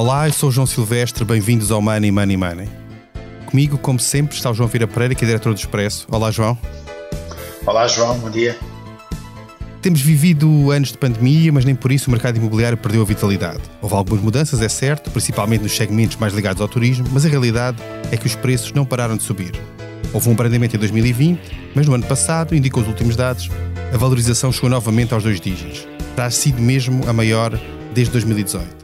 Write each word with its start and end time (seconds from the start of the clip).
Olá, 0.00 0.26
eu 0.26 0.32
sou 0.32 0.48
o 0.48 0.52
João 0.52 0.66
Silvestre, 0.66 1.26
bem-vindos 1.26 1.70
ao 1.70 1.82
Money 1.82 2.10
Money 2.10 2.34
Money. 2.34 2.68
Comigo, 3.44 3.76
como 3.76 4.00
sempre, 4.00 4.34
está 4.34 4.50
o 4.50 4.54
João 4.54 4.66
Vira 4.66 4.88
Pereira, 4.88 5.14
que 5.14 5.22
é 5.22 5.26
diretor 5.26 5.52
do 5.52 5.58
Expresso. 5.58 6.06
Olá, 6.10 6.30
João. 6.30 6.56
Olá, 7.66 7.86
João, 7.86 8.18
bom 8.18 8.30
dia. 8.30 8.56
Temos 9.82 10.00
vivido 10.00 10.70
anos 10.70 10.90
de 10.90 10.96
pandemia, 10.96 11.52
mas 11.52 11.66
nem 11.66 11.74
por 11.74 11.92
isso 11.92 12.08
o 12.08 12.10
mercado 12.10 12.38
imobiliário 12.38 12.78
perdeu 12.78 13.02
a 13.02 13.04
vitalidade. 13.04 13.60
Houve 13.82 13.94
algumas 13.94 14.24
mudanças, 14.24 14.62
é 14.62 14.70
certo, 14.70 15.10
principalmente 15.10 15.64
nos 15.64 15.76
segmentos 15.76 16.16
mais 16.16 16.32
ligados 16.32 16.62
ao 16.62 16.68
turismo, 16.68 17.06
mas 17.12 17.26
a 17.26 17.28
realidade 17.28 17.76
é 18.10 18.16
que 18.16 18.26
os 18.26 18.34
preços 18.34 18.72
não 18.72 18.86
pararam 18.86 19.18
de 19.18 19.22
subir. 19.22 19.52
Houve 20.14 20.30
um 20.30 20.32
abrandamento 20.32 20.76
em 20.76 20.78
2020, 20.78 21.42
mas 21.74 21.86
no 21.86 21.92
ano 21.92 22.06
passado, 22.06 22.54
indicam 22.54 22.80
os 22.80 22.88
últimos 22.88 23.16
dados, 23.16 23.50
a 23.92 23.98
valorização 23.98 24.50
chegou 24.50 24.70
novamente 24.70 25.12
aos 25.12 25.24
dois 25.24 25.38
dígitos. 25.38 25.86
Terá 26.16 26.30
sido 26.30 26.62
mesmo 26.62 27.06
a 27.06 27.12
maior 27.12 27.52
desde 27.92 28.12
2018. 28.12 28.79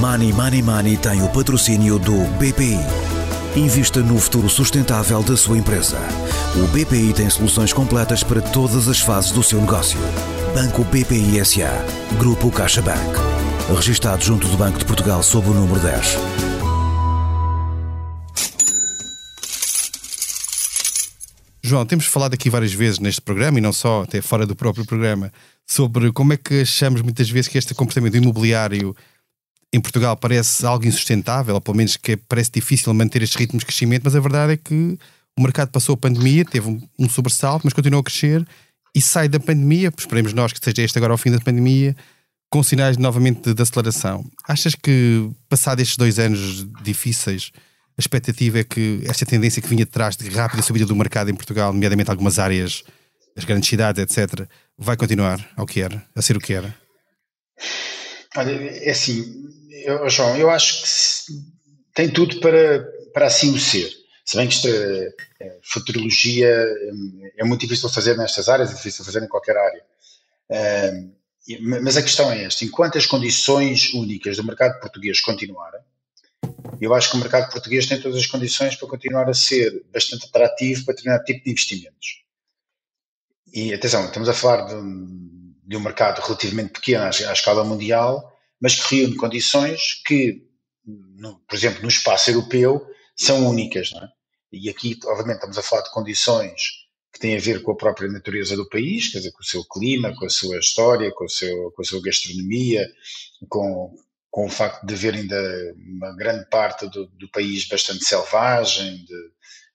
Money 0.00 0.32
Money 0.32 0.62
Money 0.62 0.96
tem 0.96 1.22
o 1.22 1.28
patrocínio 1.28 1.98
do 1.98 2.24
BPI. 2.38 2.78
Invista 3.54 4.00
no 4.00 4.18
futuro 4.18 4.48
sustentável 4.48 5.22
da 5.22 5.36
sua 5.36 5.58
empresa. 5.58 5.98
O 6.56 6.66
BPI 6.68 7.12
tem 7.12 7.28
soluções 7.28 7.70
completas 7.70 8.22
para 8.22 8.40
todas 8.40 8.88
as 8.88 8.98
fases 8.98 9.30
do 9.30 9.42
seu 9.42 9.60
negócio. 9.60 10.00
Banco 10.54 10.84
BPI 10.84 11.44
SA. 11.44 11.84
Grupo 12.18 12.50
CaixaBank. 12.50 12.98
Registado 13.76 14.24
junto 14.24 14.48
do 14.48 14.56
Banco 14.56 14.78
de 14.78 14.86
Portugal 14.86 15.22
sob 15.22 15.50
o 15.50 15.52
número 15.52 15.78
10. 15.78 16.16
João, 21.62 21.84
temos 21.84 22.06
falado 22.06 22.32
aqui 22.32 22.48
várias 22.48 22.72
vezes 22.72 22.98
neste 22.98 23.20
programa 23.20 23.58
e 23.58 23.60
não 23.60 23.72
só, 23.72 24.04
até 24.04 24.22
fora 24.22 24.46
do 24.46 24.56
próprio 24.56 24.86
programa, 24.86 25.30
sobre 25.66 26.10
como 26.10 26.32
é 26.32 26.38
que 26.38 26.62
achamos 26.62 27.02
muitas 27.02 27.28
vezes 27.28 27.48
que 27.48 27.58
este 27.58 27.74
comportamento 27.74 28.16
imobiliário 28.16 28.96
em 29.72 29.80
Portugal 29.80 30.16
parece 30.16 30.66
algo 30.66 30.86
insustentável, 30.86 31.54
ou 31.54 31.60
pelo 31.60 31.76
menos 31.76 31.96
que 31.96 32.16
parece 32.16 32.50
difícil 32.52 32.92
manter 32.92 33.22
estes 33.22 33.38
ritmos 33.38 33.60
de 33.60 33.66
crescimento, 33.66 34.02
mas 34.04 34.16
a 34.16 34.20
verdade 34.20 34.54
é 34.54 34.56
que 34.56 34.98
o 35.38 35.42
mercado 35.42 35.70
passou 35.70 35.94
a 35.94 35.96
pandemia, 35.96 36.44
teve 36.44 36.68
um, 36.68 36.80
um 36.98 37.08
sobressalto, 37.08 37.64
mas 37.64 37.72
continuou 37.72 38.00
a 38.00 38.04
crescer 38.04 38.46
e 38.94 39.00
sai 39.00 39.28
da 39.28 39.38
pandemia, 39.38 39.92
esperemos 39.96 40.32
nós 40.32 40.52
que 40.52 40.58
seja 40.62 40.82
este 40.82 40.98
agora 40.98 41.12
ao 41.12 41.18
fim 41.18 41.30
da 41.30 41.38
pandemia, 41.38 41.96
com 42.50 42.62
sinais 42.62 42.96
novamente 42.96 43.42
de, 43.42 43.54
de 43.54 43.62
aceleração. 43.62 44.28
Achas 44.48 44.74
que, 44.74 45.30
passados 45.48 45.82
estes 45.82 45.96
dois 45.96 46.18
anos 46.18 46.66
difíceis, 46.82 47.52
a 47.96 48.00
expectativa 48.00 48.58
é 48.58 48.64
que 48.64 49.02
esta 49.04 49.24
tendência 49.24 49.62
que 49.62 49.68
vinha 49.68 49.84
de 49.84 49.90
trás 49.90 50.16
de 50.16 50.28
rápida 50.28 50.62
subida 50.62 50.84
do 50.84 50.96
mercado 50.96 51.30
em 51.30 51.34
Portugal, 51.34 51.72
nomeadamente 51.72 52.10
algumas 52.10 52.38
áreas, 52.40 52.82
as 53.36 53.44
grandes 53.44 53.68
cidades, 53.68 54.02
etc., 54.02 54.48
vai 54.76 54.96
continuar 54.96 55.48
ao 55.56 55.66
que 55.66 55.80
era, 55.80 56.04
a 56.14 56.22
ser 56.22 56.36
o 56.36 56.40
que 56.40 56.52
era? 56.52 56.74
Olha, 58.36 58.50
é 58.50 58.90
assim, 58.90 59.24
eu, 59.70 60.08
João, 60.10 60.36
eu 60.36 60.50
acho 60.50 60.82
que 60.82 61.32
tem 61.94 62.10
tudo 62.10 62.40
para, 62.40 62.82
para 63.12 63.26
assim 63.26 63.54
o 63.54 63.58
ser. 63.58 63.90
Se 64.24 64.36
bem 64.36 64.46
que 64.46 64.54
esta 64.54 64.68
é, 65.40 65.58
futurologia 65.62 66.48
é, 66.48 67.32
é 67.38 67.44
muito 67.44 67.62
difícil 67.62 67.88
fazer 67.88 68.16
nestas 68.16 68.48
áreas, 68.48 68.70
é 68.70 68.74
difícil 68.74 69.04
fazer 69.04 69.22
em 69.22 69.28
qualquer 69.28 69.56
área. 69.56 69.84
É, 70.48 71.04
mas 71.60 71.96
a 71.96 72.02
questão 72.02 72.30
é 72.30 72.44
esta: 72.44 72.64
enquanto 72.64 72.98
as 72.98 73.06
condições 73.06 73.92
únicas 73.92 74.36
do 74.36 74.44
mercado 74.44 74.78
português 74.80 75.20
continuarem, 75.20 75.80
eu 76.80 76.94
acho 76.94 77.10
que 77.10 77.16
o 77.16 77.20
mercado 77.20 77.50
português 77.50 77.86
tem 77.86 78.00
todas 78.00 78.18
as 78.18 78.26
condições 78.26 78.76
para 78.76 78.88
continuar 78.88 79.28
a 79.28 79.34
ser 79.34 79.84
bastante 79.92 80.26
atrativo 80.26 80.84
para 80.84 80.94
determinado 80.94 81.24
tipo 81.24 81.44
de 81.44 81.50
investimentos. 81.50 82.22
E 83.52 83.74
atenção, 83.74 84.04
estamos 84.06 84.28
a 84.28 84.34
falar 84.34 84.66
de 84.66 84.74
um, 84.74 85.54
de 85.64 85.76
um 85.76 85.80
mercado 85.80 86.20
relativamente 86.20 86.72
pequeno 86.72 87.04
à, 87.04 87.08
à 87.08 87.32
escala 87.32 87.64
mundial, 87.64 88.29
mas 88.60 88.74
que 88.74 88.96
reúne 88.96 89.16
condições 89.16 90.02
que, 90.04 90.46
no, 90.84 91.38
por 91.40 91.56
exemplo, 91.56 91.82
no 91.82 91.88
espaço 91.88 92.30
europeu, 92.30 92.86
são 93.16 93.48
únicas. 93.48 93.92
É? 93.94 94.08
E 94.52 94.68
aqui, 94.68 94.98
obviamente, 95.04 95.36
estamos 95.36 95.58
a 95.58 95.62
falar 95.62 95.82
de 95.82 95.92
condições 95.92 96.80
que 97.12 97.18
têm 97.18 97.36
a 97.36 97.40
ver 97.40 97.62
com 97.62 97.72
a 97.72 97.76
própria 97.76 98.08
natureza 98.08 98.56
do 98.56 98.68
país, 98.68 99.08
quer 99.08 99.18
dizer, 99.18 99.32
com 99.32 99.42
o 99.42 99.46
seu 99.46 99.64
clima, 99.64 100.14
com 100.14 100.26
a 100.26 100.30
sua 100.30 100.58
história, 100.58 101.10
com, 101.12 101.24
o 101.24 101.28
seu, 101.28 101.70
com 101.72 101.82
a 101.82 101.84
sua 101.84 102.00
gastronomia, 102.02 102.88
com, 103.48 103.94
com 104.30 104.46
o 104.46 104.50
facto 104.50 104.86
de 104.86 104.94
haver 104.94 105.14
ainda 105.14 105.74
uma 105.76 106.14
grande 106.16 106.48
parte 106.48 106.88
do, 106.88 107.06
do 107.06 107.28
país 107.30 107.66
bastante 107.66 108.04
selvagem, 108.04 109.04
de, 109.04 109.30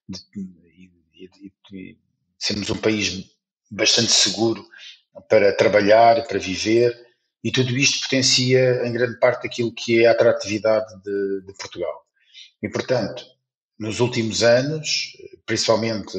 de, 0.07 0.89
de, 1.13 1.53
de, 1.69 1.97
sermos 2.37 2.69
um 2.69 2.77
país 2.77 3.25
bastante 3.69 4.11
seguro 4.11 4.65
para 5.27 5.53
trabalhar, 5.55 6.25
para 6.27 6.39
viver, 6.39 7.04
e 7.45 7.51
tudo 7.51 7.77
isto 7.77 8.01
potencia 8.01 8.87
em 8.87 8.91
grande 8.91 9.19
parte 9.19 9.45
aquilo 9.45 9.71
que 9.71 10.03
é 10.03 10.07
a 10.07 10.13
atratividade 10.13 10.91
de, 11.03 11.41
de 11.45 11.53
Portugal. 11.53 12.03
E, 12.59 12.67
portanto, 12.67 13.23
nos 13.77 13.99
últimos 13.99 14.41
anos, 14.41 15.15
principalmente, 15.45 16.17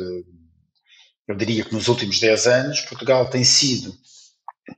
eu 1.26 1.34
diria 1.34 1.64
que 1.64 1.74
nos 1.74 1.88
últimos 1.88 2.20
10 2.20 2.46
anos, 2.46 2.80
Portugal 2.82 3.28
tem 3.28 3.42
sido 3.42 3.92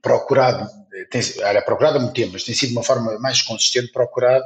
procurado, 0.01 0.67
tem, 1.11 1.21
era 1.43 1.61
procurado 1.61 1.99
há 1.99 2.01
muito 2.01 2.15
tempo, 2.15 2.33
mas 2.33 2.45
tem 2.45 2.55
sido 2.55 2.71
de 2.71 2.77
uma 2.77 2.83
forma 2.83 3.19
mais 3.19 3.43
consistente 3.43 3.93
procurado 3.93 4.45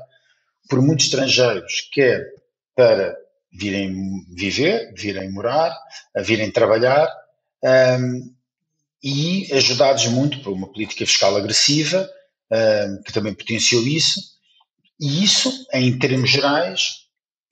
por 0.68 0.82
muitos 0.82 1.06
estrangeiros, 1.06 1.88
quer 1.92 2.26
para 2.74 3.16
virem 3.52 4.26
viver, 4.34 4.92
virem 4.96 5.30
morar, 5.30 5.72
virem 6.16 6.50
trabalhar, 6.50 7.08
um, 7.62 8.34
e 9.02 9.52
ajudados 9.52 10.06
muito 10.06 10.40
por 10.40 10.52
uma 10.52 10.70
política 10.70 11.04
fiscal 11.04 11.36
agressiva, 11.36 12.08
uh, 12.52 13.02
que 13.02 13.12
também 13.12 13.34
potenciou 13.34 13.82
isso, 13.86 14.20
e 15.00 15.24
isso, 15.24 15.66
em 15.72 15.98
termos 15.98 16.30
gerais, 16.30 17.02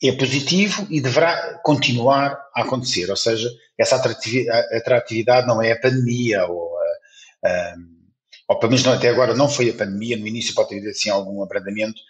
é 0.02 0.12
positivo 0.12 0.86
e 0.88 1.00
deverá 1.00 1.60
continuar 1.64 2.38
a 2.54 2.62
acontecer, 2.62 3.10
ou 3.10 3.16
seja, 3.16 3.50
essa 3.76 3.96
atratividade 3.96 5.46
não 5.46 5.60
é 5.60 5.72
a 5.72 5.80
pandemia, 5.80 6.46
ou, 6.46 6.70
ou 8.48 8.58
pelo 8.58 8.72
menos 8.72 8.84
não, 8.84 8.92
até 8.92 9.08
agora 9.08 9.34
não 9.34 9.48
foi 9.48 9.70
a 9.70 9.74
pandemia, 9.74 10.16
no 10.16 10.26
início 10.26 10.54
pode 10.54 10.74
havido 10.74 10.90
assim 10.90 11.10
algum 11.10 11.42
abrandamento, 11.42 12.00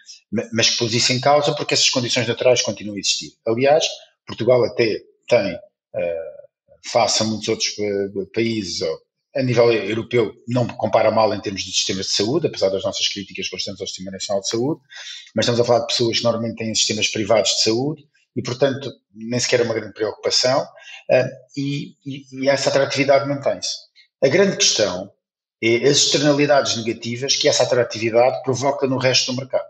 mas 0.52 0.70
que 0.70 0.78
pôs 0.78 0.94
isso 0.94 1.12
em 1.12 1.20
causa 1.20 1.54
porque 1.54 1.74
essas 1.74 1.90
condições 1.90 2.28
naturais 2.28 2.62
continuam 2.62 2.96
a 2.96 2.98
existir. 3.00 3.32
Aliás, 3.46 3.86
Portugal 4.26 4.64
até 4.64 5.02
tem, 5.28 5.54
uh, 5.54 6.40
face 6.90 7.22
a 7.22 7.26
muitos 7.26 7.48
outros 7.48 7.74
países, 8.32 8.80
a 9.34 9.42
nível 9.42 9.72
europeu 9.72 10.34
não 10.48 10.66
compara 10.66 11.10
mal 11.10 11.32
em 11.32 11.40
termos 11.40 11.62
de 11.62 11.72
sistemas 11.72 12.06
de 12.06 12.12
saúde, 12.12 12.48
apesar 12.48 12.68
das 12.68 12.82
nossas 12.82 13.06
críticas 13.08 13.48
constantes 13.48 13.80
ao 13.80 13.86
Sistema 13.86 14.10
Nacional 14.10 14.42
de 14.42 14.48
Saúde, 14.48 14.80
mas 15.34 15.44
estamos 15.44 15.60
a 15.60 15.64
falar 15.64 15.80
de 15.80 15.86
pessoas 15.86 16.18
que 16.18 16.24
normalmente 16.24 16.56
têm 16.56 16.74
sistemas 16.74 17.08
privados 17.08 17.50
de 17.50 17.62
saúde 17.62 18.04
e, 18.34 18.42
portanto, 18.42 18.90
nem 19.14 19.38
sequer 19.38 19.60
é 19.60 19.62
uma 19.62 19.74
grande 19.74 19.94
preocupação 19.94 20.62
uh, 20.62 21.28
e, 21.56 21.94
e, 22.04 22.24
e, 22.32 22.48
essa 22.48 22.70
atratividade 22.70 23.28
mantém-se. 23.28 23.70
A 24.22 24.28
grande 24.28 24.56
questão 24.56 25.12
é 25.62 25.76
as 25.76 25.98
externalidades 25.98 26.76
negativas 26.76 27.36
que 27.36 27.48
essa 27.48 27.62
atratividade 27.62 28.42
provoca 28.42 28.86
no 28.86 28.98
resto 28.98 29.32
do 29.32 29.38
mercado. 29.38 29.68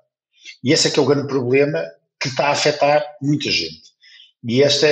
E 0.63 0.73
esse 0.73 0.89
é 0.89 0.91
que 0.91 0.99
é 0.99 1.03
o 1.03 1.07
grande 1.07 1.27
problema 1.27 1.85
que 2.21 2.29
está 2.29 2.49
a 2.49 2.53
afetar 2.53 3.05
muita 3.21 3.51
gente. 3.51 3.91
E 4.45 4.63
esta, 4.63 4.87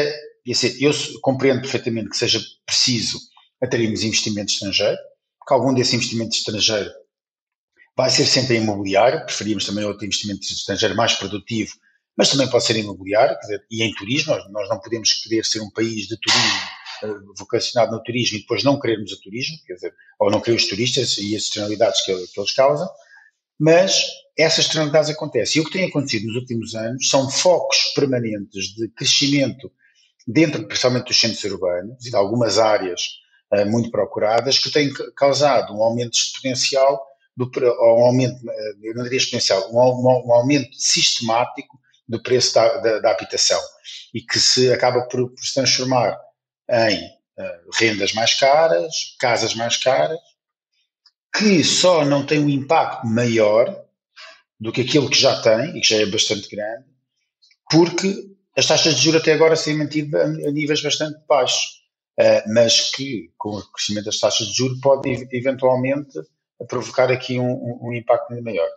esse, 0.46 0.82
eu 0.82 0.90
compreendo 1.20 1.62
perfeitamente 1.62 2.10
que 2.10 2.16
seja 2.16 2.40
preciso 2.66 3.18
atrairmos 3.60 4.02
investimento 4.02 4.52
estrangeiro, 4.52 4.98
que 5.46 5.54
algum 5.54 5.74
desse 5.74 5.96
investimento 5.96 6.36
estrangeiro 6.36 6.90
vai 7.96 8.10
ser 8.10 8.26
sempre 8.26 8.56
em 8.56 8.62
imobiliário, 8.62 9.24
preferimos 9.24 9.66
também 9.66 9.84
outro 9.84 10.04
investimento 10.04 10.42
estrangeiro 10.42 10.94
mais 10.94 11.14
produtivo, 11.14 11.72
mas 12.16 12.30
também 12.30 12.48
pode 12.48 12.64
ser 12.64 12.76
imobiliário, 12.76 13.38
dizer, 13.40 13.64
e 13.70 13.82
em 13.82 13.92
turismo, 13.94 14.36
nós, 14.50 14.68
não 14.68 14.78
podemos 14.78 15.12
querer 15.14 15.44
ser 15.44 15.60
um 15.60 15.70
país 15.70 16.06
de 16.06 16.16
turismo, 16.20 16.60
uh, 17.04 17.34
vocacionado 17.36 17.92
no 17.92 18.02
turismo 18.02 18.36
e 18.38 18.40
depois 18.40 18.62
não 18.62 18.78
querermos 18.78 19.12
o 19.12 19.20
turismo, 19.20 19.56
quer 19.66 19.74
dizer, 19.74 19.94
ou 20.20 20.30
não 20.30 20.40
querer 20.40 20.56
os 20.56 20.66
turistas 20.66 21.16
e 21.18 21.34
as 21.34 21.42
externalidades 21.42 22.04
que, 22.04 22.12
eles 22.12 22.52
causam, 22.54 22.88
mas 23.58 24.04
essas 24.36 24.66
externalidades 24.66 25.10
acontecem. 25.10 25.60
E 25.60 25.64
o 25.64 25.66
que 25.66 25.72
tem 25.72 25.86
acontecido 25.86 26.26
nos 26.26 26.36
últimos 26.36 26.74
anos 26.74 27.08
são 27.08 27.28
focos 27.28 27.92
permanentes 27.94 28.74
de 28.74 28.88
crescimento 28.90 29.72
dentro, 30.26 30.66
principalmente 30.66 31.06
dos 31.06 31.20
centros 31.20 31.42
urbanos 31.44 32.06
e 32.06 32.10
de 32.10 32.16
algumas 32.16 32.58
áreas 32.58 33.00
muito 33.66 33.90
procuradas, 33.90 34.58
que 34.58 34.70
têm 34.70 34.92
causado 35.16 35.74
um 35.74 35.82
aumento 35.82 36.14
exponencial, 36.14 37.08
do, 37.38 37.50
um 37.56 38.04
aumento, 38.04 38.44
uh, 38.44 38.78
eu 38.82 38.94
não 38.94 39.04
diria 39.04 39.18
exponencial, 39.18 39.72
um, 39.72 39.78
um, 39.78 40.26
um 40.26 40.32
aumento 40.32 40.74
sistemático 40.74 41.78
do 42.08 42.20
preço 42.20 42.54
da, 42.54 42.78
da, 42.78 42.98
da, 42.98 43.10
habitação 43.12 43.60
e 44.12 44.20
que 44.20 44.40
se 44.40 44.72
acaba 44.72 45.02
por, 45.02 45.30
por 45.30 45.44
se 45.44 45.54
transformar 45.54 46.18
em 46.68 47.04
uh, 47.04 47.70
rendas 47.74 48.12
mais 48.12 48.34
caras, 48.34 49.16
casas 49.20 49.54
mais 49.54 49.76
caras, 49.76 50.18
que 51.32 51.62
só 51.62 52.04
não 52.04 52.26
tem 52.26 52.40
um 52.40 52.48
impacto 52.48 53.06
maior 53.06 53.84
do 54.58 54.72
que 54.72 54.80
aquilo 54.80 55.08
que 55.08 55.20
já 55.20 55.40
tem, 55.40 55.76
e 55.76 55.80
que 55.80 55.88
já 55.88 56.02
é 56.02 56.06
bastante 56.06 56.48
grande, 56.48 56.84
porque 57.70 58.12
as 58.56 58.66
taxas 58.66 58.96
de 58.96 59.02
juros 59.02 59.20
até 59.20 59.32
agora 59.32 59.56
têm 59.56 59.76
mantido 59.76 60.16
a, 60.16 60.22
a 60.24 60.50
níveis 60.50 60.82
bastante 60.82 61.16
baixos. 61.28 61.77
Eh, 62.18 62.42
mas 62.48 62.90
que 62.90 63.30
com 63.38 63.50
o 63.50 63.62
crescimento 63.70 64.06
das 64.06 64.18
taxas 64.18 64.48
de 64.48 64.54
juros 64.54 64.80
pode 64.80 65.28
eventualmente 65.30 66.18
provocar 66.68 67.12
aqui 67.12 67.38
um, 67.38 67.78
um, 67.80 67.94
impacto 67.94 68.34
maior. 68.42 68.68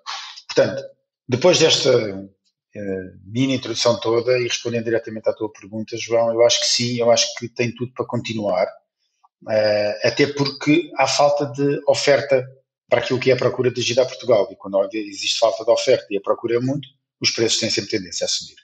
Portanto, 0.47 0.83
depois 1.27 1.57
desta 1.57 1.91
uh, 2.15 3.19
mini 3.25 3.55
introdução 3.55 3.99
toda 3.99 4.38
e 4.38 4.43
respondendo 4.43 4.83
diretamente 4.83 5.27
à 5.27 5.33
tua 5.33 5.51
pergunta, 5.51 5.97
João, 5.97 6.31
eu 6.31 6.45
acho 6.45 6.59
que 6.59 6.67
sim, 6.67 6.99
eu 6.99 7.09
acho 7.09 7.33
que 7.39 7.49
tem 7.49 7.73
tudo 7.73 7.91
para 7.93 8.05
continuar, 8.05 8.67
uh, 8.67 10.07
até 10.07 10.27
porque 10.27 10.91
há 10.95 11.07
falta 11.07 11.47
de 11.47 11.81
oferta 11.88 12.47
para 12.88 12.99
aquilo 12.99 13.19
que 13.19 13.31
é 13.31 13.33
a 13.33 13.38
procura 13.38 13.71
dirigida 13.71 14.03
a 14.03 14.05
Portugal. 14.05 14.47
E 14.51 14.55
quando 14.55 14.88
existe 14.93 15.39
falta 15.39 15.65
de 15.65 15.71
oferta 15.71 16.05
e 16.11 16.17
a 16.17 16.21
procura 16.21 16.57
é 16.57 16.59
muito, 16.59 16.88
os 17.19 17.31
preços 17.31 17.59
têm 17.59 17.71
sempre 17.71 17.89
tendência 17.89 18.25
a 18.25 18.27
subir. 18.27 18.61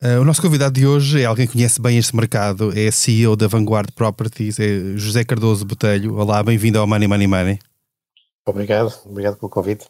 Uh, 0.00 0.20
o 0.20 0.24
nosso 0.24 0.40
convidado 0.40 0.78
de 0.78 0.86
hoje 0.86 1.22
é 1.22 1.24
alguém 1.24 1.44
que 1.44 1.54
conhece 1.54 1.82
bem 1.82 1.98
este 1.98 2.14
mercado, 2.14 2.72
é 2.78 2.88
CEO 2.88 3.34
da 3.34 3.48
Vanguard 3.48 3.90
Properties, 3.90 4.60
é 4.60 4.96
José 4.96 5.24
Cardoso 5.24 5.64
Botelho. 5.64 6.14
Olá, 6.14 6.40
bem-vindo 6.40 6.78
ao 6.78 6.86
Money 6.86 7.08
Money 7.08 7.26
Money. 7.26 7.58
Obrigado, 8.46 8.94
obrigado 9.04 9.38
pelo 9.38 9.50
convite. 9.50 9.86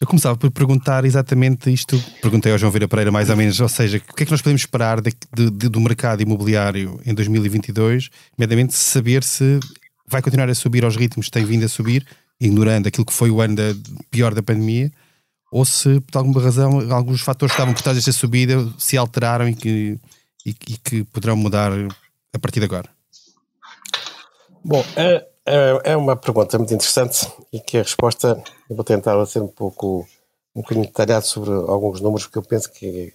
Eu 0.00 0.08
começava 0.08 0.36
por 0.36 0.50
perguntar 0.50 1.04
exatamente 1.04 1.72
isto, 1.72 2.02
perguntei 2.20 2.50
ao 2.50 2.58
João 2.58 2.72
Vieira 2.72 2.88
Pereira 2.88 3.12
mais 3.12 3.30
ou 3.30 3.36
menos, 3.36 3.60
ou 3.60 3.68
seja, 3.68 3.98
o 3.98 4.14
que 4.14 4.24
é 4.24 4.26
que 4.26 4.32
nós 4.32 4.42
podemos 4.42 4.62
esperar 4.62 5.00
de, 5.00 5.12
de, 5.32 5.48
de, 5.48 5.68
do 5.68 5.80
mercado 5.80 6.20
imobiliário 6.20 7.00
em 7.06 7.14
2022, 7.14 8.10
imediatamente 8.36 8.74
saber 8.74 9.22
se 9.22 9.60
vai 10.04 10.20
continuar 10.20 10.50
a 10.50 10.54
subir 10.56 10.84
aos 10.84 10.96
ritmos 10.96 11.26
que 11.26 11.32
tem 11.32 11.44
vindo 11.44 11.64
a 11.64 11.68
subir, 11.68 12.04
ignorando 12.40 12.88
aquilo 12.88 13.06
que 13.06 13.12
foi 13.12 13.30
o 13.30 13.40
ano 13.40 13.54
da, 13.54 13.72
pior 14.10 14.34
da 14.34 14.42
pandemia, 14.42 14.90
ou 15.54 15.64
se 15.64 16.00
por 16.00 16.18
alguma 16.18 16.42
razão 16.42 16.92
alguns 16.92 17.20
fatores 17.20 17.52
que 17.52 17.60
estavam 17.60 17.74
por 17.74 17.80
trás 17.80 17.96
desta 17.96 18.10
subida 18.10 18.56
se 18.76 18.96
alteraram 18.96 19.48
e 19.48 19.54
que, 19.54 20.00
e, 20.44 20.50
e 20.50 20.76
que 20.76 21.04
poderão 21.04 21.36
mudar 21.36 21.70
a 22.32 22.38
partir 22.40 22.58
de 22.58 22.66
agora? 22.66 22.90
Bom, 24.64 24.84
é, 24.96 25.24
é, 25.46 25.92
é, 25.92 25.96
uma 25.96 26.16
pergunta 26.16 26.58
muito 26.58 26.74
interessante 26.74 27.28
e 27.52 27.60
que 27.60 27.78
a 27.78 27.82
resposta 27.82 28.42
eu 28.68 28.74
vou 28.74 28.84
tentar 28.84 29.24
ser 29.26 29.42
um 29.42 29.46
pouco 29.46 30.04
um 30.56 30.60
bocadinho 30.60 30.86
detalhado 30.86 31.24
sobre 31.24 31.52
alguns 31.52 32.00
números 32.00 32.26
porque 32.26 32.38
eu 32.38 32.42
penso 32.42 32.72
que 32.72 33.14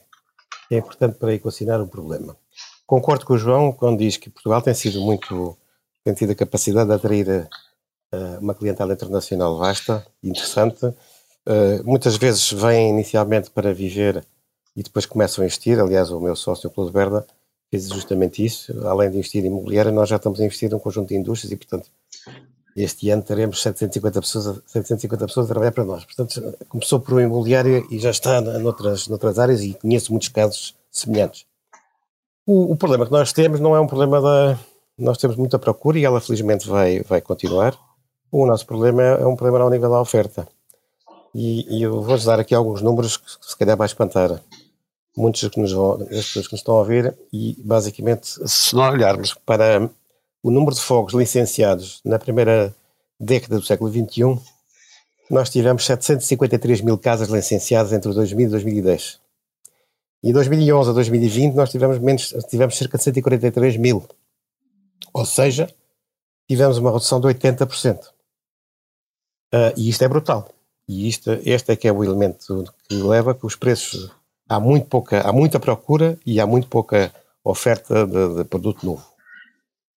é 0.72 0.78
importante 0.78 1.18
para 1.18 1.34
equacionar 1.34 1.82
o 1.82 1.88
problema. 1.90 2.38
Concordo 2.88 3.26
com 3.26 3.34
o 3.34 3.38
João 3.38 3.74
quando 3.74 4.00
diz 4.00 4.16
que 4.16 4.30
Portugal 4.30 4.62
tem 4.62 4.74
sido 4.74 5.02
muito 5.02 5.58
tem 6.06 6.14
tido 6.14 6.32
a 6.32 6.36
capacidade 6.36 6.88
de 6.88 6.96
atrair 6.96 7.50
uh, 8.14 8.40
uma 8.40 8.56
clientela 8.56 8.94
internacional 8.94 9.58
vasta, 9.58 10.08
interessante. 10.24 10.94
Uh, 11.50 11.84
muitas 11.84 12.16
vezes 12.16 12.52
vêm 12.52 12.90
inicialmente 12.90 13.50
para 13.50 13.74
viver 13.74 14.24
e 14.76 14.84
depois 14.84 15.08
começam 15.08 15.42
a 15.42 15.46
investir. 15.46 15.80
Aliás, 15.80 16.12
o 16.12 16.20
meu 16.20 16.36
sócio, 16.36 16.70
Claude 16.70 16.94
Berda, 16.94 17.26
fez 17.72 17.90
justamente 17.90 18.46
isso. 18.46 18.88
Além 18.88 19.10
de 19.10 19.18
investir 19.18 19.44
em 19.44 19.48
imobiliária, 19.48 19.92
nós 19.92 20.08
já 20.08 20.18
estamos 20.18 20.40
a 20.40 20.46
investir 20.46 20.70
num 20.70 20.78
conjunto 20.78 21.10
de 21.10 21.16
indústrias 21.16 21.52
e, 21.52 21.56
portanto, 21.56 21.90
este 22.76 23.10
ano 23.10 23.24
teremos 23.24 23.64
750 23.64 24.22
pessoas, 24.22 24.62
750 24.68 25.26
pessoas 25.26 25.46
a 25.48 25.50
trabalhar 25.50 25.72
para 25.72 25.84
nós. 25.84 26.06
Portanto, 26.06 26.56
começou 26.70 27.00
por 27.00 27.16
um 27.16 27.20
imobiliário 27.20 27.88
e 27.90 27.98
já 27.98 28.12
está 28.12 28.40
noutras, 28.42 29.08
noutras 29.08 29.40
áreas 29.40 29.62
e 29.62 29.74
conheço 29.74 30.12
muitos 30.12 30.30
casos 30.30 30.76
semelhantes. 30.92 31.46
O, 32.46 32.74
o, 32.74 32.76
problema 32.76 33.06
que 33.06 33.12
nós 33.12 33.34
temos 33.34 33.60
não 33.60 33.76
é 33.76 33.80
um 33.80 33.88
problema 33.88 34.22
da. 34.22 34.60
Nós 34.98 35.18
temos 35.18 35.36
muita 35.36 35.58
procura 35.58 35.98
e 35.98 36.06
ela 36.06 36.22
felizmente 36.22 36.68
vai, 36.68 37.02
vai 37.02 37.22
continuar. 37.22 37.76
O 38.32 38.46
nosso 38.46 38.66
problema 38.66 39.02
é 39.02 39.26
um 39.26 39.36
problema 39.36 39.64
ao 39.64 39.70
nível 39.70 39.90
da 39.90 40.00
oferta. 40.00 40.48
E, 41.34 41.78
e 41.78 41.84
eu 41.84 41.94
vou-vos 41.94 42.26
dar 42.26 42.40
aqui 42.40 42.56
alguns 42.56 42.82
números 42.82 43.18
que 43.18 43.50
se 43.50 43.58
calhar 43.58 43.78
vai 43.78 43.86
espantar 43.86 44.42
muitos 45.16 45.48
que 45.50 45.60
nos 45.60 45.72
pessoas 46.08 46.48
que 46.48 46.54
nos 46.54 46.62
estão 46.62 46.76
a 46.76 46.80
ouvir 46.80 47.16
e 47.32 47.56
basicamente 47.60 48.28
se 48.48 48.76
nós 48.76 48.94
olharmos 48.94 49.34
para 49.34 49.90
o 50.42 50.50
número 50.50 50.74
de 50.74 50.82
fogos 50.82 51.14
licenciados 51.14 52.00
na 52.06 52.18
primeira 52.18 52.74
década 53.20 53.60
do 53.60 53.66
século 53.66 53.92
XXI, 53.92 54.40
nós 55.30 55.50
tivemos 55.50 55.86
753 55.86 56.82
mil 56.82 56.98
casas 56.98 57.28
licenciadas 57.28 57.92
entre 57.92 58.14
2000 58.14 58.48
e 58.48 58.50
2010. 58.50 59.20
E 60.24 60.34
2011 60.34 60.90
a 60.90 60.94
2020 60.94 61.54
nós 61.54 61.70
tivemos, 61.70 62.00
menos, 62.00 62.34
tivemos 62.50 62.78
cerca 62.78 62.98
de 62.98 63.04
143 63.04 63.78
mil. 63.78 64.08
Ou 65.14 65.26
seja, 65.26 65.70
tivemos 66.48 66.78
uma 66.78 66.92
redução 66.92 67.20
de 67.20 67.28
80%. 67.28 68.08
Uh, 69.54 69.74
e 69.76 69.90
isto 69.90 70.04
é 70.04 70.08
brutal. 70.08 70.50
E 70.90 71.08
isto, 71.08 71.30
este 71.46 71.72
é 71.72 71.76
que 71.76 71.88
é 71.88 71.92
o 71.92 72.04
elemento 72.04 72.66
que 72.88 72.96
leva 72.96 73.36
que 73.36 73.46
os 73.46 73.56
preços. 73.56 74.12
Há, 74.50 74.60
muito 74.60 74.88
pouca, 74.88 75.22
há 75.22 75.32
muita 75.32 75.60
procura 75.60 76.18
e 76.26 76.42
há 76.42 76.48
muito 76.48 76.68
pouca 76.68 77.14
oferta 77.44 78.08
de, 78.08 78.38
de 78.38 78.44
produto 78.46 78.84
novo. 78.84 79.06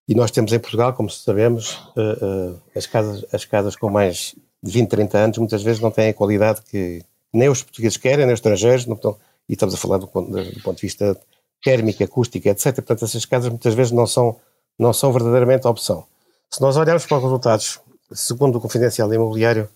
E 0.07 0.13
nós 0.13 0.29
temos 0.29 0.53
em 0.53 0.59
Portugal, 0.59 0.93
como 0.93 1.09
sabemos, 1.09 1.79
uh, 1.97 2.51
uh, 2.51 2.61
as, 2.75 2.85
casas, 2.85 3.25
as 3.33 3.43
casas 3.43 3.75
com 3.75 3.89
mais 3.89 4.35
de 4.61 4.71
20, 4.71 4.87
30 4.87 5.17
anos 5.17 5.37
muitas 5.39 5.63
vezes 5.63 5.81
não 5.81 5.89
têm 5.89 6.09
a 6.09 6.13
qualidade 6.13 6.61
que 6.61 7.03
nem 7.33 7.49
os 7.49 7.63
portugueses 7.63 7.97
querem, 7.97 8.27
nem 8.27 8.33
os 8.35 8.37
estrangeiros, 8.37 8.85
estão, 8.85 9.17
e 9.49 9.53
estamos 9.53 9.73
a 9.73 9.77
falar 9.79 9.97
do, 9.97 10.05
do 10.05 10.61
ponto 10.61 10.75
de 10.75 10.81
vista 10.83 11.19
térmico, 11.63 12.03
acústico, 12.03 12.47
etc. 12.47 12.75
Portanto, 12.75 13.05
essas 13.05 13.25
casas 13.25 13.49
muitas 13.49 13.73
vezes 13.73 13.91
não 13.91 14.05
são, 14.05 14.35
não 14.77 14.93
são 14.93 15.11
verdadeiramente 15.11 15.65
a 15.65 15.71
opção. 15.71 16.05
Se 16.51 16.61
nós 16.61 16.77
olharmos 16.77 17.07
para 17.07 17.17
os 17.17 17.23
resultados 17.23 17.79
segundo 18.11 18.57
o 18.57 18.61
Confidencial 18.61 19.11
Imobiliário 19.11 19.67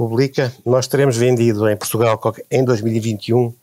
publica, 0.00 0.50
nós 0.64 0.86
teremos 0.86 1.14
vendido 1.14 1.68
em 1.68 1.76
Portugal 1.76 2.18
em 2.50 2.64
2021 2.64 3.54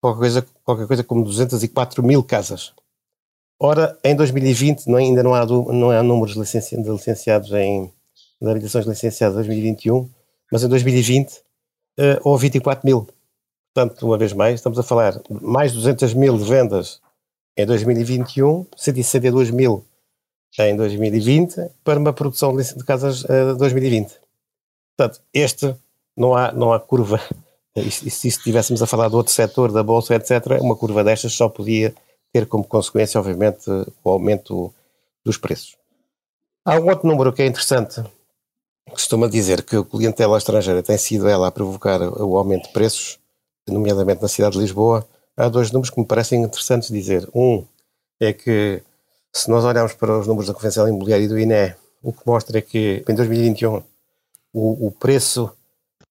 qualquer 0.00 0.18
coisa, 0.18 0.46
qualquer 0.64 0.86
coisa 0.86 1.04
como 1.04 1.22
204 1.22 2.02
mil 2.02 2.22
casas. 2.22 2.72
Ora, 3.60 3.94
em 4.02 4.16
2020 4.16 4.86
não, 4.86 4.96
ainda 4.96 5.22
não 5.22 5.34
há, 5.34 5.44
não 5.44 5.90
há 5.90 6.02
números 6.02 6.32
de, 6.32 6.40
licenci, 6.40 6.82
de 6.82 6.88
licenciados 6.88 7.52
em 7.52 7.92
de 8.40 8.50
habitações 8.50 8.86
licenciadas 8.86 9.34
em 9.34 9.40
2021, 9.40 10.08
mas 10.50 10.64
em 10.64 10.68
2020 10.68 11.32
uh, 11.32 11.42
houve 12.22 12.44
24 12.44 12.86
mil. 12.86 13.06
Portanto, 13.74 14.06
uma 14.06 14.16
vez 14.16 14.32
mais, 14.32 14.54
estamos 14.54 14.78
a 14.78 14.82
falar 14.82 15.20
mais 15.28 15.72
de 15.72 15.78
200 15.78 16.14
mil 16.14 16.38
de 16.38 16.44
vendas 16.44 16.98
em 17.58 17.66
2021, 17.66 18.66
162 18.74 19.50
mil 19.50 19.84
em 20.58 20.76
2020 20.76 21.56
para 21.84 21.98
uma 21.98 22.12
produção 22.14 22.56
de 22.56 22.84
casas 22.84 23.22
em 23.24 23.52
uh, 23.52 23.56
2020. 23.58 24.23
Portanto, 24.96 25.20
este 25.32 25.74
não 26.16 26.34
há, 26.34 26.52
não 26.52 26.72
há 26.72 26.80
curva. 26.80 27.20
E, 27.76 27.90
se 27.90 28.28
estivéssemos 28.28 28.80
a 28.82 28.86
falar 28.86 29.08
de 29.08 29.16
outro 29.16 29.32
setor, 29.32 29.72
da 29.72 29.82
bolsa, 29.82 30.14
etc., 30.14 30.60
uma 30.60 30.76
curva 30.76 31.02
destas 31.02 31.32
só 31.32 31.48
podia 31.48 31.92
ter 32.32 32.46
como 32.46 32.64
consequência, 32.64 33.18
obviamente, 33.18 33.68
o 34.02 34.10
aumento 34.10 34.72
dos 35.24 35.36
preços. 35.36 35.76
Há 36.64 36.78
um 36.78 36.88
outro 36.88 37.06
número 37.08 37.32
que 37.32 37.42
é 37.42 37.46
interessante. 37.46 38.02
Costuma 38.90 39.28
dizer 39.28 39.62
que 39.62 39.76
a 39.76 39.84
clientela 39.84 40.38
estrangeira 40.38 40.82
tem 40.82 40.96
sido 40.96 41.28
ela 41.28 41.48
a 41.48 41.52
provocar 41.52 42.00
o 42.00 42.36
aumento 42.36 42.66
de 42.66 42.72
preços, 42.72 43.18
nomeadamente 43.68 44.22
na 44.22 44.28
cidade 44.28 44.54
de 44.54 44.60
Lisboa. 44.60 45.06
Há 45.36 45.48
dois 45.48 45.72
números 45.72 45.90
que 45.90 46.00
me 46.00 46.06
parecem 46.06 46.42
interessantes 46.42 46.90
dizer. 46.90 47.28
Um 47.34 47.64
é 48.20 48.32
que 48.32 48.82
se 49.32 49.50
nós 49.50 49.64
olharmos 49.64 49.94
para 49.94 50.18
os 50.18 50.26
números 50.26 50.46
da 50.46 50.54
Convenção 50.54 50.86
Imobiliária 50.86 51.24
e 51.24 51.28
do 51.28 51.38
INE, 51.38 51.74
o 52.02 52.12
que 52.12 52.26
mostra 52.26 52.58
é 52.58 52.62
que 52.62 53.04
em 53.08 53.14
2021 53.14 53.82
o, 54.54 54.86
o 54.86 54.90
preço 54.90 55.50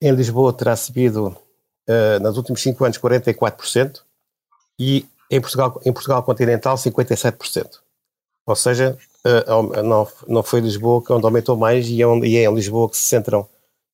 em 0.01 0.11
Lisboa 0.11 0.53
terá 0.53 0.75
subido 0.75 1.27
uh, 1.89 2.19
nos 2.21 2.37
últimos 2.37 2.61
5 2.61 2.83
anos 2.83 2.97
44% 2.97 4.01
e 4.77 5.05
em 5.31 5.41
Portugal, 5.41 5.81
em 5.85 5.93
Portugal 5.93 6.21
continental 6.23 6.75
57%. 6.75 7.79
Ou 8.45 8.55
seja, 8.55 8.97
uh, 9.25 9.81
não, 9.81 10.07
não 10.27 10.43
foi 10.43 10.59
Lisboa 10.59 11.03
que 11.03 11.13
onde 11.13 11.25
aumentou 11.25 11.55
mais 11.55 11.87
e 11.87 12.01
é, 12.01 12.05
onde, 12.05 12.27
e 12.27 12.37
é 12.37 12.43
em 12.43 12.53
Lisboa 12.53 12.89
que 12.89 12.97
se 12.97 13.03
centram 13.03 13.47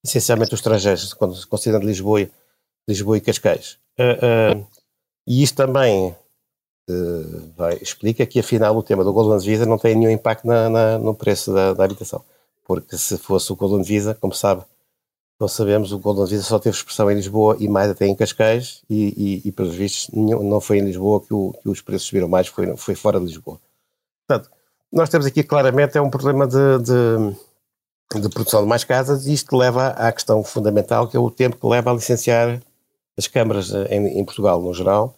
essencialmente 0.03 0.53
os 0.53 0.59
estrangeiros, 0.59 1.13
quando 1.13 1.35
se 1.35 1.45
considerando 1.45 1.85
Lisboa, 1.85 2.27
Lisboa 2.87 3.17
e 3.17 3.21
Cascais. 3.21 3.77
Uh, 3.99 4.65
e 5.27 5.43
isto 5.43 5.55
também 5.55 6.15
uh, 6.89 7.53
vai, 7.55 7.75
explica 7.75 8.25
que 8.25 8.39
afinal 8.39 8.75
o 8.75 8.83
tema 8.83 9.03
do 9.03 9.13
Golden 9.13 9.45
Visa 9.45 9.65
não 9.65 9.77
tem 9.77 9.95
nenhum 9.95 10.09
impacto 10.09 10.47
na, 10.47 10.69
na, 10.69 10.97
no 10.97 11.13
preço 11.13 11.53
da, 11.53 11.73
da, 11.73 11.83
habitação. 11.83 12.23
Porque 12.69 12.99
se 12.99 13.17
fosse 13.17 13.51
o 13.51 13.55
Golden 13.55 13.81
Visa, 13.81 14.13
como 14.13 14.31
sabe, 14.31 14.63
nós 15.39 15.53
sabemos, 15.53 15.91
o 15.91 15.97
Golden 15.97 16.27
Visa 16.27 16.43
só 16.43 16.59
teve 16.59 16.77
expressão 16.77 17.09
em 17.09 17.15
Lisboa 17.15 17.57
e 17.59 17.67
mais 17.67 17.89
até 17.89 18.05
em 18.05 18.13
Cascais 18.13 18.83
e, 18.87 19.41
e, 19.43 19.47
e 19.47 19.51
pelos 19.51 19.73
vistos 19.73 20.13
nenhum, 20.13 20.43
não 20.43 20.61
foi 20.61 20.77
em 20.77 20.85
Lisboa 20.85 21.19
que, 21.19 21.33
o, 21.33 21.51
que, 21.63 21.67
os 21.67 21.81
preços 21.81 22.07
subiram 22.07 22.27
mais, 22.27 22.45
foi, 22.45 22.77
foi 22.77 22.93
fora 22.93 23.19
de 23.19 23.25
Lisboa. 23.25 23.59
Portanto, 24.27 24.51
nós 24.93 25.09
temos 25.09 25.25
aqui 25.25 25.41
claramente 25.41 25.97
é 25.97 26.01
um 26.01 26.11
problema 26.11 26.45
de, 26.45 26.77
de, 26.83 28.21
de 28.21 28.29
produção 28.29 28.61
de 28.61 28.67
mais 28.67 28.83
casas 28.83 29.25
e 29.25 29.33
isto 29.33 29.57
leva 29.57 29.87
à 29.87 30.11
questão 30.11 30.43
fundamental 30.43 31.07
que 31.07 31.17
é 31.17 31.19
o 31.19 31.31
tempo 31.31 31.57
que 31.57 31.65
leva 31.65 31.89
a 31.89 31.95
licenciar 31.95 32.61
as 33.17 33.25
câmaras 33.25 33.71
em, 33.89 34.19
em 34.19 34.23
Portugal 34.23 34.61
no 34.61 34.75
geral 34.75 35.15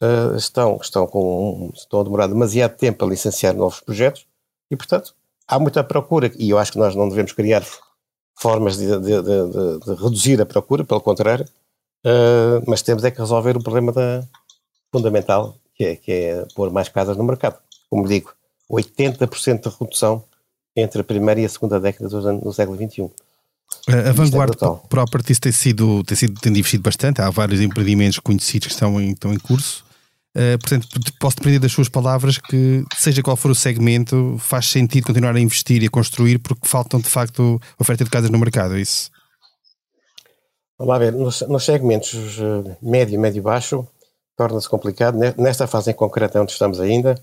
uh, 0.00 0.34
estão, 0.34 0.78
estão, 0.80 1.06
com, 1.06 1.70
estão 1.74 2.00
a 2.00 2.04
demorar 2.04 2.26
demasiado 2.26 2.74
tempo 2.74 3.04
a 3.04 3.08
licenciar 3.08 3.54
novos 3.54 3.80
projetos 3.80 4.26
e, 4.70 4.76
portanto, 4.76 5.14
há 5.48 5.58
muita 5.58 5.84
procura 5.84 6.30
e 6.38 6.50
eu 6.50 6.58
acho 6.58 6.72
que 6.72 6.78
nós 6.78 6.94
não 6.94 7.08
devemos 7.08 7.32
criar 7.32 7.64
formas 8.38 8.76
de, 8.76 8.86
de, 8.86 9.22
de, 9.22 9.78
de 9.80 10.02
reduzir 10.02 10.40
a 10.40 10.46
procura, 10.46 10.84
pelo 10.84 11.00
contrário, 11.00 11.46
uh, 12.04 12.62
mas 12.66 12.82
temos 12.82 13.04
é 13.04 13.10
que 13.10 13.18
resolver 13.18 13.56
o 13.56 13.62
problema 13.62 13.92
da, 13.92 14.22
fundamental, 14.92 15.56
que 15.74 15.84
é, 15.84 15.96
que 15.96 16.12
é 16.12 16.46
pôr 16.54 16.70
mais 16.70 16.88
casas 16.88 17.16
no 17.16 17.24
mercado. 17.24 17.58
Como 17.88 18.06
digo, 18.06 18.32
80% 18.70 19.62
de 19.70 19.76
redução 19.78 20.24
entre 20.74 21.00
a 21.00 21.04
primeira 21.04 21.40
e 21.40 21.44
a 21.44 21.48
segunda 21.48 21.80
década 21.80 22.08
do, 22.08 22.40
do 22.40 22.52
século 22.52 22.76
XXI. 22.76 23.10
A, 23.88 24.10
a 24.10 24.12
Vanguard 24.12 24.54
é 24.54 24.88
Properties 24.88 25.38
tem 25.38 25.52
sido, 25.52 26.04
tem 26.04 26.16
sido 26.16 26.40
tem 26.40 26.52
investido 26.52 26.82
bastante, 26.82 27.22
há 27.22 27.30
vários 27.30 27.60
empreendimentos 27.60 28.18
conhecidos 28.18 28.68
que 28.68 28.74
estão 28.74 29.00
em, 29.00 29.12
estão 29.12 29.32
em 29.32 29.38
curso. 29.38 29.85
Uh, 30.36 30.58
portanto, 30.58 30.86
posso 31.18 31.36
depender 31.36 31.58
das 31.58 31.72
suas 31.72 31.88
palavras 31.88 32.36
que, 32.36 32.84
seja 32.94 33.22
qual 33.22 33.36
for 33.36 33.50
o 33.50 33.54
segmento, 33.54 34.36
faz 34.38 34.66
sentido 34.66 35.06
continuar 35.06 35.34
a 35.34 35.40
investir 35.40 35.82
e 35.82 35.86
a 35.86 35.90
construir 35.90 36.38
porque 36.40 36.68
faltam 36.68 37.00
de 37.00 37.08
facto 37.08 37.58
oferta 37.80 38.04
de 38.04 38.10
casas 38.10 38.28
no 38.28 38.38
mercado, 38.38 38.74
é 38.76 38.80
isso? 38.80 39.10
Vamos 40.78 40.92
lá 40.92 40.98
ver, 40.98 41.14
nos, 41.14 41.40
nos 41.40 41.64
segmentos 41.64 42.38
médio, 42.82 43.18
médio 43.18 43.38
e 43.38 43.40
baixo, 43.40 43.88
torna-se 44.36 44.68
complicado. 44.68 45.16
Nesta 45.38 45.66
fase 45.66 45.90
em 45.90 45.94
concreto 45.94 46.36
é 46.36 46.42
onde 46.42 46.52
estamos 46.52 46.80
ainda, 46.80 47.14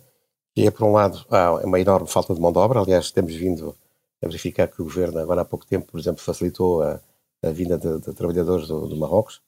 que 0.56 0.66
é, 0.66 0.72
por 0.72 0.88
um 0.88 0.94
lado, 0.94 1.24
há 1.30 1.54
uma 1.64 1.80
enorme 1.80 2.08
falta 2.08 2.34
de 2.34 2.42
mão 2.42 2.52
de 2.52 2.58
obra. 2.58 2.80
Aliás, 2.80 3.12
temos 3.12 3.36
vindo 3.36 3.76
a 4.24 4.28
verificar 4.28 4.68
que 4.68 4.82
o 4.82 4.86
governo, 4.86 5.20
agora 5.20 5.42
há 5.42 5.46
pouco 5.46 5.68
tempo, 5.68 5.92
por 5.92 6.00
exemplo, 6.00 6.24
facilitou 6.24 6.82
a, 6.82 7.00
a 7.44 7.50
vinda 7.52 7.78
de, 7.78 8.00
de 8.00 8.14
trabalhadores 8.14 8.68
do, 8.68 8.88
do 8.88 8.96
Marrocos. 8.96 9.40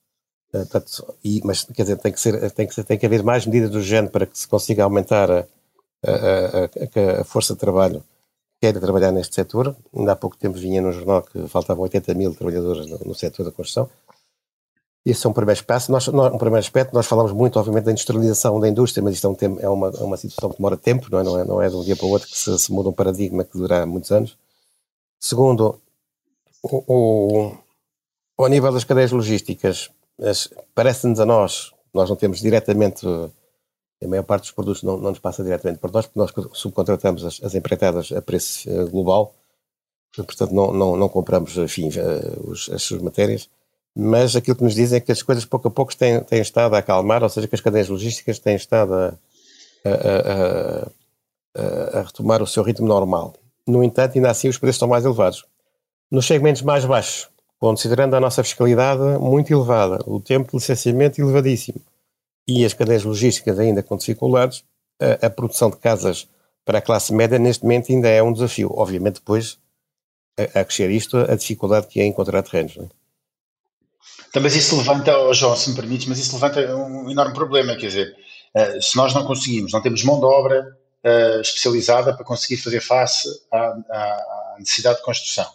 Uh, 0.56 0.60
portanto, 0.60 1.16
e, 1.24 1.42
mas, 1.44 1.66
quer 1.66 1.82
dizer, 1.82 1.98
tem 1.98 2.14
que, 2.14 2.22
ser, 2.22 2.52
tem, 2.52 2.66
que 2.66 2.74
ser, 2.74 2.84
tem 2.86 2.98
que 2.98 3.06
haver 3.06 3.24
mais 3.24 3.46
medidas 3.46 3.70
do 3.70 3.82
género 3.82 4.12
para 4.12 4.26
que 4.26 4.38
se 4.38 4.48
consiga 4.48 4.86
aumentar 4.86 5.30
a, 5.30 5.46
a, 6.06 7.18
a, 7.18 7.22
a 7.22 7.24
força 7.26 7.54
de 7.54 7.60
trabalho 7.60 8.00
que 8.54 8.62
queira 8.62 8.80
trabalhar 8.80 9.12
neste 9.12 9.36
setor. 9.36 9.76
Ainda 9.94 10.14
há 10.14 10.16
pouco 10.16 10.38
tempo 10.38 10.58
vinha 10.58 10.82
no 10.82 10.94
jornal 10.94 11.24
que 11.24 11.46
faltavam 11.48 11.84
80 11.84 12.14
mil 12.14 12.34
trabalhadores 12.34 12.88
no, 12.88 13.00
no 13.00 13.16
setor 13.16 13.44
da 13.44 13.52
construção. 13.52 13.90
Esse 15.06 15.28
é 15.28 15.30
um 15.30 15.34
primeiro 15.34 15.60
espaço. 15.60 15.92
Nós, 15.92 16.08
nós, 16.08 16.34
um 16.34 16.38
primeiro 16.38 16.66
aspecto, 16.66 16.94
nós 16.94 17.06
falamos 17.06 17.32
muito, 17.32 17.60
obviamente, 17.60 17.84
da 17.84 17.92
industrialização 17.92 18.60
da 18.60 18.68
indústria, 18.68 19.04
mas 19.04 19.14
isto 19.14 19.28
é, 19.28 19.30
um 19.30 19.60
é, 19.60 19.70
uma, 19.70 19.90
é 19.90 20.04
uma 20.04 20.18
situação 20.18 20.50
que 20.50 20.58
demora 20.58 20.78
tempo, 20.78 21.08
não 21.12 21.20
é? 21.20 21.24
Não 21.24 21.40
é, 21.40 21.44
não 21.46 21.62
é 21.62 21.70
de 21.70 21.76
um 21.76 21.84
dia 21.84 21.96
para 21.96 22.06
o 22.08 22.10
outro 22.10 22.28
que 22.28 22.38
se, 22.38 22.58
se 22.58 22.72
muda 22.72 22.90
um 22.90 22.94
paradigma 22.94 23.44
que 23.44 23.58
dura 23.58 23.86
muitos 23.86 24.12
anos. 24.12 24.38
Segundo, 25.20 25.80
o, 26.64 26.84
o, 26.88 27.58
ao 28.38 28.48
nível 28.48 28.72
das 28.72 28.84
cadeias 28.84 29.12
logísticas, 29.12 29.92
parece-nos 30.74 31.20
a 31.20 31.26
nós, 31.26 31.72
nós 31.94 32.10
não 32.10 32.16
temos 32.16 32.40
diretamente, 32.40 33.06
a 33.08 34.08
maior 34.08 34.24
parte 34.24 34.44
dos 34.44 34.52
produtos 34.52 34.84
não, 34.84 34.98
não 34.98 35.10
nos 35.10 35.20
passa 35.20 35.44
diretamente 35.44 35.80
por 35.80 35.92
nós, 35.92 36.06
porque 36.06 36.20
nós 36.20 36.32
subcontratamos 36.54 37.24
as, 37.24 37.44
as 37.44 37.56
empreitadas 37.56 38.12
a 38.12 38.22
preço 38.22 38.70
eh, 38.70 38.86
global, 38.86 39.34
portanto 40.16 40.54
não, 40.54 40.74
não, 40.74 40.96
não 40.96 41.10
compramos 41.10 41.58
enfim, 41.58 41.90
eh, 41.90 42.38
os, 42.44 42.70
as 42.70 42.84
suas 42.84 43.02
matérias, 43.02 43.50
mas 43.96 44.36
aquilo 44.36 44.58
que 44.58 44.64
nos 44.64 44.76
dizem 44.76 44.98
é 44.98 45.00
que 45.00 45.12
as 45.12 45.24
coisas 45.24 45.46
pouco 45.46 45.70
a 45.70 45.72
pouco 45.72 45.96
têm, 45.96 46.20
têm 46.22 46.42
estado 46.42 46.76
a 46.76 46.80
acalmar, 46.80 47.24
ou 47.24 47.30
seja, 47.30 47.48
que 47.48 47.56
as 47.56 47.62
cadeias 47.62 47.88
logísticas 47.88 48.40
têm 48.40 48.56
estado 48.56 48.94
a, 48.94 49.18
a, 49.86 50.90
a, 51.56 52.00
a 52.00 52.02
retomar 52.02 52.42
o 52.42 52.48
seu 52.48 52.62
ritmo 52.62 52.88
normal. 52.88 53.34
No 53.66 53.82
entanto, 53.84 54.18
ainda 54.18 54.30
assim 54.30 54.50
os 54.50 54.58
preços 54.58 54.76
estão 54.76 54.90
mais 54.90 55.06
elevados. 55.06 55.46
Nos 56.12 56.28
segmentos 56.28 56.62
mais 56.62 56.84
baixos, 56.84 57.30
considerando 57.60 58.16
a 58.16 58.20
nossa 58.20 58.44
fiscalidade 58.44 59.02
muito 59.20 59.52
elevada, 59.52 60.00
o 60.06 60.20
tempo 60.20 60.52
de 60.52 60.58
licenciamento 60.58 61.22
elevadíssimo 61.22 61.82
e 62.48 62.64
as 62.66 62.74
cadeias 62.74 63.04
logísticas 63.04 63.58
ainda 63.58 63.82
com 63.82 63.98
dificuldades, 63.98 64.64
a, 65.00 65.26
a, 65.26 65.30
produção 65.30 65.70
de 65.70 65.78
casas 65.78 66.28
para 66.64 66.78
a 66.78 66.82
classe 66.82 67.14
média 67.14 67.40
neste 67.40 67.64
momento 67.64 67.92
ainda 67.92 68.10
é 68.10 68.22
um 68.22 68.34
desafio. 68.34 68.72
Obviamente, 68.76 69.16
depois, 69.16 69.58
a, 70.38 70.60
a 70.60 70.66
crescer 70.66 70.90
isto, 70.92 71.18
a 71.18 71.36
dificuldade 71.36 71.88
que 71.88 72.00
é 72.00 72.06
encontrar 72.06 72.44
terrenos. 72.44 72.76
Não 72.78 72.86
é? 72.86 72.90
Então, 74.30 74.44
mas 74.44 74.54
isso 74.54 74.76
levanta, 74.78 75.18
oh 75.18 75.34
João, 75.34 75.56
se 75.56 75.70
me 75.70 75.76
permites, 75.78 76.08
mas 76.08 76.20
isso 76.20 76.34
levanta 76.34 76.60
um 76.76 77.10
enorme 77.10 77.34
problema, 77.34 77.76
quer 77.76 77.88
dizer, 77.88 78.16
uh, 78.54 78.82
se 78.82 78.98
nós 78.98 79.14
não 79.14 79.26
conseguimos, 79.26 79.72
não 79.72 79.82
temos 79.82 80.04
mão 80.04 80.20
de 80.20 80.26
obra 80.26 80.78
uh, 81.06 81.40
especializada 81.40 82.14
para 82.14 82.26
conseguir 82.26 82.58
fazer 82.58 82.82
face 82.82 83.30
à, 83.52 83.58
à, 83.58 84.56
necessidade 84.60 84.98
de 84.98 85.04
construção, 85.04 85.50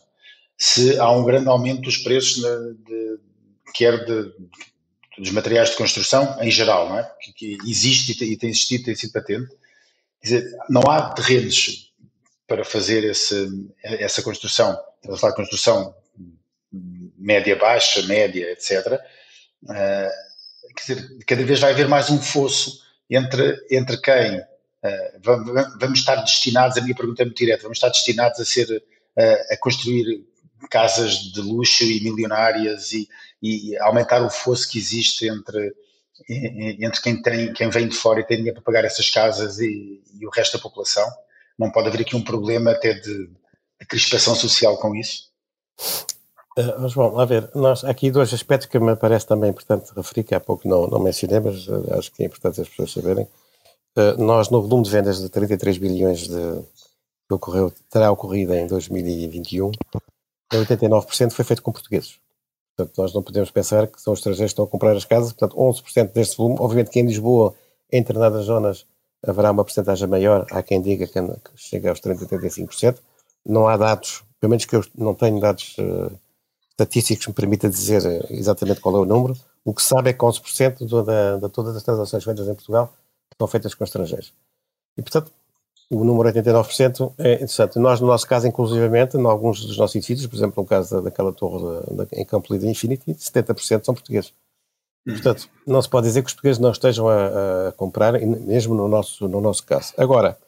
se 0.61 0.99
há 0.99 1.11
um 1.11 1.25
grande 1.25 1.49
aumento 1.49 1.81
dos 1.81 1.97
preços, 1.97 2.43
de, 2.43 3.19
quer 3.75 4.05
de, 4.05 4.31
dos 5.17 5.31
materiais 5.31 5.71
de 5.71 5.77
construção 5.77 6.37
em 6.43 6.51
geral, 6.51 6.91
não 6.91 6.99
é? 6.99 7.13
que, 7.19 7.33
que 7.33 7.59
existe 7.67 8.13
e 8.13 8.37
tem, 8.37 8.51
existido, 8.51 8.85
tem 8.85 8.95
sido 8.95 9.13
patente, 9.13 9.49
dizer, 10.23 10.45
não 10.69 10.83
há 10.83 11.15
terrenos 11.15 11.91
para 12.47 12.63
fazer 12.63 13.05
esse, 13.05 13.49
essa 13.83 14.23
construção, 14.23 14.79
estamos 14.97 15.17
a 15.17 15.21
falar 15.21 15.33
de 15.33 15.37
construção 15.37 15.95
média 17.17 17.57
baixa, 17.57 18.03
média, 18.03 18.53
etc. 18.53 19.01
Uh, 19.65 20.11
quer 20.77 20.95
dizer, 20.95 21.25
cada 21.27 21.45
vez 21.45 21.59
vai 21.59 21.73
haver 21.73 21.89
mais 21.89 22.11
um 22.11 22.21
fosso 22.21 22.83
entre, 23.09 23.57
entre 23.71 23.97
quem 23.99 24.43
Uh, 24.83 25.21
vamos 25.79 25.99
estar 25.99 26.17
destinados, 26.17 26.79
a 26.79 26.81
minha 26.81 26.95
pergunta 26.95 27.21
é 27.21 27.27
muito 27.27 27.37
direta, 27.37 27.65
vamos 27.65 27.77
estar 27.77 27.91
destinados 27.91 28.41
a 28.41 28.47
ser, 28.47 28.67
uh, 28.71 29.53
a 29.53 29.57
construir 29.59 30.25
casas 30.69 31.15
de 31.33 31.41
luxo 31.41 31.85
e 31.85 32.01
milionárias 32.03 32.93
e, 32.93 33.09
e, 33.43 33.77
aumentar 33.79 34.23
o 34.23 34.31
fosso 34.31 34.69
que 34.69 34.79
existe 34.79 35.29
entre, 35.29 35.75
entre 36.29 37.01
quem, 37.01 37.23
tem, 37.23 37.53
quem 37.53 37.71
vem 37.71 37.89
de 37.89 37.97
fora 37.97 38.21
e 38.21 38.25
tem 38.25 38.37
dinheiro 38.39 38.57
para 38.57 38.73
pagar 38.73 38.85
essas 38.85 39.09
casas 39.09 39.59
e, 39.59 40.03
e 40.19 40.27
o 40.27 40.31
resto 40.31 40.57
da 40.57 40.63
população. 40.63 41.09
Não 41.59 41.71
pode 41.71 41.89
haver 41.89 42.03
aqui 42.03 42.17
um 42.17 42.25
problema 42.25 42.71
até 42.73 42.95
de, 42.95 43.27
de 43.27 43.87
crispação 43.87 44.35
social 44.35 44.79
com 44.79 44.95
isso? 44.95 45.31
Uh, 46.59 46.89
João, 46.89 47.19
a 47.19 47.25
ver, 47.25 47.49
nós, 47.55 47.85
há 47.85 47.91
aqui 47.91 48.11
dois 48.11 48.35
aspectos 48.35 48.69
que 48.69 48.79
me 48.79 48.97
parece 48.97 49.27
também 49.27 49.51
importante 49.51 49.93
referir, 49.95 50.25
que 50.25 50.35
há 50.35 50.41
pouco 50.41 50.69
não, 50.69 50.87
não 50.87 50.99
mencionei, 50.99 51.39
mas 51.41 51.67
uh, 51.69 51.99
acho 51.99 52.13
que 52.13 52.23
é 52.23 52.27
importante 52.27 52.61
as 52.61 52.69
pessoas 52.69 52.93
saberem. 52.93 53.25
Uh, 53.97 54.23
nós, 54.23 54.51
no 54.51 54.61
volume 54.61 54.85
de 54.85 54.91
vendas 54.91 55.21
de 55.21 55.29
33 55.29 55.79
bilhões 55.79 56.29
de, 56.29 56.63
que 57.29 57.35
ocorreu, 57.35 57.73
terá 57.89 58.11
ocorrido 58.11 58.55
em 58.55 58.67
2021, 58.67 59.71
89% 60.59 61.33
foi 61.33 61.45
feito 61.45 61.63
com 61.63 61.73
portugueses. 61.73 62.19
Portanto, 62.77 62.97
nós 62.99 63.13
não 63.13 63.23
podemos 63.23 63.51
pensar 63.51 63.87
que 63.87 64.01
são 64.01 64.13
os 64.13 64.21
estrangeiros 64.21 64.53
que 64.53 64.55
estão 64.55 64.65
a 64.65 64.69
comprar 64.69 64.97
as 64.97 65.05
casas, 65.05 65.33
portanto, 65.33 65.57
11% 65.57 66.13
deste 66.13 66.37
volume. 66.37 66.57
Obviamente 66.59 66.91
que 66.91 67.01
em 67.01 67.07
Lisboa, 67.07 67.55
em 67.93 68.01
determinadas 68.01 68.47
zonas, 68.47 68.87
haverá 69.27 69.51
uma 69.51 69.65
porcentagem 69.65 70.09
maior, 70.09 70.47
há 70.51 70.63
quem 70.63 70.81
diga 70.81 71.07
que, 71.07 71.21
chega 71.57 71.91
aos 71.91 72.01
30, 72.01 72.27
35%. 72.27 72.99
Não 73.45 73.69
há 73.69 73.77
dados, 73.77 74.23
pelo 74.41 74.51
menos 74.51 74.65
que 74.65 74.77
eu 74.77 74.85
não 74.97 75.15
tenho 75.15 75.41
dados 75.41 75.77
uh, 75.79 76.11
estatísticos 76.71 77.27
me 77.27 77.35
permita 77.35 77.69
dizer 77.69 78.05
eh, 78.05 78.27
exatamente 78.31 78.81
qual 78.81 78.97
é 78.97 78.99
o 78.99 79.05
número. 79.05 79.35
O 79.65 79.75
que 79.75 79.83
se 79.83 79.89
sabe 79.89 80.11
é 80.11 80.13
que 80.13 80.21
11% 80.21 80.79
de, 80.79 81.41
de 81.41 81.49
todas 81.51 81.77
as 81.77 81.83
transações 81.83 82.25
feitas 82.25 82.49
em 82.49 82.55
Portugal 82.55 82.95
são 83.37 83.47
feitas 83.47 83.75
com 83.75 83.85
estrangeiros. 83.85 84.33
E, 84.97 85.03
portanto, 85.03 85.31
o 85.91 86.05
número 86.05 86.29
89% 86.29 87.13
é 87.19 87.35
interessante. 87.35 87.79
Nós, 87.79 88.01
no 88.01 88.07
nosso 88.07 88.27
caso, 88.27 88.47
inclusivamente, 88.47 89.17
em 89.17 89.27
alguns 89.27 89.65
dos 89.65 89.77
nossos 89.77 89.97
edifícios, 89.97 90.27
por 90.29 90.37
exemplo, 90.37 90.63
no 90.63 90.69
caso 90.69 91.03
daquela 91.03 91.33
torre 91.33 91.59
de, 91.59 92.07
de, 92.07 92.21
em 92.21 92.25
Campo 92.25 92.53
Lido 92.53 92.67
Infinity, 92.67 93.13
70% 93.13 93.85
são 93.85 93.95
portugueses. 93.95 94.33
Hum. 95.07 95.15
Portanto, 95.15 95.49
não 95.67 95.83
se 95.83 95.89
pode 95.89 96.07
dizer 96.07 96.23
que 96.23 96.29
os 96.29 96.35
portugueses 96.35 96.61
não 96.61 96.71
estejam 96.71 97.09
a, 97.09 97.69
a 97.69 97.73
comprar, 97.73 98.13
mesmo 98.21 98.75
no 98.75 98.87
nosso, 98.87 99.27
no 99.27 99.41
nosso 99.41 99.65
caso. 99.67 99.93
Agora, 99.97 100.39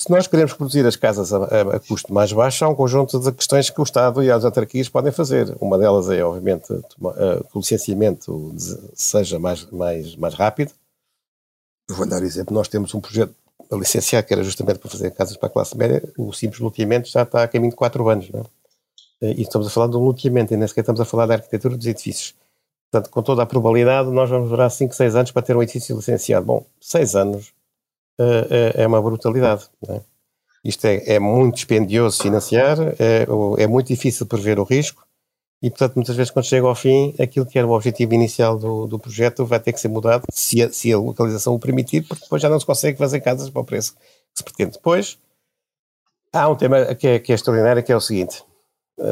se 0.00 0.10
nós 0.10 0.26
queremos 0.26 0.54
produzir 0.54 0.86
as 0.86 0.96
casas 0.96 1.32
a, 1.32 1.44
a, 1.44 1.76
a, 1.76 1.80
custo 1.80 2.12
mais 2.12 2.32
baixo, 2.32 2.64
há 2.64 2.68
um 2.68 2.74
conjunto 2.74 3.18
de 3.20 3.32
questões 3.32 3.68
que 3.68 3.80
o 3.80 3.84
Estado 3.84 4.22
e 4.22 4.30
as 4.30 4.46
autarquias 4.46 4.88
podem 4.88 5.12
fazer. 5.12 5.54
Uma 5.60 5.78
delas 5.78 6.08
é, 6.08 6.24
obviamente, 6.24 6.68
que 6.68 7.56
o 7.56 7.58
licenciamento 7.58 8.54
seja 8.94 9.38
mais, 9.38 9.70
mais, 9.70 10.16
mais 10.16 10.34
rápido. 10.34 10.72
vou 11.90 12.06
dar 12.08 12.22
exemplo, 12.22 12.54
nós 12.54 12.68
temos 12.68 12.94
um 12.94 13.00
projeto 13.00 13.34
a 13.70 13.76
licenciar 13.76 14.24
que 14.24 14.32
era 14.32 14.42
justamente 14.42 14.78
para 14.78 14.90
fazer 14.90 15.10
casas 15.12 15.36
para 15.36 15.48
a 15.48 15.52
classe 15.52 15.76
média, 15.76 16.02
o 16.18 16.32
simples 16.32 16.60
loteamento 16.60 17.08
já 17.08 17.22
está 17.22 17.42
a 17.42 17.48
caminho 17.48 17.70
de 17.70 17.76
4 17.76 18.08
anos. 18.08 18.30
Não 18.30 18.40
é? 18.40 18.44
E 19.32 19.42
estamos 19.42 19.66
a 19.66 19.70
falar 19.70 19.86
de 19.86 19.96
um 19.96 20.00
loteamento, 20.00 20.52
e 20.52 20.56
nem 20.56 20.68
sequer 20.68 20.82
estamos 20.82 21.00
a 21.00 21.04
falar 21.04 21.26
da 21.26 21.34
arquitetura 21.34 21.76
dos 21.76 21.86
edifícios. 21.86 22.34
Portanto, 22.90 23.10
com 23.10 23.22
toda 23.22 23.42
a 23.42 23.46
probabilidade, 23.46 24.10
nós 24.10 24.28
vamos 24.30 24.50
durar 24.50 24.70
5, 24.70 24.94
6 24.94 25.16
anos 25.16 25.30
para 25.30 25.42
ter 25.42 25.56
um 25.56 25.62
edifício 25.62 25.96
licenciado. 25.96 26.46
Bom, 26.46 26.64
6 26.80 27.16
anos 27.16 27.52
é, 28.18 28.82
é 28.82 28.86
uma 28.86 29.00
brutalidade. 29.02 29.68
É? 29.88 30.00
Isto 30.64 30.86
é, 30.86 31.14
é, 31.14 31.18
muito 31.18 31.56
dispendioso 31.56 32.22
financiar, 32.22 32.78
é, 32.98 33.26
é, 33.58 33.66
muito 33.66 33.88
difícil 33.88 34.26
prever 34.26 34.58
o 34.58 34.64
risco 34.64 35.03
e, 35.64 35.70
portanto, 35.70 35.94
muitas 35.94 36.14
vezes 36.14 36.30
quando 36.30 36.44
chega 36.44 36.66
ao 36.66 36.74
fim, 36.74 37.14
aquilo 37.18 37.46
que 37.46 37.58
era 37.58 37.66
o 37.66 37.70
objetivo 37.70 38.12
inicial 38.12 38.58
do, 38.58 38.86
do 38.86 38.98
projeto 38.98 39.46
vai 39.46 39.58
ter 39.58 39.72
que 39.72 39.80
ser 39.80 39.88
mudado 39.88 40.26
se 40.30 40.62
a, 40.62 40.70
se 40.70 40.92
a, 40.92 40.98
localização 40.98 41.54
o 41.54 41.58
permitir, 41.58 42.06
porque 42.06 42.22
depois 42.22 42.42
já 42.42 42.50
não 42.50 42.60
se 42.60 42.66
consegue 42.66 42.98
fazer 42.98 43.18
casas 43.20 43.48
para 43.48 43.62
o 43.62 43.64
preço 43.64 43.94
que 43.94 44.00
se 44.34 44.44
pretende. 44.44 44.72
Depois, 44.72 45.16
há 46.30 46.50
um 46.50 46.54
tema 46.54 46.94
que 46.94 47.08
é, 47.08 47.18
que 47.18 47.32
é 47.32 47.34
extraordinário, 47.34 47.82
que 47.82 47.90
é 47.90 47.96
o 47.96 48.00
seguinte. 48.00 48.44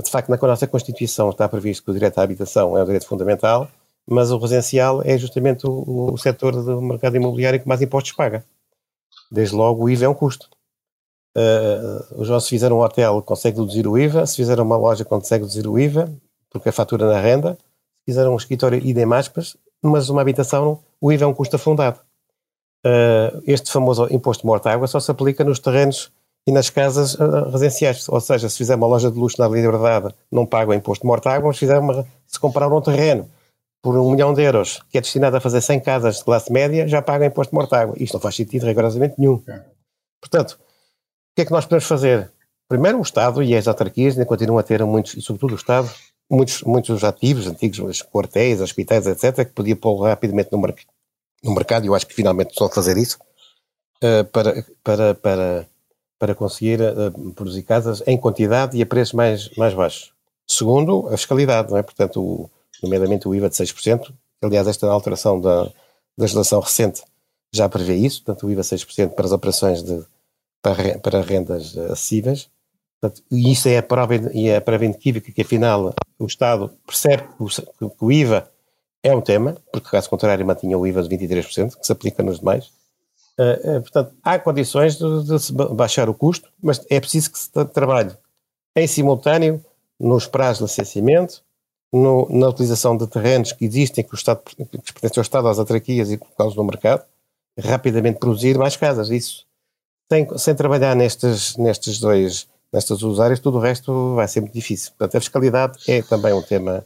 De 0.05 0.11
facto, 0.11 0.29
na 0.29 0.37
nossa 0.37 0.67
Constituição 0.67 1.31
está 1.31 1.49
previsto 1.49 1.85
que 1.85 1.91
o 1.91 1.95
direito 1.95 2.19
à 2.19 2.23
habitação 2.23 2.77
é 2.77 2.83
um 2.83 2.85
direito 2.85 3.07
fundamental, 3.07 3.67
mas 4.07 4.31
o 4.31 4.37
residencial 4.37 5.01
é 5.07 5.17
justamente 5.17 5.67
o, 5.67 6.13
o 6.13 6.19
setor 6.19 6.53
do 6.53 6.83
mercado 6.83 7.17
imobiliário 7.17 7.61
que 7.61 7.67
mais 7.67 7.81
impostos 7.81 8.13
paga. 8.13 8.45
Desde 9.31 9.57
logo, 9.57 9.85
o 9.85 9.89
IVA 9.89 10.05
é 10.05 10.09
um 10.11 10.15
custo. 10.15 10.51
Uh, 11.35 12.21
os 12.21 12.45
se 12.45 12.51
fizeram 12.51 12.77
um 12.77 12.83
hotel, 12.83 13.23
consegue 13.23 13.59
reduzir 13.59 13.87
o 13.87 13.97
IVA. 13.97 14.27
Se 14.27 14.37
fizeram 14.37 14.65
uma 14.65 14.77
loja, 14.77 15.03
consegue 15.03 15.45
reduzir 15.45 15.67
o 15.67 15.79
IVA, 15.79 16.13
porque 16.53 16.69
é 16.69 16.73
fatura 16.73 17.07
na 17.07 17.21
renda. 17.21 17.55
Se 17.55 18.05
fizeram 18.07 18.35
um 18.35 18.37
escritório, 18.37 18.79
idem 18.85 19.13
aspas. 19.15 19.57
Mas 19.83 20.09
uma 20.09 20.21
habitação, 20.21 20.79
o 21.01 21.11
IVA 21.11 21.25
é 21.25 21.27
um 21.27 21.35
custo 21.35 21.57
afundado. 21.57 21.99
Uh, 22.85 23.43
este 23.47 23.71
famoso 23.71 24.07
imposto 24.11 24.43
de 24.43 24.47
morta-água 24.47 24.87
só 24.87 25.01
se 25.01 25.11
aplica 25.11 25.45
nos 25.45 25.59
terrenos 25.59 26.13
e 26.47 26.53
nas 26.53 26.69
casas 26.69 27.15
uh, 27.15 27.51
residenciais. 27.51 28.09
Ou 28.09 28.21
seja, 28.21 28.49
se 28.49 28.59
fizer 28.59 28.75
uma 28.75 28.87
loja 28.87 29.11
de 29.11 29.19
luxo 29.19 29.41
na 29.41 29.49
Liberdade, 29.49 30.15
não 30.31 30.45
paga 30.45 30.71
o 30.71 30.75
imposto 30.75 31.03
de 31.03 31.07
mortágua, 31.07 31.49
mas 31.49 31.57
se, 31.57 31.61
fizer 31.61 31.79
uma, 31.79 32.07
se 32.27 32.39
comprar 32.39 32.69
um 32.69 32.81
terreno 32.81 33.29
por 33.83 33.97
um 33.97 34.13
milhão 34.13 34.33
de 34.33 34.43
euros, 34.43 34.81
que 34.91 34.99
é 34.99 35.01
destinado 35.01 35.37
a 35.37 35.41
fazer 35.41 35.61
100 35.61 35.81
casas 35.81 36.19
de 36.19 36.25
classe 36.25 36.53
média, 36.53 36.87
já 36.87 37.03
paga 37.03 37.27
imposto 37.27 37.51
de 37.51 37.57
mortágua. 37.57 37.97
Isto 37.99 38.15
não 38.15 38.21
faz 38.21 38.37
sentido 38.37 38.65
rigorosamente 38.65 39.17
nenhum. 39.19 39.43
Portanto, 40.21 40.53
o 40.53 41.35
que 41.35 41.43
é 41.43 41.45
que 41.45 41.51
nós 41.51 41.65
podemos 41.65 41.85
fazer? 41.85 42.31
Primeiro, 42.69 42.99
o 42.99 43.03
Estado 43.03 43.43
e 43.43 43.57
as 43.57 43.67
autarquias 43.67 44.15
ainda 44.15 44.25
continuam 44.25 44.59
a 44.59 44.63
ter 44.63 44.85
muitos, 44.85 45.15
e 45.15 45.21
sobretudo 45.21 45.53
o 45.53 45.57
Estado, 45.57 45.91
muitos, 46.33 46.63
muitos 46.63 47.05
ativos, 47.05 47.47
antigos 47.47 48.03
quartéis, 48.03 48.61
hospitais, 48.61 49.07
etc., 49.07 49.47
que 49.47 49.53
podia 49.53 49.77
pôr 49.77 50.01
rapidamente 50.01 50.51
no, 50.51 50.59
no 50.59 51.55
mercado, 51.55 51.85
e 51.85 51.89
eu 51.89 51.95
acho 51.95 52.07
que 52.07 52.15
finalmente 52.15 52.51
estão 52.51 52.67
a 52.67 52.71
fazer 52.71 52.97
isso, 52.97 53.19
uh, 54.03 54.25
para, 54.33 54.65
para, 54.83 55.15
para, 55.15 55.69
para 56.19 56.35
conseguir 56.35 56.81
uh, 56.81 57.33
produzir 57.35 57.63
casas 57.63 58.03
em 58.07 58.17
quantidade 58.17 58.77
e 58.77 58.83
a 58.83 58.87
preços 58.87 59.13
mais, 59.13 59.51
mais 59.57 59.75
baixos. 59.75 60.13
Segundo, 60.49 61.07
a 61.09 61.17
fiscalidade, 61.17 61.71
não 61.71 61.77
é? 61.77 61.83
Portanto, 61.83 62.21
o, 62.21 62.51
nomeadamente 62.83 63.29
o 63.29 63.35
IVA 63.35 63.49
de 63.49 63.57
6%. 63.57 64.13
Aliás, 64.43 64.67
esta 64.67 64.87
alteração 64.91 65.41
da, 65.41 65.65
da 65.65 65.73
legislação 66.19 66.61
recente 66.61 67.03
já 67.55 67.69
prevê 67.69 67.95
isso, 67.95 68.23
portanto, 68.25 68.47
o 68.47 68.51
IVA 68.51 68.63
6% 68.63 69.11
para 69.11 69.27
as 69.27 69.33
operações 69.33 69.83
de, 69.83 70.03
para, 70.63 70.99
para 70.99 71.21
rendas 71.21 71.77
acessíveis. 71.77 72.49
Portanto, 73.03 73.25
e 73.33 73.51
isso 73.51 73.69
é 73.69 73.79
a 73.79 73.83
prova, 73.83 74.15
e 74.33 74.49
é 74.49 74.57
a 74.57 74.61
prova 74.61 74.85
inequívoca 74.85 75.33
que, 75.33 75.43
afinal, 75.43 75.93
o 76.17 76.25
Estado 76.25 76.71
percebe 76.87 77.25
que 77.25 77.43
o, 77.43 77.91
que 77.91 78.05
o 78.05 78.13
IVA 78.13 78.49
é 79.03 79.13
um 79.13 79.21
tema, 79.21 79.57
porque, 79.73 79.91
caso 79.91 80.09
contrário, 80.09 80.47
mantinha 80.47 80.79
o 80.79 80.87
IVA 80.87 81.03
de 81.03 81.09
23%, 81.09 81.77
que 81.77 81.85
se 81.85 81.91
aplica 81.91 82.23
nos 82.23 82.39
demais. 82.39 82.67
Uh, 83.37 83.79
uh, 83.79 83.81
portanto, 83.81 84.15
há 84.23 84.39
condições 84.39 84.99
de, 84.99 85.25
de, 85.25 85.39
se 85.41 85.53
baixar 85.53 86.09
o 86.09 86.15
custo, 86.15 86.49
mas 86.63 86.81
é 86.89 87.01
preciso 87.01 87.33
que 87.33 87.39
se 87.41 87.51
trabalhe 87.73 88.13
em 88.77 88.87
simultâneo 88.87 89.65
nos 89.99 90.29
prazos 90.29 90.59
de 90.59 90.65
licenciamento, 90.65 91.43
no, 91.93 92.29
na 92.31 92.49
utilização 92.49 92.97
de 92.97 93.09
terrenos 93.09 93.51
que 93.51 93.65
existem, 93.65 94.05
que, 94.05 94.15
o 94.15 94.17
Estado, 94.17 94.43
que 94.45 94.93
pertencem 94.93 95.21
ao 95.21 95.23
Estado, 95.23 95.49
às 95.49 95.59
autarquias 95.59 96.13
e 96.13 96.19
colocá-los 96.19 96.55
no 96.55 96.63
mercado, 96.63 97.05
rapidamente 97.59 98.21
produzir 98.21 98.57
mais 98.57 98.77
casas. 98.77 99.11
Isso, 99.11 99.45
sem, 100.09 100.39
sem 100.39 100.55
trabalhar 100.55 100.95
nestes, 100.95 101.57
nestes 101.57 101.99
dois, 101.99 102.47
nestas 102.73 102.99
duas 102.99 103.21
áreas, 103.21 103.41
tudo 103.41 103.59
o 103.59 103.61
resto 103.61 104.15
vai 104.15 104.27
ser 104.27 104.41
muito 104.41 104.55
difícil. 104.55 104.93
Portanto, 104.93 105.17
a 105.17 105.21
fiscalidade 105.21 105.79
é 105.89 106.03
também 106.03 106.33
um 106.33 106.43
tema 106.43 106.85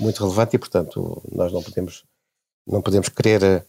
muito 0.00 0.22
relevante 0.22 0.56
e, 0.56 0.58
portanto, 0.58 1.22
nós 1.30 1.52
não 1.52 1.62
podemos, 1.62 2.04
não 2.66 2.82
podemos 2.82 3.08
querer 3.08 3.42
eh, 3.42 3.64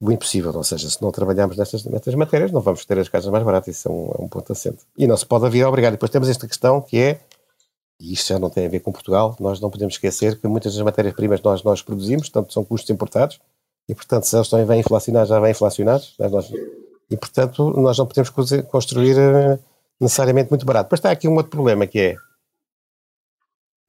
o 0.00 0.12
impossível, 0.12 0.54
ou 0.54 0.64
seja, 0.64 0.88
se 0.90 1.00
não 1.00 1.10
trabalharmos 1.10 1.56
nestas, 1.56 1.84
nestas 1.84 2.14
matérias, 2.14 2.52
não 2.52 2.60
vamos 2.60 2.84
ter 2.84 2.98
as 2.98 3.08
casas 3.08 3.30
mais 3.30 3.44
baratas, 3.44 3.76
isso 3.76 3.88
é 3.88 3.90
um, 3.90 4.10
é 4.18 4.22
um 4.24 4.28
ponto 4.28 4.52
assente. 4.52 4.78
E 4.96 5.06
não 5.06 5.16
se 5.16 5.24
pode 5.24 5.48
vir 5.50 5.62
a 5.62 5.68
obrigar. 5.68 5.90
E 5.90 5.96
depois 5.96 6.10
temos 6.10 6.28
esta 6.28 6.46
questão 6.46 6.80
que 6.80 6.98
é 6.98 7.20
e 8.00 8.12
isto 8.12 8.28
já 8.28 8.38
não 8.38 8.48
tem 8.48 8.66
a 8.66 8.68
ver 8.68 8.80
com 8.80 8.92
Portugal, 8.92 9.34
nós 9.40 9.60
não 9.60 9.70
podemos 9.70 9.94
esquecer 9.94 10.40
que 10.40 10.46
muitas 10.46 10.74
das 10.74 10.82
matérias-primas 10.82 11.42
nós, 11.42 11.62
nós 11.64 11.82
produzimos, 11.82 12.28
portanto, 12.28 12.52
são 12.52 12.64
custos 12.64 12.88
importados, 12.90 13.40
e, 13.88 13.94
portanto, 13.94 14.24
se 14.24 14.36
eles 14.36 14.46
estão 14.46 14.64
bem 14.64 14.80
inflacionados, 14.80 15.30
já 15.30 15.40
vêm 15.40 15.50
inflacionados, 15.50 16.14
nós, 16.18 16.50
e, 17.10 17.16
portanto, 17.16 17.70
nós 17.80 17.98
não 17.98 18.06
podemos 18.06 18.30
construir 18.70 19.18
eh, 19.18 19.58
necessariamente 20.00 20.50
muito 20.50 20.64
barato. 20.64 20.86
Depois 20.86 20.98
está 20.98 21.10
aqui 21.10 21.28
um 21.28 21.34
outro 21.34 21.50
problema, 21.50 21.86
que 21.86 21.98
é 21.98 22.16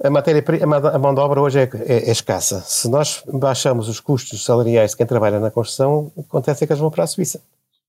a, 0.02 0.10
matéria, 0.10 0.44
a 0.94 0.98
mão 0.98 1.14
de 1.14 1.20
obra 1.20 1.42
hoje 1.42 1.60
é, 1.60 1.64
é, 1.64 2.10
é, 2.10 2.12
escassa. 2.12 2.62
Se 2.62 2.88
nós 2.88 3.22
baixamos 3.28 3.90
os 3.90 4.00
custos 4.00 4.46
salariais 4.46 4.92
de 4.92 4.98
quem 4.98 5.06
trabalha 5.06 5.40
na 5.40 5.52
construção, 5.52 6.12
acontece 6.18 6.64
é 6.64 6.68
que 6.68 6.72
eles 6.72 6.80
vão 6.80 6.90
para 6.90 7.04
a 7.04 7.08
Suíça. 7.08 7.42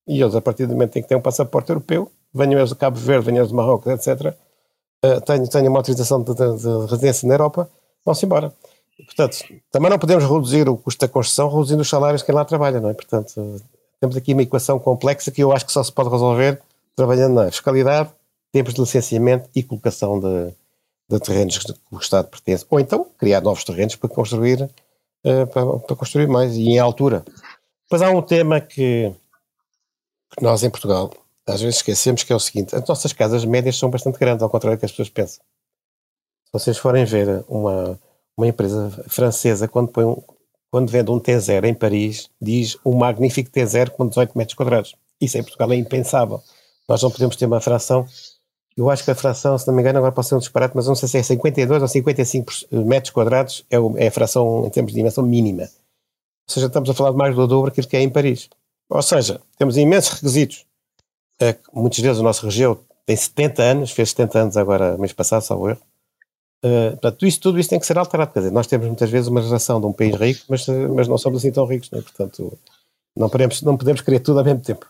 E 0.09 0.21
eles, 0.21 0.35
a 0.35 0.41
partir 0.41 0.67
do 0.67 0.73
momento 0.73 0.97
em 0.97 1.03
que 1.03 1.09
têm 1.09 1.17
um 1.17 1.21
passaporte 1.21 1.71
europeu, 1.71 2.11
venham 2.35 2.59
eles 2.59 2.71
do 2.71 2.77
Cabo 2.77 2.99
Verde, 2.99 3.27
venham 3.27 3.39
eles 3.39 3.51
do 3.51 3.57
Marrocos, 3.57 3.93
etc., 3.93 4.35
uh, 5.05 5.21
tenho, 5.21 5.49
tenho 5.49 5.69
uma 5.69 5.79
autorização 5.79 6.21
de, 6.23 6.35
de, 6.35 6.57
de 6.57 6.91
residência 6.91 7.29
na 7.29 7.35
Europa, 7.35 7.71
vão-se 8.05 8.27
embora. 8.27 8.53
portanto, 9.07 9.39
também 9.71 9.89
não 9.89 9.99
podemos 9.99 10.25
reduzir 10.25 10.69
o 10.69 10.77
custo 10.77 11.07
da 11.07 11.09
construção 11.09 11.49
reduzindo 11.49 11.83
os 11.83 11.89
salários 11.89 12.23
de 12.23 12.27
quem 12.27 12.35
lá 12.35 12.45
trabalha, 12.45 12.81
não 12.81 12.91
é? 12.91 12.95
Portanto, 12.95 13.63
temos 14.01 14.17
aqui 14.17 14.33
uma 14.33 14.43
equação 14.43 14.81
complexa 14.81 15.31
que 15.31 15.43
eu 15.45 15.53
acho 15.53 15.65
que 15.65 15.73
só 15.73 15.83
se 15.85 15.93
pode 15.93 16.09
resolver 16.09 16.61
trabalhando 17.01 17.35
na 17.35 17.51
fiscalidade, 17.51 18.11
tempos 18.53 18.75
de 18.75 18.81
licenciamento 18.81 19.49
e 19.55 19.63
colocação 19.63 20.21
de, 20.21 20.53
de 21.09 21.19
terrenos 21.19 21.57
que 21.57 21.75
o 21.91 21.99
Estado 21.99 22.29
pertence. 22.29 22.67
Ou 22.69 22.79
então 22.79 23.07
criar 23.17 23.41
novos 23.41 23.65
terrenos 23.65 23.97
para 23.97 24.09
construir, 24.11 24.63
uh, 24.63 25.47
para, 25.47 25.79
para, 25.79 25.97
construir 25.97 26.29
mais 26.29 26.55
e 26.57 26.69
em 26.69 26.79
altura. 26.79 27.25
Mas 27.91 28.03
há 28.03 28.11
um 28.11 28.21
tema 28.21 28.61
que, 28.61 29.11
que 30.37 30.43
nós 30.43 30.63
em 30.63 30.69
Portugal 30.69 31.11
às 31.47 31.63
vezes 31.63 31.77
esquecemos 31.77 32.23
que 32.23 32.33
é 32.33 32.37
o 32.37 32.41
seguinte: 32.41 32.77
as 32.77 32.87
nossas 32.87 33.15
casas 33.15 33.47
médias 33.47 33.79
são 33.79 33.89
bastante 33.89 34.19
grandes, 34.19 34.43
ao 34.43 34.51
contrário 34.51 34.77
do 34.77 34.81
que 34.81 34.85
as 34.85 34.93
pessoas 34.93 35.09
pensam. 35.09 35.43
Se 36.45 36.53
vocês 36.53 36.77
forem 36.77 37.05
ver 37.07 37.45
uma, 37.49 37.99
uma 38.37 38.47
empresa 38.47 38.91
francesa, 39.09 39.67
quando, 39.67 39.89
põe 39.89 40.05
um, 40.05 40.23
quando 40.71 40.91
vende 40.91 41.11
um 41.11 41.19
T0 41.19 41.65
em 41.65 41.75
Paris, 41.75 42.29
diz 42.41 42.77
um 42.85 42.95
magnífico 42.95 43.51
T0 43.51 43.91
com 43.91 44.07
18 44.07 44.37
metros 44.37 44.55
quadrados. 44.55 44.95
Isso 45.19 45.39
em 45.39 45.43
Portugal 45.43 45.73
é 45.73 45.77
impensável. 45.77 46.43
Nós 46.91 47.03
não 47.03 47.11
podemos 47.11 47.37
ter 47.37 47.47
uma 47.47 47.61
fração. 47.61 48.05
Eu 48.77 48.91
acho 48.91 49.05
que 49.05 49.11
a 49.11 49.15
fração, 49.15 49.57
se 49.57 49.67
não 49.67 49.75
me 49.75 49.81
engano, 49.81 49.99
agora 49.99 50.13
pode 50.13 50.29
ser 50.29 50.35
um 50.35 50.39
disparate, 50.39 50.75
mas 50.75 50.87
não 50.87 50.95
sei 50.95 51.09
se 51.09 51.19
é 51.19 51.23
52 51.23 51.83
ou 51.83 51.89
55 51.89 52.53
metros 52.85 53.13
quadrados, 53.13 53.65
é, 53.71 53.77
é 54.05 54.09
a 54.09 54.11
fração 54.11 54.67
em 54.67 54.71
termos 54.71 54.93
de 54.93 54.99
dimensão 54.99 55.25
mínima. 55.25 55.63
Ou 55.63 56.53
seja, 56.53 56.67
estamos 56.67 56.91
a 56.91 56.95
falar 56.95 57.13
de 57.13 57.17
mais 57.17 57.35
do 57.35 57.47
dobro 57.47 57.71
daquilo 57.71 57.87
que 57.87 57.97
é 57.97 58.03
em 58.03 58.11
Paris. 58.11 58.51
Ou 58.89 59.03
seja, 59.03 59.41
temos 59.57 59.77
imensos 59.77 60.15
requisitos 60.15 60.67
é 61.41 61.57
muitos 61.73 61.99
deles 62.01 62.19
o 62.19 62.23
nosso 62.23 62.45
região 62.45 62.79
tem 63.07 63.17
70 63.17 63.63
anos, 63.63 63.91
fez 63.91 64.11
70 64.11 64.39
anos 64.39 64.57
agora, 64.57 64.97
mês 64.99 65.13
passado, 65.13 65.43
salvo 65.43 65.71
erro. 65.71 65.81
Uh, 66.63 66.91
portanto, 66.91 67.27
isso, 67.27 67.41
tudo 67.41 67.59
isso 67.59 67.71
tem 67.71 67.81
que 67.81 67.87
ser 67.87 67.97
alterado. 67.99 68.33
Quer 68.33 68.41
dizer, 68.41 68.53
nós 68.53 68.67
temos 68.67 68.87
muitas 68.87 69.09
vezes 69.09 69.29
uma 69.29 69.41
geração 69.41 69.81
de 69.81 69.87
um 69.87 69.93
país 69.93 70.15
rico, 70.15 70.45
mas, 70.49 70.67
mas 70.69 71.09
não 71.09 71.17
somos 71.17 71.41
assim 71.41 71.51
tão 71.51 71.65
ricos, 71.65 71.91
né? 71.91 72.03
portanto, 72.03 72.57
não 73.17 73.29
podemos, 73.29 73.63
não 73.63 73.77
podemos 73.77 74.03
querer 74.03 74.21
tudo 74.21 74.39
ao 74.39 74.45
mesmo 74.45 74.61
tempo. 74.61 74.87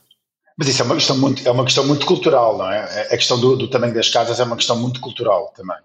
Mas 0.60 0.68
isso 0.68 0.82
é 0.82 0.84
uma 0.84 0.94
questão 0.94 1.16
muito, 1.16 1.48
é 1.48 1.50
uma 1.50 1.64
questão 1.64 1.86
muito 1.86 2.04
cultural, 2.04 2.58
não 2.58 2.70
é? 2.70 3.08
A 3.10 3.16
questão 3.16 3.40
do, 3.40 3.56
do 3.56 3.66
tamanho 3.66 3.94
das 3.94 4.10
casas 4.10 4.40
é 4.40 4.44
uma 4.44 4.56
questão 4.56 4.76
muito 4.78 5.00
cultural 5.00 5.50
também. 5.56 5.78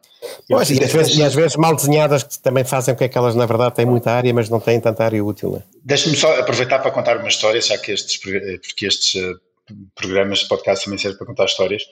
Pois, 0.49 0.69
e, 0.69 0.83
às 0.83 0.91
vezes, 0.91 1.17
e 1.17 1.23
às 1.23 1.33
vezes 1.33 1.55
mal 1.55 1.73
desenhadas 1.73 2.23
que 2.23 2.37
também 2.39 2.65
fazem 2.65 2.93
com 2.93 3.07
que 3.07 3.17
elas, 3.17 3.35
na 3.35 3.45
verdade, 3.45 3.73
têm 3.73 3.85
muita 3.85 4.11
área, 4.11 4.33
mas 4.33 4.49
não 4.49 4.59
têm 4.59 4.81
tanta 4.81 5.05
área 5.05 5.23
útil. 5.23 5.53
Né? 5.53 5.63
Deixa-me 5.81 6.17
só 6.17 6.41
aproveitar 6.41 6.79
para 6.79 6.91
contar 6.91 7.15
uma 7.15 7.29
história, 7.29 7.61
já 7.61 7.77
que 7.77 7.93
estes, 7.93 8.17
porque 8.17 8.85
estes 8.85 9.15
eh, 9.15 9.33
programas 9.95 10.39
de 10.39 10.49
podcast 10.49 10.83
também 10.83 10.99
servem 10.99 11.19
para 11.19 11.27
contar 11.27 11.45
histórias, 11.45 11.83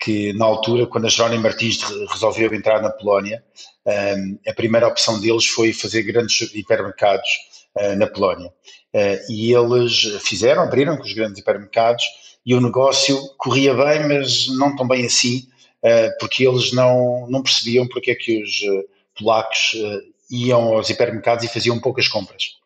que 0.00 0.32
na 0.32 0.44
altura, 0.44 0.88
quando 0.88 1.04
a 1.04 1.10
Jerónimo 1.10 1.44
Martins 1.44 1.84
resolveu 2.10 2.52
entrar 2.52 2.82
na 2.82 2.90
Polónia, 2.90 3.44
um, 3.86 4.38
a 4.50 4.52
primeira 4.54 4.88
opção 4.88 5.20
deles 5.20 5.46
foi 5.46 5.72
fazer 5.72 6.02
grandes 6.02 6.52
hipermercados 6.52 7.28
uh, 7.76 7.94
na 7.94 8.08
Polónia. 8.08 8.52
E 9.28 9.52
eles 9.52 10.02
fizeram, 10.20 10.62
abriram 10.62 10.96
com 10.96 11.02
os 11.02 11.12
grandes 11.12 11.40
hipermercados 11.40 12.04
e 12.44 12.54
o 12.54 12.60
negócio 12.60 13.18
corria 13.36 13.74
bem, 13.74 14.08
mas 14.08 14.48
não 14.56 14.74
tão 14.76 14.86
bem 14.86 15.06
assim, 15.06 15.46
uh, 15.82 16.18
porque 16.18 16.46
eles 16.46 16.72
não, 16.72 17.26
não 17.28 17.42
percebiam 17.42 17.86
porque 17.88 18.10
é 18.10 18.14
que 18.14 18.42
os 18.42 18.60
polacos 19.18 19.76
iam 20.30 20.74
aos 20.74 20.90
hipermercados 20.90 21.44
e 21.44 21.48
faziam 21.48 21.80
poucas 21.80 22.08
compras 22.08 22.56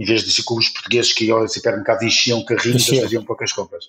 em 0.00 0.04
vez 0.04 0.24
de 0.24 0.42
com 0.42 0.56
os 0.56 0.70
portugueses 0.70 1.12
que 1.12 1.26
iam 1.26 1.38
ao 1.38 1.46
supermercado 1.46 2.02
enchiam 2.02 2.42
carrinhos, 2.42 2.88
eles 2.88 3.02
faziam 3.02 3.22
poucas 3.22 3.52
compras. 3.52 3.84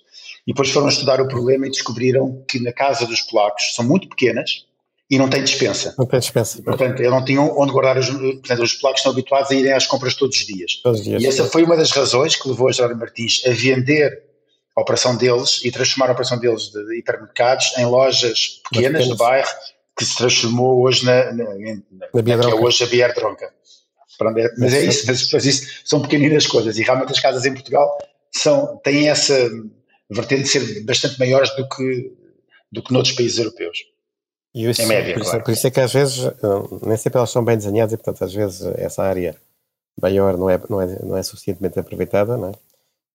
E 0.45 0.51
depois 0.51 0.69
foram 0.69 0.89
estudar 0.89 1.21
o 1.21 1.27
problema 1.27 1.65
e 1.65 1.71
descobriram 1.71 2.43
que 2.49 2.59
na 2.59 2.73
casa 2.73 3.05
dos 3.05 3.21
polacos 3.21 3.73
são 3.73 3.85
muito 3.85 4.09
pequenas 4.09 4.65
e 5.09 5.17
não 5.17 5.29
têm 5.29 5.41
dispensa. 5.41 5.95
Não 5.97 6.05
têm 6.05 6.19
dispensa. 6.19 6.61
Portanto, 6.63 6.99
eles 6.99 7.11
não 7.11 7.23
tinham 7.23 7.57
onde 7.57 7.71
guardar 7.71 7.97
os. 7.97 8.09
Portanto, 8.09 8.61
os 8.61 8.73
polacos 8.73 8.99
estão 8.99 9.13
habituados 9.13 9.51
a 9.51 9.55
irem 9.55 9.71
às 9.71 9.87
compras 9.87 10.13
todos 10.13 10.37
os 10.37 10.45
dias. 10.45 10.81
Todos 10.83 10.99
os 10.99 11.05
dias 11.05 11.23
e 11.23 11.27
essa 11.27 11.45
foi 11.45 11.63
uma 11.63 11.77
das 11.77 11.91
razões 11.91 12.35
que 12.35 12.49
levou 12.49 12.67
a 12.67 12.73
Jorge 12.73 12.95
Martins 12.95 13.41
a 13.45 13.51
vender 13.51 14.21
a 14.81 14.83
operação 14.83 15.15
deles 15.15 15.61
e 15.63 15.71
transformar 15.71 16.09
a 16.09 16.13
operação 16.13 16.39
deles 16.39 16.69
de 16.71 16.97
hipermercados 16.97 17.77
em 17.77 17.85
lojas 17.85 18.61
pequenas 18.69 19.07
no 19.07 19.15
bairro 19.15 19.49
que 19.95 20.03
se 20.03 20.15
transformou 20.17 20.81
hoje 20.81 21.05
na, 21.05 21.31
na, 21.31 21.43
na, 21.43 22.09
na 22.13 22.23
que 22.23 22.31
é 22.31 22.55
hoje 22.55 22.83
a 22.83 22.87
Bier 22.87 23.13
Dronca. 23.13 23.53
Pronto, 24.17 24.37
é, 24.37 24.53
mas 24.57 24.73
é 24.73 24.85
isso, 24.85 25.05
mas, 25.07 25.31
mas 25.31 25.45
isso 25.45 25.81
são 25.85 26.01
pequeninas 26.01 26.47
coisas 26.47 26.77
e 26.77 26.83
realmente 26.83 27.11
as 27.11 27.19
casas 27.19 27.45
em 27.45 27.53
Portugal 27.53 27.97
são, 28.31 28.77
têm 28.77 29.09
essa 29.09 29.49
vertente 30.09 30.43
de 30.43 30.49
ser 30.49 30.83
bastante 30.83 31.19
maiores 31.19 31.55
do 31.55 31.67
que, 31.67 32.11
do 32.71 32.83
que 32.83 32.93
noutros 32.93 33.15
países 33.15 33.37
europeus. 33.37 33.77
E 34.53 34.69
isso, 34.69 34.81
em 34.81 34.85
média, 34.85 35.13
por, 35.13 35.23
claro. 35.23 35.37
isso, 35.37 35.45
por 35.45 35.51
isso 35.53 35.67
é 35.67 35.71
que 35.71 35.79
às 35.79 35.93
vezes, 35.93 36.17
nem 36.81 36.97
sempre 36.97 37.17
elas 37.17 37.29
são 37.29 37.43
bem 37.43 37.57
desenhadas 37.57 37.93
e 37.93 37.97
portanto 37.97 38.23
às 38.23 38.33
vezes 38.33 38.61
essa 38.77 39.03
área 39.03 39.35
maior 40.01 40.37
não 40.37 40.49
é, 40.49 40.59
não 40.69 40.81
é, 40.81 40.99
não 41.03 41.17
é 41.17 41.23
suficientemente 41.23 41.79
aproveitada, 41.79 42.37
não 42.37 42.49
é? 42.49 42.70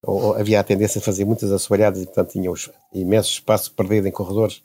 Ou, 0.06 0.36
havia 0.36 0.60
a 0.60 0.64
tendência 0.64 1.00
a 1.00 1.02
fazer 1.02 1.24
muitas 1.24 1.50
assoalhadas 1.50 2.00
e 2.00 2.06
portanto 2.06 2.30
tinha 2.30 2.52
imenso 2.92 3.30
espaço 3.30 3.72
perdido 3.72 4.06
em 4.06 4.12
corredores 4.12 4.62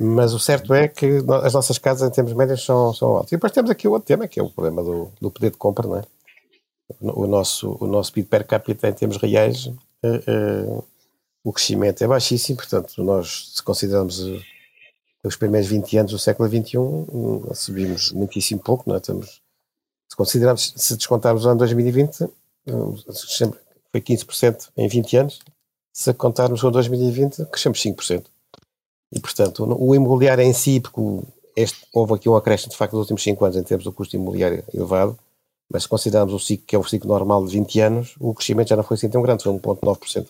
mas 0.00 0.32
o 0.32 0.38
certo 0.38 0.72
é 0.72 0.86
que 0.86 1.18
as 1.42 1.52
nossas 1.52 1.76
casas, 1.76 2.08
em 2.08 2.12
termos 2.12 2.32
médios, 2.32 2.64
são, 2.64 2.94
são 2.94 3.08
altas. 3.16 3.32
E 3.32 3.36
depois 3.36 3.52
temos 3.52 3.70
aqui 3.70 3.88
o 3.88 3.92
outro 3.92 4.06
tema, 4.06 4.28
que 4.28 4.38
é 4.38 4.42
o 4.42 4.48
problema 4.48 4.82
do, 4.82 5.10
do 5.20 5.30
poder 5.30 5.50
de 5.50 5.56
compra, 5.56 5.88
não 5.88 5.96
é? 5.96 6.02
O 7.00 7.26
nosso, 7.26 7.76
o 7.80 7.86
nosso 7.86 8.12
PIB 8.12 8.28
per 8.28 8.46
capita, 8.46 8.88
em 8.88 8.92
termos 8.92 9.16
reais, 9.16 9.66
uh, 9.66 10.76
uh, 10.76 10.84
o 11.42 11.52
crescimento 11.52 12.02
é 12.02 12.06
baixíssimo, 12.06 12.56
portanto, 12.58 13.02
nós, 13.02 13.52
se 13.54 13.62
considerarmos 13.62 14.20
uh, 14.20 14.40
os 15.24 15.36
primeiros 15.36 15.68
20 15.68 15.98
anos 15.98 16.12
do 16.12 16.18
século 16.18 16.48
XXI, 16.48 16.78
um, 16.78 17.52
subimos 17.52 18.12
muitíssimo 18.12 18.60
pouco, 18.60 18.84
não 18.86 18.94
é? 18.94 18.98
Estamos, 18.98 19.42
se 20.08 20.16
considerarmos, 20.16 20.72
se 20.76 20.96
descontarmos 20.96 21.44
o 21.44 21.48
ano 21.48 21.58
2020, 21.58 22.24
um, 22.68 22.96
foi 23.90 24.00
15% 24.00 24.70
em 24.76 24.88
20 24.88 25.16
anos, 25.16 25.40
se 25.92 26.12
contarmos 26.14 26.62
o 26.62 26.70
2020, 26.70 27.46
crescemos 27.46 27.82
5%. 27.82 28.24
E, 29.12 29.20
portanto, 29.20 29.64
o 29.78 29.94
imobiliário 29.94 30.44
em 30.44 30.52
si, 30.52 30.80
porque 30.80 31.26
este, 31.56 31.86
houve 31.92 32.14
aqui 32.14 32.28
um 32.28 32.36
acréscimo, 32.36 32.70
de 32.70 32.76
facto, 32.76 32.92
nos 32.92 33.00
últimos 33.00 33.22
5 33.22 33.44
anos 33.44 33.56
em 33.56 33.62
termos 33.62 33.84
do 33.84 33.92
custo 33.92 34.14
imobiliário 34.14 34.62
elevado, 34.72 35.18
mas 35.72 35.82
se 35.82 35.88
considerarmos 35.88 36.34
o 36.34 36.38
ciclo, 36.38 36.66
que 36.66 36.76
é 36.76 36.78
o 36.78 36.84
ciclo 36.84 37.08
normal 37.08 37.44
de 37.44 37.52
20 37.52 37.80
anos, 37.80 38.14
o 38.20 38.32
crescimento 38.34 38.68
já 38.68 38.76
não 38.76 38.82
foi 38.82 38.96
assim 38.96 39.08
tão 39.08 39.22
grande, 39.22 39.42
foi 39.42 39.52
1,9%. 39.52 40.26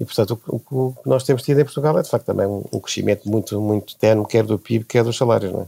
E, 0.00 0.04
portanto, 0.04 0.40
o, 0.46 0.56
o, 0.56 0.94
que 0.94 1.08
nós 1.08 1.24
temos 1.24 1.42
tido 1.42 1.60
em 1.60 1.64
Portugal 1.64 1.98
é, 1.98 2.02
de 2.02 2.08
facto, 2.08 2.26
também 2.26 2.46
um, 2.46 2.64
um 2.72 2.80
crescimento 2.80 3.28
muito, 3.28 3.60
muito 3.60 3.96
tenue, 3.96 4.26
quer 4.26 4.44
do 4.44 4.58
PIB, 4.58 4.84
quer 4.84 5.02
dos 5.02 5.16
salários, 5.16 5.52
não 5.52 5.62
é? 5.62 5.66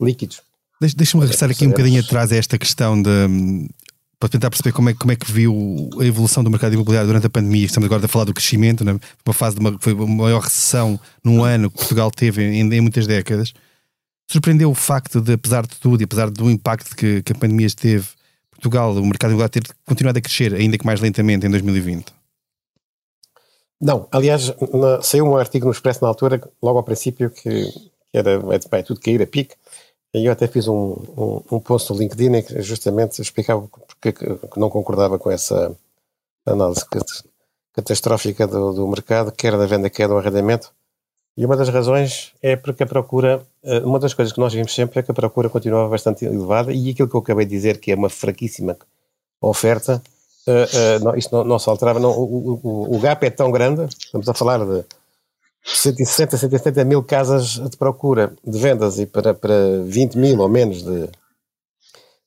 líquidos. 0.00 0.42
Deixa-me 0.80 1.22
regressar 1.22 1.50
aqui 1.50 1.66
um 1.66 1.70
bocadinho 1.70 2.00
atrás 2.00 2.32
a 2.32 2.36
esta 2.36 2.56
questão 2.56 3.00
de, 3.00 3.68
para 4.18 4.28
tentar 4.28 4.50
perceber 4.50 4.72
como 4.72 4.90
é, 4.90 4.94
como 4.94 5.12
é 5.12 5.16
que 5.16 5.30
viu 5.30 5.88
a 6.00 6.04
evolução 6.04 6.42
do 6.42 6.50
mercado 6.50 6.74
imobiliário 6.74 7.06
durante 7.06 7.26
a 7.26 7.30
pandemia. 7.30 7.66
Estamos 7.66 7.86
agora 7.86 8.04
a 8.04 8.08
falar 8.08 8.24
do 8.24 8.34
crescimento, 8.34 8.84
né? 8.84 8.98
uma 9.24 9.32
fase 9.32 9.54
de 9.54 9.60
uma, 9.60 9.78
foi 9.78 9.92
a 9.92 10.06
maior 10.06 10.40
recessão 10.40 10.98
num 11.22 11.44
ano 11.44 11.70
que 11.70 11.76
Portugal 11.76 12.10
teve 12.10 12.42
em, 12.42 12.60
em 12.60 12.80
muitas 12.80 13.06
décadas. 13.06 13.52
Surpreendeu 14.30 14.70
o 14.70 14.74
facto 14.74 15.20
de, 15.20 15.34
apesar 15.34 15.66
de 15.66 15.76
tudo 15.76 16.00
e 16.00 16.04
apesar 16.04 16.30
do 16.30 16.50
impacto 16.50 16.96
que, 16.96 17.22
que 17.22 17.32
a 17.32 17.34
pandemia 17.34 17.68
teve, 17.70 18.08
Portugal, 18.50 18.92
o 18.92 19.06
mercado 19.06 19.30
imobiliário, 19.30 19.52
ter 19.52 19.62
continuado 19.86 20.18
a 20.18 20.20
crescer, 20.20 20.52
ainda 20.52 20.76
que 20.76 20.84
mais 20.84 21.00
lentamente, 21.00 21.46
em 21.46 21.50
2020? 21.50 22.12
Não, 23.80 24.08
aliás, 24.10 24.52
na, 24.74 25.00
saiu 25.00 25.26
um 25.26 25.36
artigo 25.36 25.66
no 25.66 25.70
Expresso 25.70 26.02
na 26.02 26.08
altura, 26.08 26.42
logo 26.60 26.78
ao 26.78 26.84
princípio, 26.84 27.30
que, 27.30 27.72
era 28.12 28.32
é, 28.32 28.82
tudo 28.82 29.00
cair 29.00 29.22
a 29.22 29.26
pique 29.26 29.54
e 30.14 30.24
eu 30.24 30.32
até 30.32 30.46
fiz 30.46 30.66
um, 30.66 30.96
um, 31.16 31.42
um 31.52 31.60
post 31.60 31.92
no 31.92 31.98
LinkedIn 31.98 32.36
em 32.36 32.42
que 32.42 32.62
justamente 32.62 33.20
explicava 33.20 33.68
porque 34.00 34.12
que 34.12 34.58
não 34.60 34.70
concordava 34.70 35.18
com 35.18 35.30
essa 35.30 35.76
análise 36.46 36.84
catastrófica 37.74 38.46
do, 38.46 38.72
do 38.72 38.88
mercado, 38.88 39.32
quer 39.32 39.56
da 39.56 39.66
venda, 39.66 39.90
quer 39.90 40.08
do 40.08 40.16
arrendamento. 40.16 40.72
E 41.36 41.44
uma 41.44 41.56
das 41.56 41.68
razões 41.68 42.32
é 42.42 42.56
porque 42.56 42.82
a 42.82 42.86
procura, 42.86 43.40
eh, 43.62 43.78
uma 43.80 44.00
das 44.00 44.12
coisas 44.12 44.32
que 44.32 44.40
nós 44.40 44.52
vimos 44.52 44.74
sempre 44.74 44.98
é 44.98 45.02
que 45.02 45.10
a 45.10 45.14
procura 45.14 45.48
continuava 45.48 45.88
bastante 45.88 46.24
elevada 46.24 46.72
e 46.72 46.90
aquilo 46.90 47.08
que 47.08 47.14
eu 47.14 47.20
acabei 47.20 47.46
de 47.46 47.52
dizer, 47.52 47.78
que 47.78 47.92
é 47.92 47.94
uma 47.94 48.08
fraquíssima 48.08 48.76
oferta, 49.40 50.02
uh, 50.48 50.50
uh, 50.50 51.04
não, 51.04 51.14
isto 51.14 51.32
não, 51.36 51.44
não 51.44 51.58
se 51.60 51.68
alterava. 51.68 52.00
Não, 52.00 52.10
o, 52.10 52.60
o, 52.60 52.96
o 52.96 52.98
gap 52.98 53.24
é 53.24 53.30
tão 53.30 53.52
grande, 53.52 53.84
estamos 53.84 54.28
a 54.28 54.34
falar 54.34 54.58
de 54.64 54.84
160, 55.64 56.36
170 56.36 56.84
mil 56.84 57.04
casas 57.04 57.50
de 57.50 57.76
procura 57.76 58.32
de 58.44 58.58
vendas 58.58 58.98
e 58.98 59.06
para, 59.06 59.32
para 59.32 59.80
20 59.84 60.18
mil 60.18 60.40
ou 60.40 60.48
menos 60.48 60.82
de, 60.82 61.08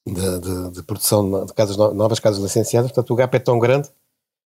de, 0.07 0.39
de, 0.39 0.71
de 0.71 0.83
produção 0.83 1.45
de 1.45 1.53
casas 1.53 1.77
novas, 1.77 2.19
casas 2.19 2.41
licenciadas. 2.41 2.91
Portanto, 2.91 3.11
o 3.11 3.15
gap 3.15 3.35
é 3.35 3.39
tão 3.39 3.59
grande 3.59 3.89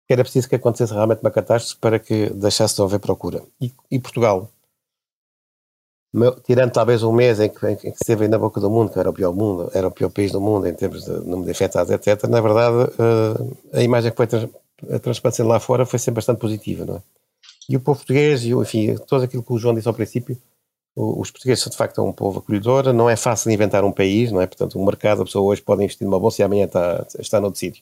que 0.07 0.13
era 0.13 0.23
preciso 0.23 0.49
que 0.49 0.55
acontecesse 0.55 0.93
realmente 0.93 1.21
uma 1.21 1.31
catástrofe 1.31 1.79
para 1.79 1.99
que 1.99 2.29
deixasse 2.31 2.75
de 2.75 2.81
haver 2.81 2.99
procura. 2.99 3.43
E, 3.61 3.71
e 3.91 3.99
Portugal, 3.99 4.49
tirando 6.43 6.71
talvez 6.71 7.03
um 7.03 7.11
mês 7.11 7.39
em 7.39 7.49
que, 7.49 7.67
em 7.67 7.75
que 7.75 7.89
esteve 7.89 8.27
na 8.27 8.37
boca 8.37 8.59
do 8.59 8.69
mundo, 8.69 8.91
que 8.91 8.99
era 8.99 9.09
o 9.09 9.13
pior 9.13 9.33
mundo, 9.33 9.69
era 9.73 9.87
o 9.87 9.91
pior 9.91 10.09
país 10.09 10.31
do 10.31 10.41
mundo 10.41 10.67
em 10.67 10.73
termos 10.73 11.05
de 11.05 11.11
número 11.11 11.45
de 11.45 11.51
infectados, 11.51 11.91
etc., 11.91 12.23
na 12.27 12.41
verdade, 12.41 12.91
uh, 12.93 13.57
a 13.71 13.83
imagem 13.83 14.09
que 14.09 14.17
foi 14.17 14.25
trans, 14.25 14.49
transparecendo 15.01 15.49
lá 15.49 15.59
fora 15.59 15.85
foi 15.85 15.99
sempre 15.99 16.15
bastante 16.15 16.39
positiva, 16.39 16.85
não 16.85 16.95
é? 16.95 17.01
E 17.69 17.75
o 17.75 17.79
povo 17.79 17.99
português, 17.99 18.43
e 18.43 18.49
enfim, 18.49 18.95
todo 19.07 19.23
aquilo 19.23 19.43
que 19.43 19.53
o 19.53 19.59
João 19.59 19.75
disse 19.75 19.87
ao 19.87 19.93
princípio, 19.93 20.35
os 20.95 21.31
portugueses 21.31 21.63
são 21.63 21.69
de 21.71 21.77
facto 21.77 22.03
um 22.03 22.11
povo 22.11 22.39
acolhedor, 22.39 22.91
não 22.93 23.09
é 23.09 23.15
fácil 23.15 23.51
inventar 23.51 23.83
um 23.83 23.91
país, 23.91 24.31
não 24.31 24.41
é? 24.41 24.47
Portanto, 24.47 24.79
um 24.79 24.85
mercado, 24.85 25.21
a 25.21 25.25
pessoa 25.25 25.45
hoje 25.51 25.61
pode 25.61 25.83
investir 25.83 26.05
numa 26.05 26.19
bolsa 26.19 26.41
e 26.41 26.45
amanhã 26.45 26.65
está, 26.65 27.05
está 27.19 27.39
noutro 27.39 27.59
sítio. 27.59 27.81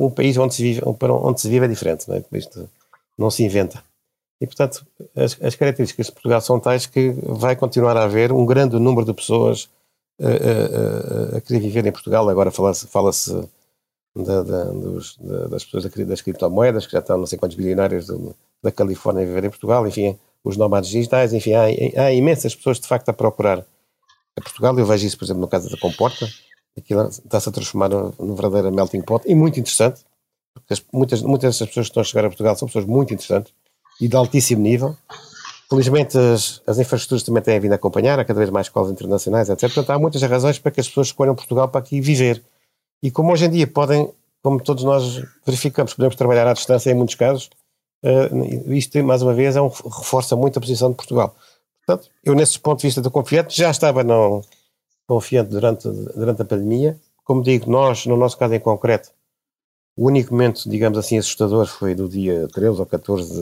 Um 0.00 0.10
país 0.10 0.36
onde 0.38 0.54
se 0.54 0.62
vive, 0.62 0.82
onde 0.84 1.40
se 1.40 1.48
vive 1.48 1.66
é 1.66 1.68
diferente, 1.68 2.08
não 2.08 2.16
é? 2.16 2.24
Isto 2.32 2.68
não 3.18 3.30
se 3.30 3.44
inventa. 3.44 3.82
E, 4.40 4.46
portanto, 4.46 4.84
as, 5.14 5.40
as, 5.40 5.54
características 5.54 6.06
de 6.06 6.12
Portugal 6.12 6.40
são 6.40 6.58
tais 6.58 6.86
que 6.86 7.14
vai 7.22 7.54
continuar 7.54 7.96
a 7.96 8.04
haver 8.04 8.32
um 8.32 8.44
grande 8.44 8.78
número 8.78 9.06
de 9.06 9.14
pessoas 9.14 9.68
a, 10.20 10.26
a, 10.26 11.34
a, 11.34 11.38
a 11.38 11.40
querer 11.40 11.60
viver 11.60 11.86
em 11.86 11.92
Portugal. 11.92 12.28
Agora 12.28 12.50
fala-se 12.50 12.86
fala 12.88 13.10
da, 14.16 14.42
da, 14.42 14.64
das 15.48 15.64
pessoas 15.64 15.84
das 15.84 16.22
criptomoedas, 16.22 16.86
que 16.86 16.92
já 16.92 16.98
estão 16.98 17.18
não 17.18 17.26
sei 17.26 17.38
quantos 17.38 17.56
bilionários 17.56 18.06
da 18.62 18.72
Califórnia 18.72 19.22
a 19.22 19.26
viver 19.26 19.44
em 19.44 19.50
Portugal, 19.50 19.86
enfim, 19.86 20.18
os 20.44 20.58
nómadas 20.58 20.88
digitais, 20.88 21.32
enfim, 21.32 21.54
há, 21.54 21.64
há, 22.02 22.12
imensas 22.12 22.54
pessoas 22.54 22.78
de 22.78 22.86
facto 22.86 23.08
a 23.08 23.12
procurar 23.14 23.64
a 24.36 24.40
Portugal. 24.42 24.78
Eu 24.78 24.84
vejo 24.84 25.06
isso, 25.06 25.16
por 25.16 25.24
exemplo, 25.24 25.40
no 25.40 25.48
caso 25.48 25.70
da 25.70 25.78
Comporta, 25.78 26.28
aquilo 26.76 27.08
está-se 27.08 27.48
a 27.48 27.52
transformar 27.52 27.88
num 27.88 28.34
verdadeiro 28.34 28.72
melting 28.72 29.00
pot 29.00 29.26
e 29.26 29.34
muito 29.34 29.58
interessante, 29.58 30.02
porque 30.52 30.74
as, 30.74 30.84
muitas, 30.92 31.22
muitas 31.22 31.54
dessas 31.54 31.68
pessoas 31.68 31.86
que 31.86 31.90
estão 31.90 32.00
a 32.02 32.04
chegar 32.04 32.24
a 32.26 32.28
Portugal 32.28 32.54
são 32.56 32.68
pessoas 32.68 32.84
muito 32.84 33.14
interessantes 33.14 33.52
e 34.00 34.06
de 34.06 34.16
altíssimo 34.16 34.62
nível. 34.62 34.94
Felizmente 35.70 36.18
as, 36.18 36.60
as 36.66 36.78
infraestruturas 36.78 37.22
também 37.22 37.42
têm 37.42 37.58
vindo 37.58 37.72
a 37.72 37.76
acompanhar, 37.76 38.18
há 38.18 38.24
cada 38.24 38.38
vez 38.38 38.50
mais 38.50 38.66
escolas 38.66 38.90
internacionais, 38.90 39.48
etc. 39.48 39.62
Portanto, 39.62 39.90
há 39.90 39.98
muitas 39.98 40.22
razões 40.22 40.58
para 40.58 40.70
que 40.70 40.80
as 40.80 40.86
pessoas 40.86 41.06
escolham 41.06 41.34
Portugal 41.34 41.68
para 41.68 41.80
aqui 41.80 42.00
viver. 42.00 42.42
E 43.02 43.10
como 43.10 43.32
hoje 43.32 43.46
em 43.46 43.50
dia 43.50 43.66
podem, 43.66 44.12
como 44.42 44.62
todos 44.62 44.84
nós 44.84 45.22
verificamos, 45.44 45.94
podemos 45.94 46.16
trabalhar 46.16 46.46
à 46.46 46.52
distância 46.52 46.90
em 46.90 46.94
muitos 46.94 47.14
casos, 47.14 47.48
uh, 48.04 48.72
isto, 48.72 49.02
mais 49.02 49.22
uma 49.22 49.34
vez, 49.34 49.56
é 49.56 49.62
um, 49.62 49.68
reforça 49.68 50.36
muito 50.36 50.58
a 50.58 50.60
posição 50.60 50.90
de 50.90 50.96
Portugal. 50.96 51.34
Portanto, 51.86 52.10
eu, 52.22 52.34
nesse 52.34 52.58
ponto 52.58 52.80
de 52.80 52.86
vista, 52.86 53.00
estou 53.00 53.12
confiante. 53.12 53.56
Já 53.56 53.70
estava 53.70 54.04
não, 54.04 54.42
confiante 55.06 55.50
durante, 55.50 55.88
durante 55.88 56.42
a 56.42 56.44
pandemia. 56.44 56.98
Como 57.24 57.42
digo, 57.42 57.70
nós, 57.70 58.06
no 58.06 58.16
nosso 58.16 58.36
caso 58.36 58.54
em 58.54 58.60
concreto, 58.60 59.10
o 59.96 60.06
único 60.06 60.32
momento, 60.32 60.68
digamos 60.68 60.98
assim, 60.98 61.18
assustador 61.18 61.66
foi 61.66 61.94
do 61.94 62.08
dia 62.08 62.48
13 62.52 62.80
ou 62.80 62.86
14 62.86 63.32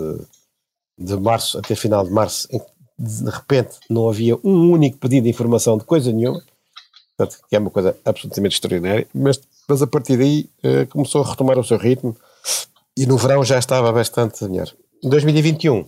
de, 0.99 1.07
de 1.07 1.17
março 1.17 1.59
até 1.59 1.75
final 1.75 2.05
de 2.05 2.11
março, 2.11 2.47
em 2.51 2.59
que 2.59 2.67
de 2.99 3.31
repente 3.31 3.79
não 3.89 4.09
havia 4.09 4.37
um 4.45 4.71
único 4.71 4.99
pedido 4.99 5.25
de 5.25 5.31
informação 5.31 5.79
de 5.79 5.85
coisa 5.85 6.13
nenhuma, 6.13 6.43
portanto, 7.17 7.43
que 7.49 7.57
é 7.57 7.59
uma 7.59 7.71
coisa 7.71 7.97
absolutamente 8.05 8.55
extraordinária, 8.55 9.09
mas, 9.15 9.41
mas 9.67 9.83
a 9.83 9.87
partir 9.87 10.17
daí 10.17 10.49
uh, 10.63 10.87
começou 10.89 11.23
a 11.23 11.29
retomar 11.29 11.59
o 11.59 11.65
seu 11.65 11.79
ritmo, 11.79 12.15
e 12.97 13.07
no 13.07 13.17
verão 13.17 13.45
já 13.45 13.59
estava 13.59 13.91
bastante 13.93 14.45
melhor. 14.45 14.69
Em 15.03 15.09
2021, 15.09 15.87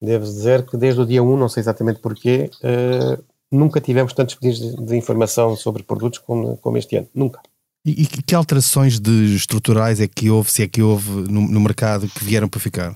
devo 0.00 0.24
dizer 0.24 0.66
que 0.66 0.76
desde 0.76 1.00
o 1.00 1.06
dia 1.06 1.22
1, 1.22 1.36
não 1.36 1.48
sei 1.48 1.62
exatamente 1.62 2.00
porquê, 2.00 2.50
uh, 2.62 3.22
nunca 3.50 3.80
tivemos 3.80 4.12
tantos 4.12 4.34
pedidos 4.34 4.60
de, 4.60 4.84
de, 4.84 4.96
informação 4.96 5.56
sobre 5.56 5.82
produtos 5.82 6.18
como, 6.18 6.56
como 6.58 6.76
este 6.76 6.96
ano. 6.96 7.08
Nunca. 7.14 7.40
E, 7.84 8.02
e, 8.02 8.06
que 8.06 8.34
alterações 8.34 8.98
de 8.98 9.34
estruturais 9.34 10.00
é 10.00 10.08
que 10.08 10.30
houve, 10.30 10.50
se 10.50 10.62
é 10.62 10.68
que 10.68 10.82
houve 10.82 11.10
no, 11.10 11.42
no 11.42 11.60
mercado 11.60 12.08
que 12.08 12.24
vieram 12.24 12.48
para 12.48 12.60
ficar? 12.60 12.94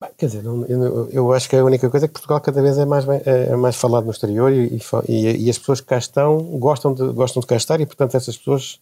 Bem, 0.00 0.10
quer 0.16 0.26
dizer, 0.26 0.42
não, 0.42 0.64
eu, 0.66 1.10
eu, 1.10 1.32
acho 1.32 1.48
que 1.48 1.56
a 1.56 1.64
única 1.64 1.88
coisa 1.88 2.04
é 2.04 2.08
que 2.08 2.12
Portugal 2.12 2.40
cada 2.40 2.60
vez 2.60 2.76
é 2.76 2.84
mais, 2.84 3.04
bem, 3.04 3.20
é, 3.24 3.52
é 3.52 3.56
mais 3.56 3.76
falado 3.76 4.04
no 4.04 4.10
exterior 4.10 4.52
e, 4.52 4.78
e, 5.08 5.46
e, 5.46 5.50
as 5.50 5.58
pessoas 5.58 5.80
que 5.80 5.86
cá 5.86 5.96
estão 5.96 6.38
gostam 6.58 6.92
de, 6.92 7.02
gostam 7.12 7.40
de 7.40 7.46
cá 7.46 7.56
estar 7.56 7.80
e, 7.80 7.86
portanto, 7.86 8.14
essas 8.14 8.36
pessoas 8.36 8.78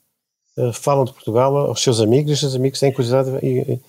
falam 0.73 1.05
de 1.05 1.13
Portugal 1.13 1.57
aos 1.57 1.83
seus 1.83 2.01
amigos 2.01 2.31
e 2.31 2.35
os 2.35 2.41
seus 2.41 2.55
amigos 2.55 2.79
têm 2.79 2.93
curiosidade 2.93 3.31
e, 3.43 3.81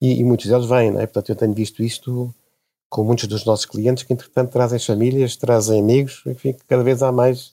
e, 0.00 0.20
e, 0.20 0.24
muitos 0.24 0.46
deles 0.46 0.66
vêm, 0.66 0.88
é? 0.96 1.06
Portanto, 1.06 1.30
eu 1.30 1.36
tenho 1.36 1.54
visto 1.54 1.82
isto 1.82 2.34
com 2.88 3.04
muitos 3.04 3.26
dos 3.26 3.44
nossos 3.44 3.66
clientes 3.66 4.04
que, 4.04 4.12
entretanto, 4.12 4.52
trazem 4.52 4.78
famílias, 4.78 5.36
trazem 5.36 5.80
amigos, 5.80 6.22
enfim, 6.26 6.54
cada 6.68 6.82
vez 6.82 7.02
há 7.02 7.10
mais. 7.10 7.52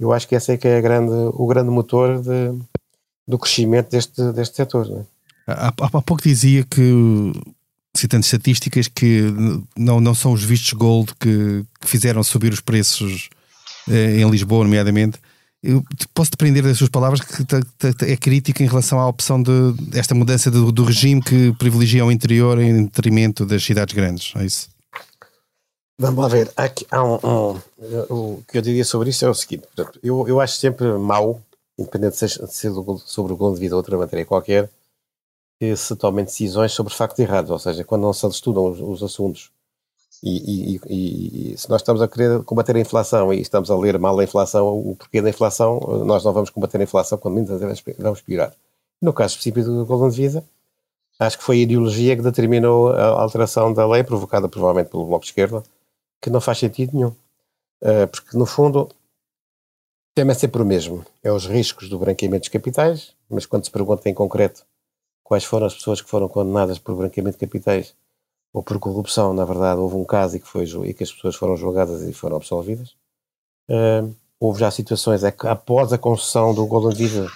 Eu 0.00 0.12
acho 0.12 0.26
que 0.26 0.34
esse 0.34 0.52
é 0.52 0.56
que 0.56 0.66
é 0.66 0.80
grande, 0.80 1.12
o 1.12 1.46
grande 1.46 1.70
motor 1.70 2.20
de, 2.20 2.58
do 3.26 3.38
crescimento 3.38 3.90
deste, 3.90 4.32
deste 4.32 4.56
setor. 4.56 5.06
É? 5.46 5.52
há, 5.52 5.68
há 5.68 6.02
pouco 6.02 6.22
dizia 6.22 6.64
que, 6.64 7.32
citando 7.96 8.24
estatísticas, 8.24 8.88
que 8.88 9.22
não, 9.76 10.00
não 10.00 10.14
são 10.14 10.32
os 10.32 10.42
vistos 10.42 10.72
gold 10.72 11.14
que, 11.20 11.64
que 11.80 11.88
fizeram 11.88 12.22
subir 12.22 12.52
os 12.52 12.60
preços 12.60 13.28
eh, 13.88 14.20
em 14.20 14.30
Lisboa, 14.30 14.64
nomeadamente, 14.64 15.18
eu 15.62 15.84
posso 16.12 16.32
depender 16.32 16.62
das 16.62 16.76
suas 16.76 16.90
palavras 16.90 17.20
que 17.20 17.46
é 18.04 18.16
crítica 18.16 18.64
em 18.64 18.66
relação 18.66 18.98
à 18.98 19.06
opção 19.06 19.40
de 19.40 19.52
esta 19.94 20.14
mudança 20.14 20.50
do, 20.50 20.72
do, 20.72 20.84
regime 20.84 21.22
que 21.22 21.52
privilegia 21.52 22.04
o 22.04 22.10
interior 22.10 22.60
em 22.60 22.84
detrimento 22.84 23.46
das 23.46 23.62
cidades 23.62 23.94
grandes, 23.94 24.34
é 24.36 24.44
isso? 24.44 24.68
Vamos 26.00 26.20
lá 26.20 26.28
ver, 26.28 26.50
aqui, 26.56 26.84
há 26.90 27.04
um, 27.04 27.14
um, 27.22 27.60
o 28.10 28.42
que 28.48 28.58
eu 28.58 28.62
diria 28.62 28.84
sobre 28.84 29.10
isso 29.10 29.24
é 29.24 29.30
o 29.30 29.34
seguinte, 29.34 29.68
portanto, 29.68 30.00
eu, 30.02 30.26
eu 30.26 30.40
acho 30.40 30.56
sempre 30.56 30.86
mau, 30.98 31.40
independente 31.78 32.14
de 32.14 32.18
ser, 32.18 32.44
de 32.44 32.52
ser 32.52 32.72
sobre 33.04 33.32
o 33.32 33.54
vida 33.54 33.76
ou 33.76 33.78
outra 33.78 33.96
matéria 33.96 34.26
qualquer, 34.26 34.68
que 35.60 35.76
se 35.76 35.94
tomem 35.94 36.24
decisões 36.24 36.72
sobre 36.72 36.92
factos 36.92 37.20
errados, 37.20 37.52
ou 37.52 37.58
seja, 37.58 37.84
quando 37.84 38.02
não 38.02 38.12
se 38.12 38.26
estudam 38.26 38.68
os, 38.68 38.80
os 38.80 39.02
assuntos 39.02 39.52
e, 40.22 40.76
e, 40.76 41.52
e, 41.52 41.58
se 41.58 41.68
nós 41.68 41.80
estamos 41.80 42.00
a 42.00 42.06
querer 42.06 42.44
combater 42.44 42.76
a 42.76 42.80
inflação 42.80 43.34
e 43.34 43.40
estamos 43.40 43.70
a 43.70 43.76
ler 43.76 43.98
mal 43.98 44.16
a 44.18 44.24
inflação, 44.24 44.78
o 44.78 44.94
porquê 44.94 45.20
da 45.20 45.28
inflação, 45.30 45.80
nós 46.06 46.24
não 46.24 46.32
vamos 46.32 46.48
combater 46.48 46.78
a 46.80 46.84
inflação, 46.84 47.18
quando 47.18 47.34
menos 47.34 47.82
vamos 47.98 48.20
piorar. 48.20 48.54
No 49.00 49.12
caso 49.12 49.32
específico 49.32 49.66
do 49.66 49.84
Golden 49.84 50.10
Visa, 50.10 50.44
acho 51.18 51.38
que 51.38 51.44
foi 51.44 51.56
a 51.56 51.62
ideologia 51.62 52.14
que 52.14 52.22
determinou 52.22 52.92
a 52.92 53.20
alteração 53.20 53.72
da 53.72 53.86
lei, 53.86 54.04
provocada 54.04 54.48
provavelmente 54.48 54.90
pelo 54.90 55.06
Bloco 55.06 55.24
de 55.24 55.30
Esquerda, 55.30 55.62
que 56.20 56.30
não 56.30 56.40
faz 56.40 56.58
sentido 56.58 56.92
nenhum. 56.94 57.12
Uh, 57.82 58.06
porque, 58.12 58.38
no 58.38 58.46
fundo, 58.46 58.82
o 58.82 58.88
tema 60.14 60.30
é 60.30 60.34
sempre 60.34 60.62
o 60.62 60.64
mesmo. 60.64 61.04
É 61.20 61.32
os 61.32 61.46
riscos 61.46 61.88
do 61.88 61.98
branqueamento 61.98 62.42
dos 62.42 62.48
capitais, 62.48 63.12
mas 63.28 63.44
quando 63.44 63.64
se 63.64 63.72
pergunta 63.72 64.08
em 64.08 64.14
concreto 64.14 64.64
quais 65.24 65.44
foram 65.44 65.66
as 65.66 65.74
pessoas 65.74 66.00
que 66.00 66.08
foram 66.08 66.28
condenadas 66.28 66.78
por 66.78 66.94
branqueamento 66.94 67.38
de 67.38 67.46
capitais 67.46 67.94
ou 68.52 68.62
por 68.62 68.78
corrupção, 68.78 69.32
na 69.32 69.44
verdade, 69.44 69.80
houve 69.80 69.96
um 69.96 70.04
caso 70.04 70.36
e 70.36 70.40
que, 70.40 70.46
foi, 70.46 70.64
e 70.64 70.92
que 70.94 71.02
as 71.02 71.10
pessoas 71.10 71.34
foram 71.34 71.56
julgadas 71.56 72.02
e 72.02 72.12
foram 72.12 72.36
absolvidas. 72.36 72.90
Uh, 73.68 74.14
houve 74.38 74.60
já 74.60 74.70
situações 74.70 75.24
é 75.24 75.30
que 75.30 75.46
após 75.46 75.92
a 75.92 75.98
concessão 75.98 76.54
do 76.54 76.66
Golden 76.66 76.94
Visa 76.94 77.30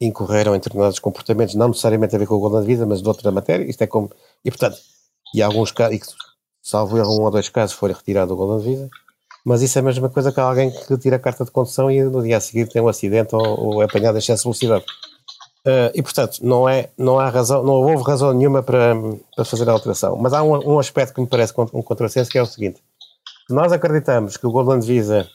incorreram 0.00 0.54
em 0.54 0.58
determinados 0.58 0.98
comportamentos, 0.98 1.54
não 1.54 1.68
necessariamente 1.68 2.16
a 2.16 2.18
ver 2.18 2.26
com 2.26 2.34
o 2.34 2.40
Golden 2.40 2.62
Visa, 2.62 2.86
mas 2.86 3.02
de 3.02 3.08
outra 3.08 3.30
matéria. 3.30 3.64
Isto 3.64 3.82
é 3.82 3.86
como. 3.86 4.10
E 4.44 4.50
portanto, 4.50 4.78
e 5.34 5.42
alguns 5.42 5.70
casos, 5.70 6.16
salvo 6.62 6.96
erro, 6.96 7.18
um 7.18 7.24
ou 7.24 7.30
dois 7.30 7.48
casos 7.48 7.76
foi 7.76 7.92
retirado 7.92 8.32
o 8.32 8.36
Golden 8.36 8.64
Visa, 8.64 8.90
mas 9.44 9.60
isso 9.60 9.78
é 9.78 9.80
a 9.80 9.84
mesma 9.84 10.08
coisa 10.08 10.32
que 10.32 10.40
alguém 10.40 10.70
que 10.70 10.96
tira 10.96 11.16
a 11.16 11.18
carta 11.18 11.44
de 11.44 11.50
condução 11.50 11.90
e 11.90 12.02
no 12.02 12.22
dia 12.22 12.38
a 12.38 12.40
seguir 12.40 12.68
tem 12.68 12.80
um 12.80 12.88
acidente 12.88 13.34
ou, 13.34 13.60
ou 13.60 13.82
é 13.82 13.84
apanhado 13.84 14.14
em 14.16 14.18
excesso 14.18 14.42
de 14.42 14.44
velocidade. 14.44 14.84
Uh, 15.66 15.90
e 15.94 16.02
portanto, 16.02 16.40
não, 16.42 16.68
é, 16.68 16.90
não 16.98 17.18
há 17.18 17.30
razão, 17.30 17.62
não 17.62 17.74
houve 17.74 18.04
razão 18.04 18.32
nenhuma 18.34 18.62
para, 18.62 18.94
para 19.34 19.44
fazer 19.44 19.68
a 19.68 19.72
alteração. 19.72 20.16
Mas 20.16 20.32
há 20.34 20.42
um, 20.42 20.74
um 20.74 20.78
aspecto 20.78 21.14
que 21.14 21.20
me 21.20 21.26
parece 21.26 21.54
um 21.56 21.82
contrassenso 21.82 22.30
que 22.30 22.36
é 22.36 22.42
o 22.42 22.46
seguinte: 22.46 22.82
se 23.46 23.54
nós 23.54 23.72
acreditamos 23.72 24.36
que 24.36 24.46
o 24.46 24.50
Golden 24.50 24.80
Visa 24.80 25.26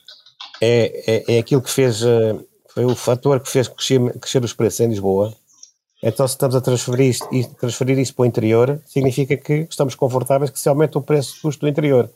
é, 0.61 1.25
é, 1.27 1.35
é 1.35 1.39
aquilo 1.39 1.61
que 1.61 1.71
fez, 1.71 2.03
eh, 2.03 2.35
foi 2.67 2.85
o 2.85 2.95
fator 2.95 3.39
que 3.39 3.49
fez 3.49 3.67
crescer, 3.67 4.19
crescer 4.19 4.43
os 4.43 4.53
preços 4.53 4.79
em 4.81 4.89
Lisboa, 4.89 5.33
então, 6.01 6.25
se 6.27 6.33
estamos 6.33 6.55
a 6.55 6.61
transferir 6.61 7.09
isto, 7.09 7.27
transferir 7.55 7.99
isto 7.99 8.15
para 8.15 8.23
o 8.23 8.25
interior, 8.25 8.81
significa 8.85 9.35
que 9.35 9.67
estamos 9.69 9.95
confortáveis 9.95 10.49
que 10.49 10.59
se 10.59 10.69
aumenta 10.69 10.97
o 10.97 11.01
preço 11.01 11.35
do 11.35 11.41
custo 11.41 11.61
do 11.61 11.69
interior. 11.69 12.09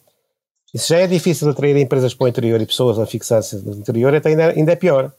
E 0.73 0.79
se 0.79 0.89
já 0.89 0.99
é 0.99 1.07
difícil 1.07 1.49
atrair 1.49 1.75
empresas 1.77 2.13
para 2.13 2.25
o 2.25 2.27
interior 2.27 2.61
e 2.61 2.65
pessoas 2.65 2.97
a 2.97 3.05
fixar-se 3.05 3.57
no 3.57 3.73
interior, 3.73 4.13
então 4.13 4.29
ainda, 4.29 4.49
ainda 4.51 4.71
é 4.71 4.75
pior. 4.75 5.11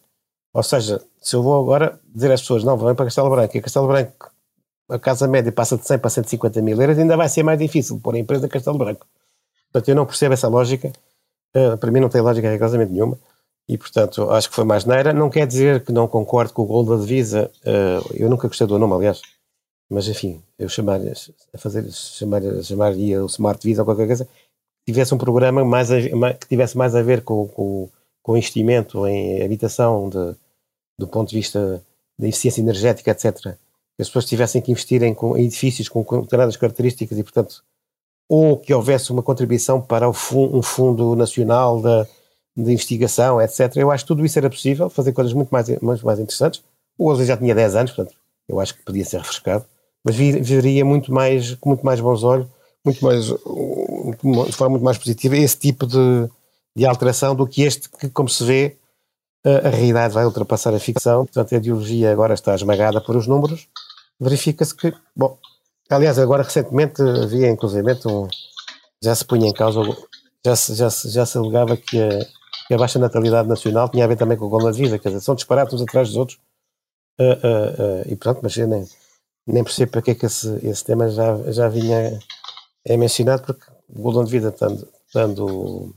Ou 0.53 0.63
seja, 0.63 1.01
se 1.25 1.35
eu 1.35 1.43
vou 1.43 1.59
agora 1.59 1.99
dizer 2.15 2.31
às 2.31 2.43
pessoas, 2.43 2.63
não, 2.63 2.77
vão 2.77 2.95
para 2.95 3.07
Castelo 3.07 3.31
Branco, 3.31 3.57
e 3.57 3.61
Castelo 3.63 3.89
Branco, 3.89 4.31
a 4.91 4.99
casa 4.99 5.27
média 5.27 5.51
passa 5.51 5.79
de 5.79 5.87
100 5.87 5.99
para 5.99 6.11
150 6.11 6.61
mil 6.61 6.81
euros, 6.81 6.99
ainda 6.99 7.17
vai 7.17 7.29
ser 7.29 7.43
mais 7.43 7.59
difícil 7.59 7.99
pôr 7.99 8.15
a 8.15 8.19
empresa 8.19 8.45
em 8.45 8.49
Castelo 8.49 8.77
Branco. 8.77 9.07
Portanto, 9.73 9.89
eu 9.89 9.95
não 9.97 10.05
percebo 10.05 10.35
essa 10.35 10.47
lógica. 10.49 10.93
Uh, 11.57 11.79
para 11.79 11.91
mim 11.91 12.01
não 12.01 12.09
tem 12.09 12.21
lógica 12.21 12.51
rigorosamente 12.51 12.93
nenhuma 12.93 13.19
e, 13.69 13.79
portanto, 13.79 14.31
acho 14.31 14.51
que 14.51 14.55
foi 14.55 14.65
mais 14.65 14.85
neira. 14.85 15.13
Não 15.13 15.31
quer 15.31 15.47
dizer 15.47 15.83
que 15.85 15.93
não 15.93 16.07
concordo 16.07 16.53
com 16.53 16.63
o 16.63 16.67
gol 16.67 16.85
da 16.85 16.97
divisa. 16.97 17.51
Uh, 17.65 18.15
eu 18.15 18.29
nunca 18.29 18.47
gostei 18.47 18.67
do 18.67 18.79
nome, 18.79 18.95
aliás. 18.95 19.23
Mas, 19.91 20.07
enfim, 20.09 20.43
eu 20.59 20.69
chamar, 20.69 21.01
a 21.53 21.59
fazer, 21.59 21.91
chamar, 21.91 22.43
chamaria 22.63 23.23
o 23.23 23.27
Smart 23.27 23.67
Visa 23.67 23.83
ou 23.83 23.87
qualquer 23.87 24.07
coisa, 24.07 24.29
tivesse 24.87 25.15
um 25.15 25.19
programa 25.19 25.65
mais 25.65 25.91
a, 25.91 25.97
que 25.99 26.49
tivesse 26.49 26.77
mais 26.77 26.95
a 26.95 27.03
ver 27.03 27.23
com, 27.23 27.49
com, 27.49 27.89
com 28.23 28.37
investimento 28.37 29.07
em 29.07 29.43
habitação, 29.43 30.09
de, 30.09 30.35
do 30.99 31.07
ponto 31.07 31.31
de 31.31 31.37
vista 31.37 31.83
da 32.19 32.29
eficiência 32.29 32.61
energética, 32.61 33.11
etc. 33.11 33.35
Que 33.43 34.03
as 34.03 34.09
pessoas 34.09 34.27
tivessem 34.27 34.63
que 34.63 34.71
investir 34.71 35.03
em, 35.03 35.17
edifícios 35.37 35.89
com 35.89 36.03
determinadas 36.03 36.57
características 36.57 37.19
e, 37.19 37.23
portanto, 37.23 37.65
ou 38.29 38.57
que 38.57 38.73
houvesse 38.73 39.11
uma 39.13 39.23
contribuição 39.23 39.81
para 39.81 40.09
um 40.09 40.63
fundo 40.63 41.15
nacional 41.15 41.81
da 41.81 42.07
de 42.57 42.73
investigação, 42.73 43.41
etc. 43.41 43.77
Eu 43.77 43.91
acho 43.91 44.05
que 44.05 44.09
tudo 44.09 44.25
isso 44.25 44.39
era 44.39 44.49
possível, 44.49 44.89
fazer 44.89 45.13
coisas 45.13 45.33
muito 45.33 45.51
mais, 45.51 45.69
muito 45.81 46.07
mais 46.07 46.21
interessantes. 46.21 46.63
O 46.97 47.09
Ozzy 47.09 47.25
já 47.25 47.37
tinha 47.37 47.55
10 47.55 47.75
anos, 47.75 47.93
portanto, 47.93 48.17
eu 48.49 48.61
acho 48.61 48.75
que 48.75 48.85
podia 48.85 49.05
ser 49.05 49.19
refrescado, 49.19 49.65
mas 50.05 50.15
viria 50.15 50.85
muito 50.85 51.13
mais, 51.13 51.55
com 51.57 51.71
muito 51.71 51.85
mais 51.85 52.01
bons 52.01 52.23
olhos, 52.23 52.47
muito 52.85 53.05
mais, 53.05 53.27
de 53.27 54.53
forma 54.53 54.71
muito 54.71 54.85
mais 54.85 54.99
positiva, 54.99 55.37
esse 55.37 55.57
tipo 55.57 55.87
de, 55.87 56.29
de 56.77 56.87
alteração 56.87 57.35
do 57.35 57.47
que 57.47 57.63
este, 57.63 57.89
que, 57.89 58.09
como 58.11 58.29
se 58.29 58.45
vê, 58.45 58.77
a, 59.45 59.69
realidade 59.69 60.15
vai 60.15 60.25
ultrapassar 60.25 60.75
a 60.75 60.81
ficção, 60.81 61.25
portanto, 61.27 61.55
a 61.55 61.59
ideologia 61.59 62.13
agora 62.13 62.35
está 62.35 62.55
esmagada 62.55 63.01
por 63.01 63.17
os 63.17 63.27
números. 63.27 63.69
Verifica-se 64.19 64.75
que, 64.75 64.93
bom, 65.15 65.39
aliás, 65.91 66.19
agora 66.19 66.43
recentemente 66.43 67.03
havia, 67.03 67.51
inclusive, 67.51 67.93
um, 68.07 68.29
já 69.03 69.15
se 69.15 69.25
punha 69.25 69.49
em 69.49 69.53
causa, 69.53 69.81
já 70.45 70.57
se, 70.57 70.75
já 70.75 70.91
se, 70.91 71.09
já 71.11 71.27
se 71.27 71.37
alegava 71.37 71.77
que 71.77 72.01
a 72.01 72.09
que 72.67 72.75
a 72.75 72.79
baixa 72.79 72.99
natalidade 72.99 73.49
nacional 73.49 73.89
tinha 73.89 74.05
a 74.05 74.09
ver 74.09 74.17
também 74.17 74.37
com 74.39 74.47
o 74.47 74.49
gol 74.49 74.63
na 74.63 74.71
vida, 74.71 74.99
quer 74.99 75.09
dizer, 75.09 75.21
são 75.21 75.35
disparados 75.35 75.75
uns 75.75 75.83
atrás 75.83 76.09
dos 76.09 76.17
outros. 76.17 76.39
Uh, 77.21 77.25
uh, 77.25 78.03
uh, 78.03 78.13
e 78.13 78.17
pronto, 78.17 78.41
mas 78.43 78.57
eu 78.57 78.67
nem, 78.67 78.85
nem 79.47 79.63
percebo 79.63 79.93
para 79.93 80.03
que 80.03 80.11
é 80.13 80.15
que 80.15 80.27
esse, 80.27 80.49
esse 80.67 80.85
tema 80.85 81.09
já, 81.09 81.37
já 81.53 81.69
vinha 81.69 82.19
é 82.85 82.97
mencionado, 82.97 83.43
porque 83.45 83.65
o 83.89 84.03
gol 84.03 84.25
de 84.25 84.31
vida, 84.31 84.49
estando, 84.49 84.89
estando, 85.07 85.95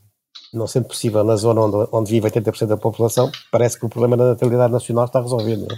não 0.53 0.67
sendo 0.67 0.85
possível 0.85 1.23
na 1.23 1.35
zona 1.35 1.61
onde, 1.61 1.89
onde 1.91 2.11
vive 2.11 2.29
80% 2.29 2.67
da 2.67 2.77
população, 2.77 3.31
parece 3.51 3.79
que 3.79 3.85
o 3.85 3.89
problema 3.89 4.17
da 4.17 4.29
natalidade 4.29 4.71
nacional 4.71 5.05
está 5.05 5.21
resolvido. 5.21 5.67
É? 5.71 5.75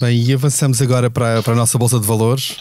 Bem, 0.00 0.20
e 0.20 0.32
avançamos 0.32 0.80
agora 0.82 1.10
para, 1.10 1.42
para 1.42 1.52
a 1.52 1.56
nossa 1.56 1.78
Bolsa 1.78 2.00
de 2.00 2.06
Valores. 2.06 2.56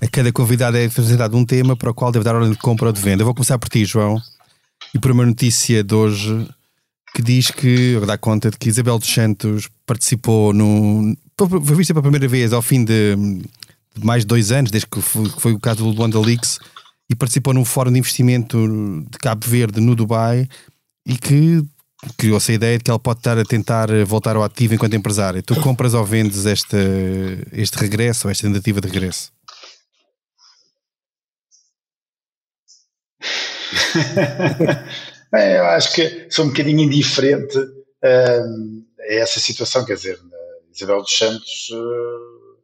A 0.00 0.06
cada 0.06 0.30
convidado 0.32 0.76
é 0.76 0.86
apresentado 0.86 1.36
um 1.36 1.44
tema 1.44 1.76
para 1.76 1.90
o 1.90 1.94
qual 1.94 2.12
deve 2.12 2.24
dar 2.24 2.34
ordem 2.34 2.52
de 2.52 2.58
compra 2.58 2.88
ou 2.88 2.92
de 2.92 3.00
venda. 3.00 3.22
Eu 3.22 3.24
vou 3.24 3.34
começar 3.34 3.58
por 3.58 3.68
ti, 3.68 3.84
João, 3.84 4.20
e 4.94 4.98
por 4.98 5.10
uma 5.10 5.26
notícia 5.26 5.82
de 5.82 5.94
hoje 5.94 6.48
que 7.14 7.22
diz 7.22 7.50
que, 7.50 7.98
dá 8.06 8.16
conta 8.16 8.50
de 8.50 8.56
que 8.56 8.68
Isabel 8.68 8.98
dos 8.98 9.12
Santos 9.12 9.68
participou 9.86 10.52
no. 10.52 11.16
Foi 11.36 11.76
vista 11.76 11.92
pela 11.92 12.02
primeira 12.02 12.28
vez 12.28 12.52
ao 12.52 12.62
fim 12.62 12.84
de, 12.84 13.16
de 13.96 14.04
mais 14.04 14.22
de 14.22 14.28
dois 14.28 14.52
anos, 14.52 14.70
desde 14.70 14.88
que 14.88 15.00
foi, 15.00 15.28
que 15.28 15.40
foi 15.40 15.52
o 15.52 15.58
caso 15.58 15.82
do 15.82 15.90
Luanda 15.90 16.20
Leaks, 16.20 16.60
e 17.10 17.14
participou 17.14 17.54
num 17.54 17.64
fórum 17.64 17.92
de 17.92 17.98
investimento 17.98 18.58
de 19.10 19.18
Cabo 19.18 19.46
Verde, 19.46 19.80
no 19.80 19.94
Dubai, 19.94 20.48
e 21.06 21.16
que 21.16 21.62
criou-se 22.16 22.52
a 22.52 22.54
ideia 22.54 22.78
de 22.78 22.84
que 22.84 22.90
ela 22.90 22.98
pode 22.98 23.20
estar 23.20 23.38
a 23.38 23.44
tentar 23.44 23.88
voltar 24.04 24.36
ao 24.36 24.42
ativo 24.42 24.74
enquanto 24.74 24.94
empresária. 24.94 25.42
Tu 25.42 25.58
compras 25.60 25.94
ou 25.94 26.04
vendes 26.04 26.44
este, 26.44 26.76
este 27.52 27.78
regresso, 27.78 28.28
esta 28.28 28.46
tentativa 28.46 28.80
de 28.80 28.88
regresso? 28.88 29.32
Bem, 35.32 35.52
eu 35.56 35.66
acho 35.66 35.94
que 35.94 36.26
sou 36.30 36.44
um 36.44 36.48
bocadinho 36.48 36.80
indiferente 36.80 37.58
uh, 37.58 38.84
a 39.00 39.14
essa 39.14 39.40
situação, 39.40 39.84
quer 39.84 39.94
dizer, 39.94 40.18
Isabel 40.74 41.00
dos 41.00 41.16
Santos, 41.16 41.70
uh, 41.70 42.58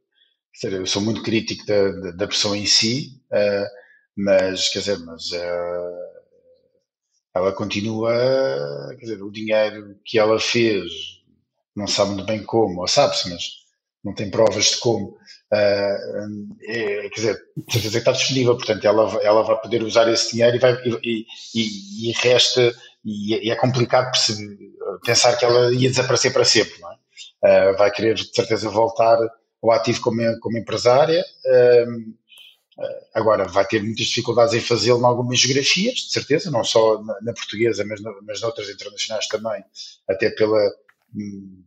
dizer, 0.52 0.72
eu 0.74 0.86
sou 0.86 1.02
muito 1.02 1.22
crítico 1.22 1.64
da, 1.66 1.90
da, 1.90 2.10
da 2.12 2.28
pessoa 2.28 2.56
em 2.56 2.66
si, 2.66 3.20
uh, 3.32 3.83
mas, 4.16 4.68
quer 4.68 4.80
dizer, 4.80 4.98
mas 5.00 5.30
ela 7.34 7.52
continua, 7.52 8.14
quer 8.98 9.04
dizer, 9.06 9.22
o 9.22 9.30
dinheiro 9.30 9.98
que 10.04 10.18
ela 10.18 10.38
fez, 10.38 10.84
não 11.74 11.86
sabe 11.86 12.12
muito 12.12 12.26
bem 12.26 12.42
como, 12.42 12.80
ou 12.80 12.88
sabe-se, 12.88 13.28
mas 13.30 13.42
não 14.04 14.14
tem 14.14 14.30
provas 14.30 14.66
de 14.66 14.78
como, 14.78 15.16
Uh, 15.54 16.56
é, 16.62 17.08
quer 17.10 17.14
dizer, 17.14 17.42
certeza 17.70 17.98
está 17.98 18.10
disponível, 18.10 18.56
portanto 18.56 18.84
ela, 18.84 19.22
ela 19.22 19.42
vai 19.44 19.60
poder 19.60 19.84
usar 19.84 20.10
esse 20.10 20.32
dinheiro 20.32 20.56
e, 20.56 20.58
vai, 20.58 20.72
e, 20.84 21.26
e, 21.54 22.10
e 22.10 22.12
resta, 22.12 22.74
e, 23.04 23.50
é 23.50 23.54
complicado 23.54 24.10
perceber, 24.10 24.58
pensar 25.04 25.36
que 25.36 25.44
ela 25.44 25.72
ia 25.72 25.88
desaparecer 25.88 26.32
para 26.32 26.44
sempre, 26.44 26.80
não 26.80 26.90
é? 26.90 26.94
Uh, 27.44 27.76
vai 27.76 27.90
querer 27.92 28.14
de 28.14 28.34
certeza 28.34 28.68
voltar 28.68 29.16
ao 29.62 29.70
ativo 29.70 30.00
como, 30.00 30.20
como 30.40 30.58
empresária, 30.58 31.22
uh, 31.22 32.14
agora 33.14 33.46
vai 33.46 33.64
ter 33.66 33.82
muitas 33.82 34.06
dificuldades 34.06 34.54
em 34.54 34.60
fazê-lo 34.60 35.00
em 35.00 35.04
algumas 35.04 35.38
geografias, 35.38 35.94
de 35.94 36.12
certeza, 36.12 36.50
não 36.50 36.64
só 36.64 37.02
na, 37.02 37.20
na 37.22 37.32
portuguesa, 37.32 37.84
mas, 37.86 38.00
na, 38.00 38.12
mas 38.22 38.40
noutras 38.40 38.68
internacionais 38.68 39.26
também, 39.28 39.64
até 40.08 40.30
pela, 40.30 40.58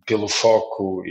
pelo 0.06 0.28
foco 0.28 1.04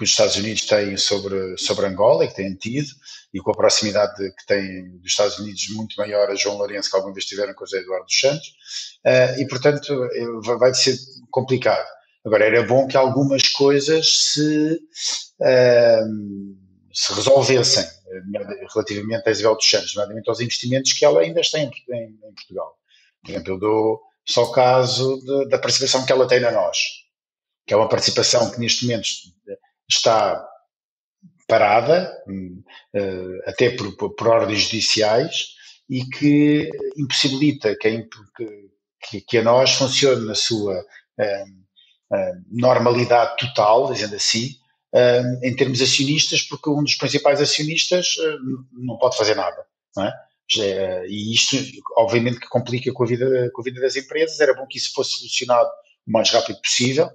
que 0.00 0.04
os 0.04 0.10
Estados 0.10 0.36
Unidos 0.36 0.62
têm 0.62 0.96
sobre, 0.96 1.56
sobre 1.58 1.86
Angola 1.86 2.24
e 2.24 2.28
que 2.28 2.34
têm 2.34 2.54
tido, 2.54 2.88
e 3.34 3.38
com 3.40 3.50
a 3.50 3.56
proximidade 3.56 4.16
que 4.16 4.46
têm 4.46 4.96
dos 4.98 5.10
Estados 5.10 5.38
Unidos 5.38 5.68
muito 5.74 5.94
maior 5.96 6.30
a 6.30 6.34
João 6.34 6.56
Lourenço, 6.56 6.88
que 6.88 6.96
alguma 6.96 7.12
vez 7.12 7.26
tiveram 7.26 7.52
com 7.52 7.64
o 7.64 7.66
José 7.66 7.82
Eduardo 7.82 8.06
dos 8.06 8.18
Santos, 8.18 8.48
uh, 9.04 9.40
e 9.40 9.46
portanto 9.46 10.04
eh, 10.04 10.56
vai 10.58 10.72
ser 10.72 10.96
complicado. 11.30 11.86
Agora, 12.24 12.44
era 12.44 12.62
bom 12.62 12.86
que 12.86 12.96
algumas 12.96 13.48
coisas 13.48 14.32
se, 14.32 14.80
uh, 15.40 16.56
se 16.92 17.12
resolvessem 17.12 17.84
relativamente 18.74 19.28
a 19.28 19.32
Isabel 19.32 19.56
dos 19.56 19.68
Santos, 19.68 19.94
nomeadamente 19.94 20.28
aos 20.28 20.40
investimentos 20.40 20.92
que 20.92 21.04
ela 21.04 21.20
ainda 21.20 21.40
tem 21.50 21.70
em, 21.90 22.04
em, 22.04 22.34
Portugal. 22.34 22.76
Por 23.22 23.30
exemplo, 23.30 23.52
eu 23.52 23.58
dou 23.58 24.02
só 24.26 24.44
o 24.44 24.52
caso 24.52 25.20
de, 25.24 25.48
da 25.48 25.58
participação 25.58 26.04
que 26.04 26.12
ela 26.12 26.26
tem 26.26 26.40
na 26.40 26.50
nós, 26.50 26.78
que 27.66 27.74
é 27.74 27.76
uma 27.76 27.88
participação 27.88 28.50
que 28.50 28.60
neste 28.60 28.86
momento 28.86 29.08
está 29.88 30.46
parada, 31.46 32.16
hum, 32.28 32.62
eh, 32.94 33.50
até 33.50 33.70
por, 33.70 34.14
por 34.14 34.28
ordens 34.28 34.60
judiciais, 34.62 35.54
e 35.90 36.04
que 36.04 36.70
impossibilita 36.96 37.76
que, 37.76 38.08
que, 39.08 39.20
que 39.22 39.38
a 39.38 39.42
nós 39.42 39.72
funcione 39.72 40.24
na 40.24 40.36
sua 40.36 40.78
uh, 40.78 42.14
uh, 42.14 42.44
normalidade 42.48 43.36
total, 43.38 43.92
dizendo 43.92 44.14
assim, 44.14 44.54
em 45.42 45.54
termos 45.54 45.80
acionistas, 45.80 46.42
porque 46.42 46.68
um 46.68 46.82
dos 46.82 46.94
principais 46.94 47.40
acionistas 47.40 48.14
não 48.72 48.96
pode 48.98 49.16
fazer 49.16 49.34
nada, 49.34 49.64
não 49.96 50.04
é? 50.04 50.12
E 51.08 51.32
isto, 51.32 51.56
obviamente, 51.96 52.40
que 52.40 52.48
complica 52.48 52.92
com 52.92 53.04
a, 53.04 53.06
vida, 53.06 53.50
com 53.52 53.62
a 53.62 53.64
vida 53.64 53.80
das 53.80 53.94
empresas. 53.94 54.40
Era 54.40 54.54
bom 54.54 54.66
que 54.66 54.78
isso 54.78 54.92
fosse 54.92 55.18
solucionado 55.18 55.68
o 56.06 56.10
mais 56.10 56.30
rápido 56.30 56.60
possível, 56.60 57.08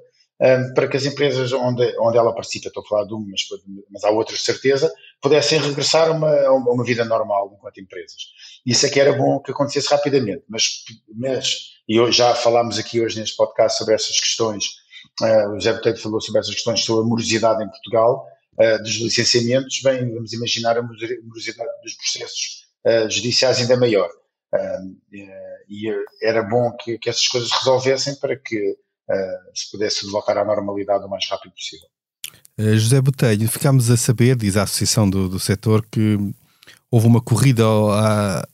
para 0.73 0.88
que 0.88 0.97
as 0.97 1.05
empresas 1.05 1.51
onde, 1.51 1.95
onde 1.99 2.17
ela 2.17 2.33
participa, 2.33 2.67
estou 2.67 2.83
a 2.83 2.88
falar 2.88 3.05
de 3.05 3.13
uma, 3.13 3.25
mas, 3.29 3.41
mas 3.89 4.03
há 4.03 4.09
outras 4.09 4.41
certeza, 4.41 4.93
pudessem 5.21 5.59
regressar 5.59 6.09
a 6.09 6.11
uma, 6.11 6.31
a 6.31 6.53
uma 6.53 6.83
vida 6.83 7.03
normal 7.03 7.53
enquanto 7.57 7.79
empresas. 7.79 8.21
Isso 8.65 8.85
é 8.85 8.89
que 8.89 8.99
era 8.99 9.13
bom 9.13 9.39
que 9.39 9.51
acontecesse 9.51 9.89
rapidamente, 9.89 10.43
mas, 10.47 10.83
mas 11.13 11.75
e 11.88 12.11
já 12.11 12.33
falámos 12.33 12.79
aqui 12.79 12.99
hoje 12.99 13.19
neste 13.19 13.35
podcast 13.35 13.77
sobre 13.77 13.93
essas 13.93 14.19
questões, 14.19 14.65
uh, 14.65 14.85
o 15.22 15.56
José 15.56 15.74
Botelho 15.74 15.98
falou 15.98 16.22
sobre 16.22 16.41
essas 16.41 16.54
questões 16.54 16.82
sobre 16.82 17.06
a 17.06 17.08
morosidade 17.08 17.63
em 17.63 17.70
Portugal, 17.70 18.26
uh, 18.60 18.84
dos 18.84 18.96
licenciamentos, 18.96 19.82
bem, 19.82 20.13
vamos 20.13 20.34
imaginar 20.34 20.78
a 20.78 20.82
morosidade 20.82 21.70
dos 21.84 21.94
processos 21.96 22.65
uh, 22.86 23.10
judiciais 23.10 23.60
ainda 23.60 23.78
maior. 23.78 24.10
e 25.70 25.89
era 26.22 26.44
bom 26.44 26.72
que, 26.78 26.98
que 26.98 27.10
essas 27.10 27.28
coisas 27.28 27.52
resolvessem 27.52 28.15
para 28.15 28.36
que 28.36 28.78
se 29.54 29.70
pudesse 29.70 30.10
voltar 30.10 30.36
à 30.38 30.46
normalidade 30.46 31.06
o 31.06 31.10
mais 31.10 31.28
rápido 31.30 31.52
possível. 31.52 31.88
José 32.58 33.00
Botelho, 33.02 33.48
ficámos 33.48 33.91
a 33.91 33.98
saber, 33.98 34.36
diz 34.36 34.58
a 34.58 34.63
Associação 34.63 35.08
do, 35.08 35.30
do 35.30 35.39
Setor, 35.39 35.86
que 35.91 36.18
houve 36.89 37.06
uma 37.06 37.22
corrida 37.22 37.63
a, 37.68 38.48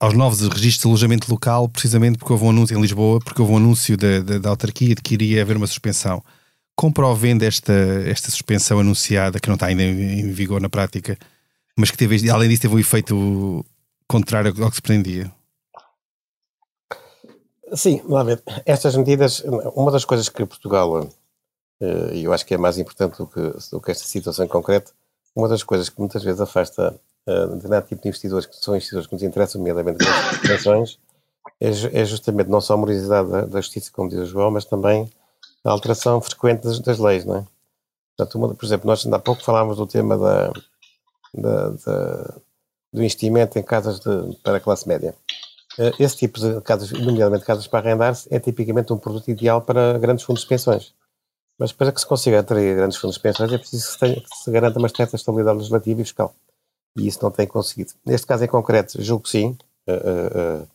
aos 0.00 0.14
novos 0.14 0.40
registros 0.40 0.82
de 0.82 0.88
alojamento 0.88 1.30
local, 1.30 1.68
precisamente 1.68 2.18
porque 2.18 2.32
houve 2.32 2.44
um 2.44 2.50
anúncio 2.50 2.76
em 2.76 2.80
Lisboa, 2.80 3.18
porque 3.18 3.40
houve 3.42 3.54
um 3.54 3.56
anúncio 3.56 3.96
da, 3.96 4.20
da, 4.20 4.38
da 4.38 4.50
autarquia 4.50 4.94
de 4.94 5.02
que 5.02 5.14
iria 5.14 5.42
haver 5.42 5.56
uma 5.56 5.66
suspensão. 5.66 6.22
Vende 7.16 7.44
esta, 7.44 7.72
esta 8.06 8.30
suspensão 8.30 8.78
anunciada, 8.78 9.40
que 9.40 9.48
não 9.48 9.54
está 9.54 9.66
ainda 9.66 9.82
em, 9.82 10.20
em 10.20 10.30
vigor 10.30 10.60
na 10.60 10.68
prática, 10.68 11.18
mas 11.76 11.90
que 11.90 11.96
teve, 11.96 12.30
além 12.30 12.48
disso 12.48 12.62
teve 12.62 12.74
um 12.74 12.78
efeito 12.78 13.64
contrário 14.06 14.54
ao 14.62 14.70
que 14.70 14.76
se 14.76 14.82
pretendia? 14.82 15.32
Sim, 17.74 18.00
ver. 18.24 18.42
Estas 18.64 18.96
medidas, 18.96 19.42
uma 19.74 19.90
das 19.90 20.04
coisas 20.04 20.28
que 20.28 20.46
Portugal, 20.46 21.08
eh, 21.80 22.10
e 22.14 22.24
eu 22.24 22.32
acho 22.32 22.46
que 22.46 22.54
é 22.54 22.58
mais 22.58 22.78
importante 22.78 23.18
do 23.18 23.26
que, 23.26 23.40
do 23.70 23.80
que 23.80 23.90
esta 23.90 24.04
situação 24.04 24.44
em 24.44 24.48
concreto, 24.48 24.94
uma 25.34 25.48
das 25.48 25.62
coisas 25.62 25.88
que 25.88 25.98
muitas 25.98 26.22
vezes 26.22 26.40
afasta 26.40 26.98
uh, 27.28 27.54
determinado 27.54 27.86
tipo 27.86 28.00
de 28.00 28.08
investidores 28.08 28.46
que 28.46 28.56
são 28.56 28.74
investidores 28.74 29.06
que 29.06 29.12
nos 29.12 29.22
interessam, 29.22 29.60
nomeadamente 29.60 30.06
as 30.06 30.38
pensões, 30.48 30.98
é, 31.60 32.00
é, 32.00 32.04
justamente 32.04 32.48
não 32.48 32.60
só 32.60 32.74
a 32.74 32.76
morosidade 32.76 33.30
da, 33.30 33.42
da, 33.42 33.60
justiça, 33.60 33.90
como 33.92 34.08
diz 34.08 34.18
o 34.18 34.26
João, 34.26 34.50
mas 34.50 34.64
também 34.64 35.10
a 35.64 35.70
alteração 35.70 36.20
frequente 36.20 36.62
das, 36.62 36.78
das 36.80 36.98
leis, 36.98 37.24
não 37.24 37.36
é? 37.36 37.46
Portanto, 38.16 38.34
uma, 38.36 38.54
por 38.54 38.64
exemplo, 38.64 38.86
nós 38.86 39.04
ainda 39.04 39.16
há 39.16 39.20
pouco 39.20 39.44
falámos 39.44 39.76
do 39.76 39.86
tema 39.86 40.16
da, 40.16 40.52
da, 41.34 41.70
da 41.70 42.34
do 42.90 43.00
investimento 43.00 43.58
em 43.58 43.62
casas 43.62 44.00
de, 44.00 44.36
para 44.42 44.56
a 44.56 44.60
classe 44.60 44.88
média. 44.88 45.14
Uh, 45.78 45.92
esse 46.02 46.16
tipo 46.16 46.40
de 46.40 46.60
casas, 46.62 46.90
nomeadamente 46.90 47.44
casas 47.44 47.66
para 47.66 47.86
arrendar-se, 47.86 48.26
é 48.34 48.40
tipicamente 48.40 48.92
um 48.92 48.98
produto 48.98 49.28
ideal 49.28 49.60
para 49.60 49.98
grandes 49.98 50.24
fundos 50.24 50.42
de 50.42 50.48
pensões. 50.48 50.94
Mas 51.58 51.70
para 51.70 51.92
que 51.92 52.00
se 52.00 52.06
consiga 52.06 52.40
atrair 52.40 52.74
grandes 52.74 52.96
fundos 52.96 53.16
de 53.16 53.22
pensões 53.22 53.52
é 53.52 53.58
preciso 53.58 53.86
que 53.86 53.92
se, 53.92 53.98
tenha, 53.98 54.14
que 54.16 54.36
se 54.42 54.50
garanta 54.50 54.78
uma 54.78 54.88
certa 54.88 55.16
estabilidade 55.16 55.58
legislativa 55.58 56.00
e 56.00 56.04
fiscal 56.04 56.34
e 56.96 57.06
isso 57.06 57.20
não 57.22 57.30
tem 57.30 57.46
conseguido. 57.46 57.92
Neste 58.04 58.26
caso 58.26 58.44
em 58.44 58.48
concreto, 58.48 59.02
julgo 59.02 59.24
que 59.24 59.30
sim. 59.30 59.56
Uh, 59.88 60.62
uh, 60.62 60.68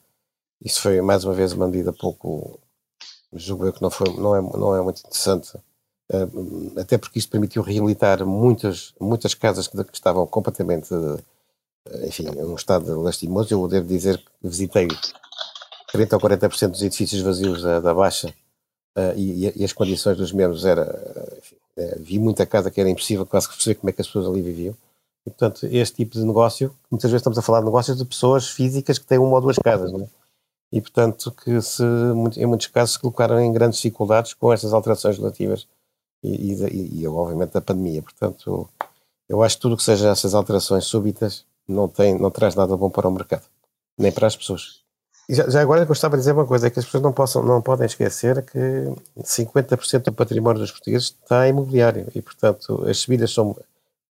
isso 0.63 0.81
foi 0.81 1.01
mais 1.01 1.23
uma 1.23 1.33
vez 1.33 1.53
uma 1.53 1.67
medida 1.67 1.91
pouco, 1.93 2.59
julgo 3.31 3.65
eu 3.65 3.73
que 3.73 3.81
não, 3.81 3.91
foi, 3.91 4.09
não, 4.15 4.35
é, 4.35 4.41
não 4.41 4.75
é 4.75 4.81
muito 4.81 4.99
interessante, 4.99 5.55
uh, 5.55 6.79
até 6.79 6.97
porque 6.97 7.19
isto 7.19 7.29
permitiu 7.29 7.61
reabilitar 7.61 8.25
muitas, 8.25 8.93
muitas 8.99 9.33
casas 9.33 9.67
que, 9.67 9.83
que 9.83 9.93
estavam 9.93 10.25
completamente, 10.25 10.89
enfim, 12.05 12.27
em 12.27 12.43
um 12.43 12.55
estado 12.55 12.99
lastimoso. 13.01 13.53
Eu 13.53 13.67
devo 13.67 13.87
dizer 13.87 14.17
que 14.17 14.25
visitei 14.41 14.87
30 15.91 16.15
ou 16.15 16.21
40% 16.21 16.69
dos 16.69 16.81
edifícios 16.81 17.21
vazios 17.21 17.61
da, 17.61 17.79
da 17.79 17.93
Baixa 17.93 18.33
e, 19.15 19.51
e, 19.55 19.63
as 19.65 19.73
condições 19.73 20.17
dos 20.17 20.31
mesmos 20.31 20.65
era, 20.65 20.85
enfim, 21.37 21.55
vi 21.99 22.19
muita 22.19 22.45
casa 22.45 22.71
que 22.71 22.79
era 22.79 22.89
impossível 22.89 23.25
quase 23.25 23.47
que 23.47 23.55
perceber 23.55 23.75
como 23.75 23.89
é 23.89 23.93
que 23.93 24.01
as 24.01 24.07
pessoas 24.07 24.27
ali 24.27 24.41
viviam. 24.41 24.75
E, 25.25 25.29
portanto, 25.29 25.65
este 25.65 25.97
tipo 25.97 26.17
de 26.17 26.25
negócio, 26.25 26.75
muitas 26.91 27.09
vezes 27.09 27.21
estamos 27.21 27.37
a 27.37 27.41
falar 27.41 27.59
de 27.59 27.65
negócios 27.65 27.97
de 27.97 28.05
pessoas 28.05 28.49
físicas 28.49 28.99
que 28.99 29.05
têm 29.05 29.17
uma 29.17 29.35
ou 29.35 29.41
duas 29.41 29.57
casas, 29.57 29.91
não 29.91 30.01
é? 30.01 30.07
E, 30.71 30.81
portanto, 30.81 31.31
que 31.31 31.61
se, 31.61 31.83
em 32.35 32.45
muitos 32.45 32.67
casos 32.67 32.95
se 32.95 32.99
colocaram 32.99 33.39
em 33.39 33.53
grandes 33.53 33.79
dificuldades 33.79 34.33
com 34.33 34.51
estas 34.51 34.73
alterações 34.73 35.17
relativas 35.17 35.67
e, 36.23 36.51
e, 36.51 37.01
e, 37.01 37.07
obviamente, 37.07 37.55
a 37.55 37.61
pandemia. 37.61 38.01
Portanto, 38.01 38.67
eu 39.29 39.43
acho 39.43 39.55
que 39.55 39.61
tudo 39.61 39.77
que 39.77 39.83
seja 39.83 40.09
essas 40.09 40.33
alterações 40.33 40.85
súbitas 40.85 41.45
não, 41.67 41.87
tem, 41.87 42.17
não 42.17 42.31
traz 42.31 42.55
nada 42.55 42.75
bom 42.75 42.89
para 42.89 43.07
o 43.07 43.11
mercado, 43.11 43.43
nem 43.97 44.11
para 44.11 44.27
as 44.27 44.35
pessoas. 44.35 44.83
Já, 45.29 45.49
já 45.49 45.61
agora 45.61 45.85
gostava 45.85 46.17
de 46.17 46.21
dizer 46.21 46.33
uma 46.33 46.45
coisa, 46.45 46.67
é 46.67 46.69
que 46.69 46.79
as 46.79 46.85
pessoas 46.85 47.03
não, 47.03 47.13
possam, 47.13 47.43
não 47.43 47.61
podem 47.61 47.85
esquecer 47.85 48.43
que 48.43 48.59
50% 49.21 50.03
do 50.03 50.13
património 50.13 50.59
dos 50.59 50.71
portugueses 50.71 51.15
está 51.21 51.47
imobiliário 51.47 52.07
e, 52.13 52.21
portanto, 52.21 52.83
as 52.87 52.97
subidas 52.97 53.31
são 53.31 53.55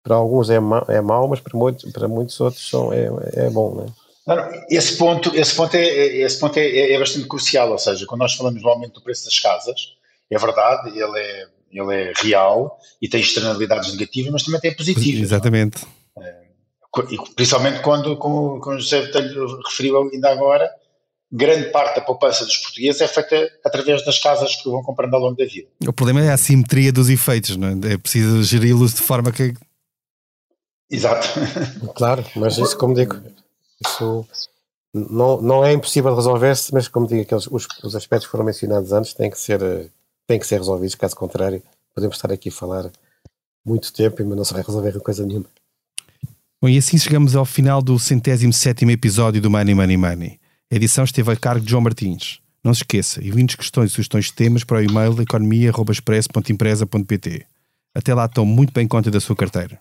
para 0.02 0.16
alguns 0.16 0.50
é, 0.50 0.58
ma 0.58 0.84
é 0.88 1.00
mau, 1.00 1.28
mas 1.28 1.40
para 1.40 1.56
muitos, 1.58 1.90
para 1.92 2.08
muitos 2.08 2.40
outros 2.40 2.68
são, 2.68 2.92
é, 2.92 3.10
é 3.34 3.50
bom, 3.50 3.86
é? 3.86 4.00
Não, 4.26 4.48
esse 4.70 4.96
ponto, 4.96 5.34
esse 5.34 5.54
ponto, 5.54 5.74
é, 5.76 5.84
é, 5.84 6.16
esse 6.22 6.38
ponto 6.38 6.56
é, 6.58 6.92
é, 6.92 6.98
bastante 6.98 7.26
crucial, 7.26 7.70
ou 7.70 7.78
seja, 7.78 8.06
quando 8.06 8.20
nós 8.20 8.34
falamos 8.34 8.62
do 8.62 8.68
aumento 8.68 8.94
do 8.94 9.02
preço 9.02 9.24
das 9.24 9.38
casas, 9.38 9.94
é 10.30 10.38
verdade, 10.38 10.90
ele 10.90 11.18
é, 11.18 11.46
ele 11.72 11.94
é 11.94 12.12
real 12.16 12.78
e 13.00 13.08
tem 13.08 13.20
externalidades 13.20 13.92
negativas, 13.92 14.30
mas 14.30 14.42
também 14.44 14.60
tem 14.60 14.74
positivas. 14.74 15.22
Exatamente. 15.22 15.84
É, 16.18 16.34
principalmente 17.34 17.80
quando, 17.80 18.16
como, 18.16 18.60
como 18.60 18.76
o 18.76 18.80
José 18.80 19.10
referiu 19.64 20.08
ainda 20.12 20.30
agora, 20.30 20.70
grande 21.32 21.70
parte 21.70 21.96
da 21.96 22.00
poupança 22.02 22.44
dos 22.44 22.56
portugueses 22.58 23.00
é 23.00 23.08
feita 23.08 23.50
através 23.64 24.04
das 24.04 24.18
casas 24.18 24.56
que 24.56 24.68
vão 24.68 24.82
comprando 24.82 25.14
ao 25.14 25.20
longo 25.20 25.36
da 25.36 25.44
vida. 25.44 25.68
O 25.86 25.92
problema 25.92 26.24
é 26.24 26.30
a 26.30 26.34
assimetria 26.34 26.92
dos 26.92 27.08
efeitos, 27.08 27.56
não 27.56 27.68
é? 27.68 27.94
É 27.94 27.98
preciso 27.98 28.42
geri-los 28.42 28.94
de 28.94 29.02
forma 29.02 29.32
que 29.32 29.54
Exato. 30.90 31.28
Claro, 31.94 32.24
mas 32.36 32.58
isso, 32.58 32.76
como 32.76 32.94
digo, 32.94 33.16
isso 33.84 34.26
não, 34.92 35.40
não 35.40 35.64
é 35.64 35.72
impossível 35.72 36.12
resolver-se, 36.14 36.74
mas 36.74 36.88
como 36.88 37.06
digo, 37.06 37.22
aqueles, 37.22 37.46
os, 37.46 37.68
os 37.82 37.94
aspectos 37.94 38.26
que 38.26 38.32
foram 38.32 38.44
mencionados 38.44 38.92
antes 38.92 39.14
têm 39.14 39.30
que, 39.30 39.38
ser, 39.38 39.60
têm 40.26 40.38
que 40.38 40.46
ser 40.46 40.58
resolvidos, 40.58 40.96
caso 40.96 41.14
contrário, 41.14 41.62
podemos 41.94 42.16
estar 42.16 42.32
aqui 42.32 42.48
a 42.48 42.52
falar 42.52 42.90
muito 43.64 43.92
tempo, 43.92 44.24
mas 44.24 44.36
não 44.36 44.44
se 44.44 44.52
vai 44.52 44.62
resolver 44.62 44.98
coisa 45.00 45.24
nenhuma. 45.24 45.46
Bom, 46.60 46.68
e 46.68 46.76
assim 46.76 46.98
chegamos 46.98 47.36
ao 47.36 47.46
final 47.46 47.80
do 47.80 47.98
centésimo 47.98 48.52
sétimo 48.52 48.90
episódio 48.90 49.40
do 49.40 49.50
Money 49.50 49.74
Money 49.74 49.96
Money. 49.96 50.38
A 50.70 50.76
edição 50.76 51.04
esteve 51.04 51.32
a 51.32 51.36
cargo 51.36 51.64
de 51.64 51.70
João 51.70 51.82
Martins. 51.82 52.38
Não 52.62 52.74
se 52.74 52.80
esqueça, 52.80 53.24
enviem 53.24 53.46
questões 53.46 53.90
e 53.90 53.94
sugestões 53.94 54.26
de 54.26 54.34
temas 54.34 54.64
para 54.64 54.76
o 54.78 54.82
e-mail 54.82 55.18
economia.express.empresa.pt. 55.22 57.46
Até 57.94 58.14
lá, 58.14 58.28
tome 58.28 58.52
muito 58.52 58.70
bem 58.72 58.86
conta 58.86 59.10
da 59.10 59.20
sua 59.20 59.34
carteira. 59.34 59.80